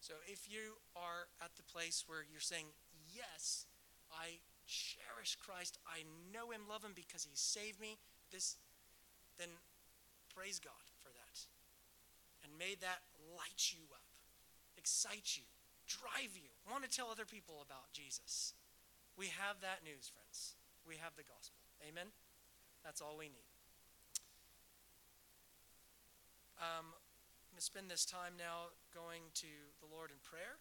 So 0.00 0.14
if 0.24 0.48
you 0.48 0.80
are 0.96 1.28
at 1.40 1.56
the 1.56 1.64
place 1.64 2.04
where 2.06 2.24
you're 2.24 2.40
saying, 2.40 2.72
Yes, 3.12 3.66
I 4.12 4.40
cherish 4.66 5.36
Christ, 5.36 5.78
I 5.86 6.04
know 6.32 6.50
Him, 6.50 6.68
love 6.68 6.84
Him 6.84 6.92
because 6.94 7.24
He 7.24 7.34
saved 7.34 7.80
me, 7.80 7.98
this, 8.32 8.56
then 9.38 9.48
praise 10.34 10.58
God 10.58 10.84
for 11.00 11.08
that. 11.12 11.36
And 12.44 12.52
may 12.58 12.76
that 12.80 13.02
light 13.34 13.72
you 13.72 13.84
up, 13.92 14.04
excite 14.76 15.36
you, 15.36 15.44
drive 15.86 16.34
you, 16.34 16.50
want 16.70 16.84
to 16.84 16.90
tell 16.90 17.08
other 17.10 17.24
people 17.24 17.62
about 17.64 17.92
Jesus. 17.92 18.54
We 19.16 19.26
have 19.32 19.62
that 19.62 19.80
news, 19.82 20.10
friends. 20.12 20.58
We 20.86 20.96
have 21.00 21.16
the 21.16 21.24
gospel. 21.24 21.62
Amen? 21.86 22.12
That's 22.84 23.00
all 23.00 23.16
we 23.18 23.26
need. 23.26 23.50
Um, 26.58 26.92
I'm 26.92 27.54
going 27.54 27.58
to 27.58 27.64
spend 27.64 27.90
this 27.90 28.04
time 28.04 28.36
now 28.38 28.74
going 28.92 29.32
to 29.40 29.50
the 29.80 29.88
Lord 29.88 30.10
in 30.10 30.16
prayer. 30.22 30.60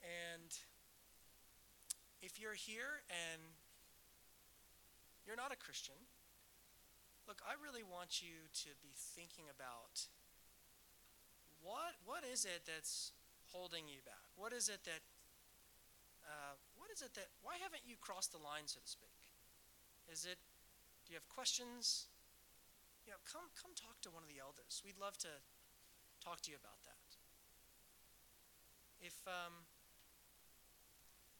And 0.00 0.50
if 2.22 2.40
you're 2.40 2.56
here 2.56 3.04
and 3.10 3.42
you're 5.26 5.36
not 5.36 5.52
a 5.52 5.56
Christian, 5.56 5.96
look, 7.26 7.40
I 7.44 7.56
really 7.60 7.82
want 7.84 8.22
you 8.22 8.48
to 8.64 8.70
be 8.80 8.92
thinking 8.94 9.44
about 9.52 10.08
what 11.60 11.98
what 12.06 12.22
is 12.24 12.44
it 12.44 12.62
that's 12.64 13.12
holding 13.52 13.88
you 13.88 14.00
back? 14.04 14.28
What 14.36 14.52
is 14.52 14.68
it 14.68 14.84
that 14.84 15.02
uh, 16.28 16.54
what 16.76 16.92
is 16.92 17.00
it 17.00 17.16
that, 17.16 17.32
why 17.40 17.56
haven't 17.56 17.88
you 17.88 17.96
crossed 17.96 18.36
the 18.36 18.42
line, 18.42 18.68
so 18.68 18.84
to 18.84 18.88
speak? 18.88 19.16
Is 20.12 20.28
it, 20.28 20.36
do 21.04 21.12
you 21.12 21.16
have 21.16 21.28
questions? 21.32 22.12
You 23.08 23.16
know, 23.16 23.20
come, 23.24 23.48
come 23.56 23.72
talk 23.72 23.96
to 24.04 24.12
one 24.12 24.24
of 24.24 24.30
the 24.30 24.36
elders. 24.36 24.84
We'd 24.84 25.00
love 25.00 25.16
to 25.24 25.32
talk 26.20 26.44
to 26.44 26.52
you 26.52 26.60
about 26.60 26.84
that. 26.84 27.08
If, 29.00 29.16
um, 29.24 29.64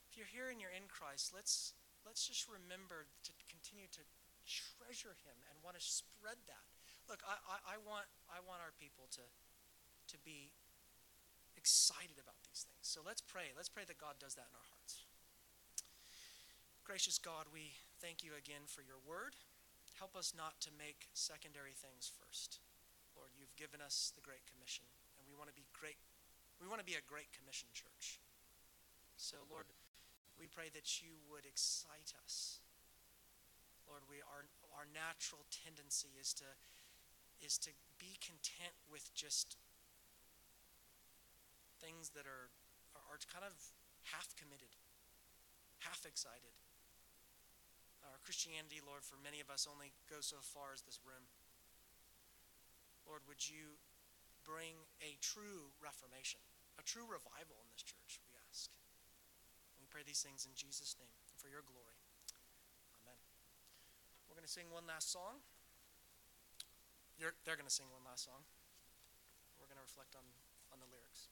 if 0.08 0.16
you're 0.16 0.30
here 0.30 0.48
and 0.48 0.56
you're 0.56 0.72
in 0.72 0.88
Christ, 0.88 1.36
let's, 1.36 1.76
let's 2.08 2.24
just 2.24 2.48
remember 2.48 3.04
to 3.28 3.32
continue 3.52 3.92
to 3.92 4.04
treasure 4.48 5.12
him 5.20 5.36
and 5.52 5.60
want 5.60 5.76
to 5.76 5.84
spread 5.84 6.40
that. 6.48 6.64
Look, 7.12 7.20
I, 7.28 7.36
I, 7.44 7.56
I, 7.72 7.76
want, 7.84 8.08
I 8.32 8.40
want 8.40 8.64
our 8.64 8.72
people 8.80 9.08
to, 9.16 9.24
to 9.24 10.16
be 10.24 10.48
excited 11.68 12.16
about 12.16 12.40
these 12.48 12.64
things. 12.64 12.80
So 12.88 13.04
let's 13.04 13.20
pray. 13.20 13.52
Let's 13.52 13.68
pray 13.68 13.84
that 13.84 14.00
God 14.00 14.16
does 14.16 14.32
that 14.40 14.48
in 14.48 14.56
our 14.56 14.68
hearts. 14.72 15.04
Gracious 16.80 17.20
God, 17.20 17.44
we 17.52 17.76
thank 18.00 18.24
you 18.24 18.32
again 18.32 18.64
for 18.64 18.80
your 18.80 18.96
word. 19.04 19.36
Help 20.00 20.16
us 20.16 20.32
not 20.32 20.56
to 20.64 20.72
make 20.72 21.12
secondary 21.12 21.76
things 21.76 22.08
first. 22.08 22.64
Lord, 23.12 23.36
you've 23.36 23.52
given 23.60 23.84
us 23.84 24.16
the 24.16 24.24
Great 24.24 24.48
Commission, 24.48 24.88
and 25.20 25.28
we 25.28 25.36
want 25.36 25.52
to 25.52 25.58
be 25.58 25.68
great. 25.76 26.00
We 26.56 26.72
want 26.72 26.80
to 26.80 26.88
be 26.88 26.96
a 26.96 27.04
Great 27.04 27.28
Commission 27.36 27.68
church. 27.76 28.16
So, 29.20 29.36
Lord, 29.52 29.68
we 30.40 30.48
pray 30.48 30.72
that 30.72 31.04
you 31.04 31.20
would 31.28 31.44
excite 31.44 32.16
us. 32.24 32.64
Lord, 33.84 34.08
we 34.08 34.24
our 34.24 34.48
our 34.72 34.88
natural 34.88 35.44
tendency 35.52 36.16
is 36.16 36.32
to 36.40 36.48
is 37.44 37.60
to 37.68 37.76
be 38.00 38.16
content 38.24 38.72
with 38.88 39.12
just 39.12 39.60
things 41.78 42.10
that 42.14 42.26
are, 42.26 42.50
are, 42.94 43.16
are 43.16 43.20
kind 43.30 43.46
of 43.46 43.54
half 44.10 44.34
committed, 44.34 44.74
half 45.82 46.04
excited. 46.04 46.54
Our 48.04 48.18
Christianity, 48.22 48.80
Lord, 48.80 49.02
for 49.04 49.18
many 49.20 49.38
of 49.42 49.50
us 49.50 49.68
only 49.68 49.92
goes 50.08 50.26
so 50.26 50.40
far 50.40 50.72
as 50.72 50.82
this 50.82 51.02
room. 51.04 51.26
Lord, 53.06 53.24
would 53.24 53.48
you 53.48 53.80
bring 54.48 54.88
a 55.04 55.20
true 55.20 55.72
reformation, 55.76 56.40
a 56.80 56.84
true 56.84 57.04
revival 57.04 57.60
in 57.60 57.68
this 57.68 57.84
church, 57.84 58.16
we 58.24 58.32
ask. 58.48 58.72
We 59.76 59.84
pray 59.92 60.04
these 60.04 60.24
things 60.24 60.48
in 60.48 60.56
Jesus' 60.56 60.96
name 60.96 61.12
and 61.28 61.36
for 61.36 61.52
your 61.52 61.64
glory. 61.68 62.00
Amen. 62.96 63.18
We're 64.28 64.36
going 64.36 64.48
to 64.48 64.52
sing 64.52 64.72
one 64.72 64.88
last 64.88 65.12
song. 65.12 65.44
You're, 67.20 67.36
they're 67.44 67.60
going 67.60 67.68
to 67.68 67.72
sing 67.72 67.92
one 67.92 68.04
last 68.08 68.24
song. 68.24 68.40
We're 69.60 69.68
going 69.68 69.80
to 69.80 69.84
reflect 69.84 70.16
on, 70.16 70.24
on 70.72 70.80
the 70.80 70.88
lyrics. 70.88 71.28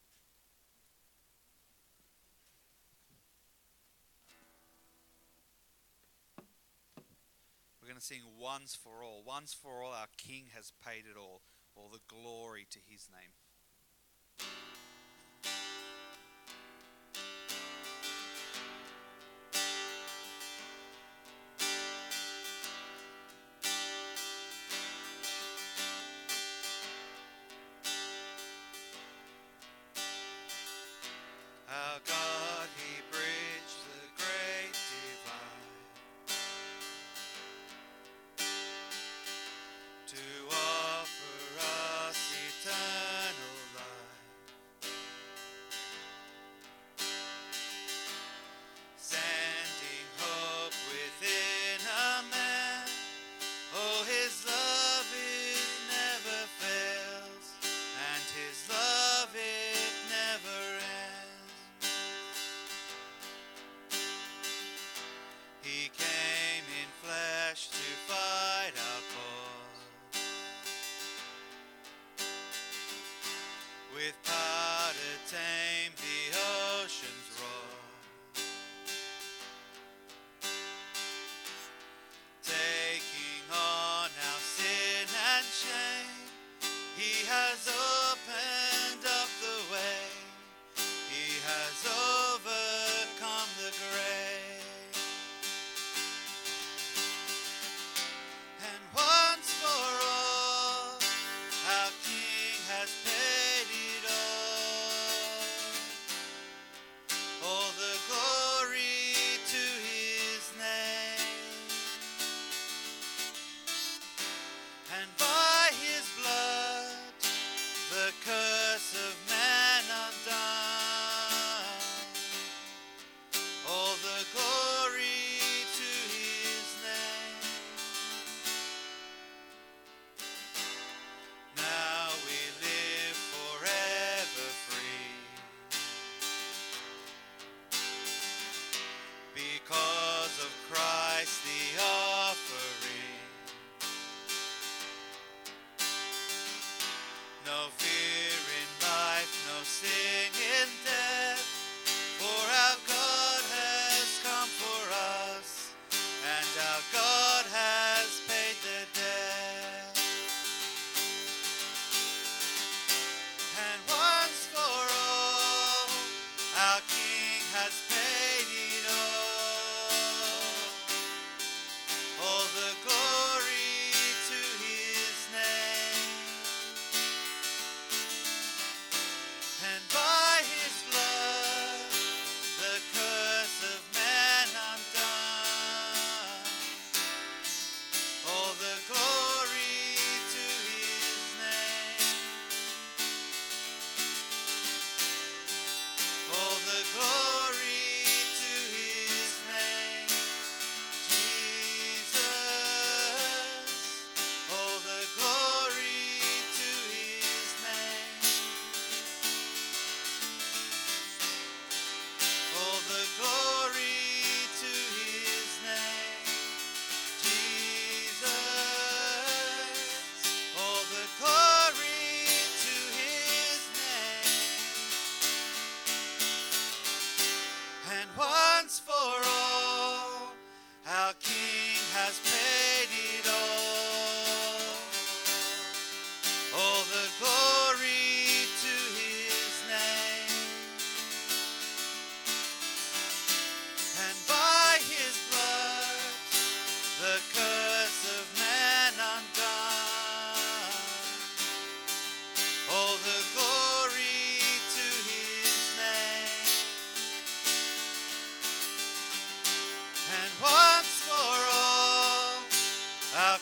Going 7.96 8.00
to 8.02 8.06
sing 8.06 8.20
once 8.38 8.76
for 8.76 9.02
all. 9.02 9.22
Once 9.26 9.54
for 9.54 9.82
all, 9.82 9.92
our 9.92 10.08
King 10.18 10.48
has 10.54 10.70
paid 10.84 11.04
it 11.10 11.16
all. 11.18 11.40
All 11.74 11.88
the 11.90 12.00
glory 12.08 12.66
to 12.70 12.78
his 12.86 13.08
name. 13.10 13.32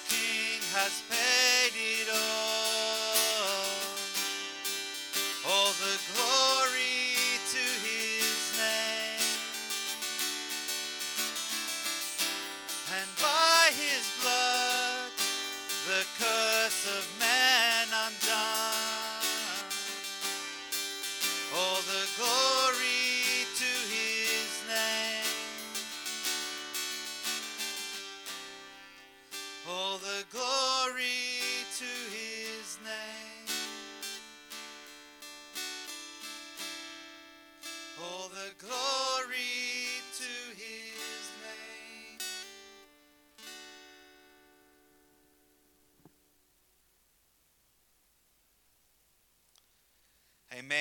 King 0.08 0.60
has 0.74 1.02
paid 1.08 1.23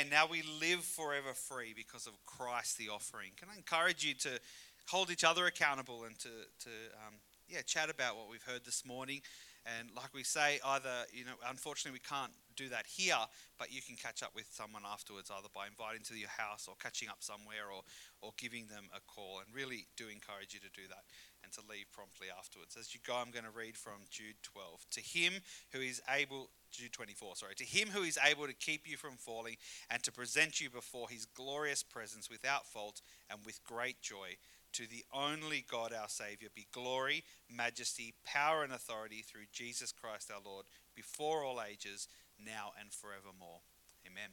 Amen. 0.03 0.11
Now 0.11 0.27
we 0.29 0.43
live 0.59 0.83
forever 0.83 1.33
free 1.33 1.73
because 1.75 2.07
of 2.07 2.13
Christ 2.25 2.77
the 2.77 2.89
offering. 2.89 3.31
Can 3.37 3.47
I 3.51 3.55
encourage 3.55 4.03
you 4.03 4.13
to 4.15 4.39
hold 4.89 5.09
each 5.11 5.23
other 5.23 5.45
accountable 5.45 6.03
and 6.03 6.17
to, 6.19 6.29
to 6.59 6.69
um, 7.07 7.15
yeah, 7.47 7.61
chat 7.61 7.89
about 7.89 8.17
what 8.17 8.29
we've 8.29 8.43
heard 8.43 8.65
this 8.65 8.85
morning. 8.85 9.21
And 9.79 9.87
like 9.95 10.13
we 10.13 10.23
say, 10.23 10.59
either, 10.65 11.07
you 11.13 11.23
know, 11.23 11.39
unfortunately 11.49 11.95
we 11.95 12.03
can't 12.03 12.33
do 12.57 12.67
that 12.69 12.85
here, 12.85 13.19
but 13.57 13.71
you 13.71 13.81
can 13.81 13.95
catch 13.95 14.23
up 14.23 14.35
with 14.35 14.47
someone 14.51 14.83
afterwards, 14.83 15.31
either 15.31 15.47
by 15.55 15.67
inviting 15.67 16.03
to 16.11 16.15
your 16.15 16.33
house 16.35 16.67
or 16.67 16.75
catching 16.83 17.07
up 17.07 17.23
somewhere 17.23 17.71
or, 17.73 17.83
or 18.21 18.33
giving 18.37 18.67
them 18.67 18.91
a 18.91 18.99
call. 19.07 19.39
And 19.39 19.47
really 19.55 19.87
do 19.95 20.11
encourage 20.11 20.53
you 20.53 20.59
to 20.59 20.71
do 20.75 20.83
that 20.89 21.07
and 21.07 21.32
to 21.53 21.61
leave 21.69 21.91
promptly 21.91 22.27
afterwards. 22.37 22.77
As 22.79 22.93
you 22.93 22.99
go, 23.05 23.15
I'm 23.15 23.31
going 23.31 23.45
to 23.45 23.57
read 23.57 23.77
from 23.77 24.05
Jude 24.09 24.35
12. 24.43 24.85
To 24.91 25.01
him 25.01 25.33
who 25.71 25.79
is 25.79 26.01
able, 26.09 26.49
Jude 26.71 26.93
24, 26.93 27.35
sorry. 27.35 27.55
To 27.55 27.63
him 27.63 27.89
who 27.89 28.03
is 28.03 28.19
able 28.23 28.47
to 28.47 28.53
keep 28.53 28.87
you 28.87 28.97
from 28.97 29.17
falling 29.17 29.57
and 29.89 30.01
to 30.03 30.11
present 30.11 30.61
you 30.61 30.69
before 30.69 31.09
his 31.09 31.25
glorious 31.25 31.83
presence 31.83 32.29
without 32.29 32.65
fault 32.65 33.01
and 33.29 33.39
with 33.45 33.63
great 33.63 34.01
joy. 34.01 34.37
To 34.73 34.87
the 34.87 35.05
only 35.13 35.63
God 35.69 35.93
our 35.93 36.09
Saviour 36.09 36.49
be 36.55 36.67
glory, 36.71 37.23
majesty, 37.49 38.15
power, 38.25 38.63
and 38.63 38.73
authority 38.73 39.21
through 39.21 39.45
Jesus 39.51 39.91
Christ 39.91 40.31
our 40.33 40.41
Lord, 40.43 40.65
before 40.95 41.43
all 41.43 41.61
ages, 41.61 42.07
now 42.43 42.71
and 42.79 42.91
forevermore. 42.91 43.61
Amen. 44.07 44.29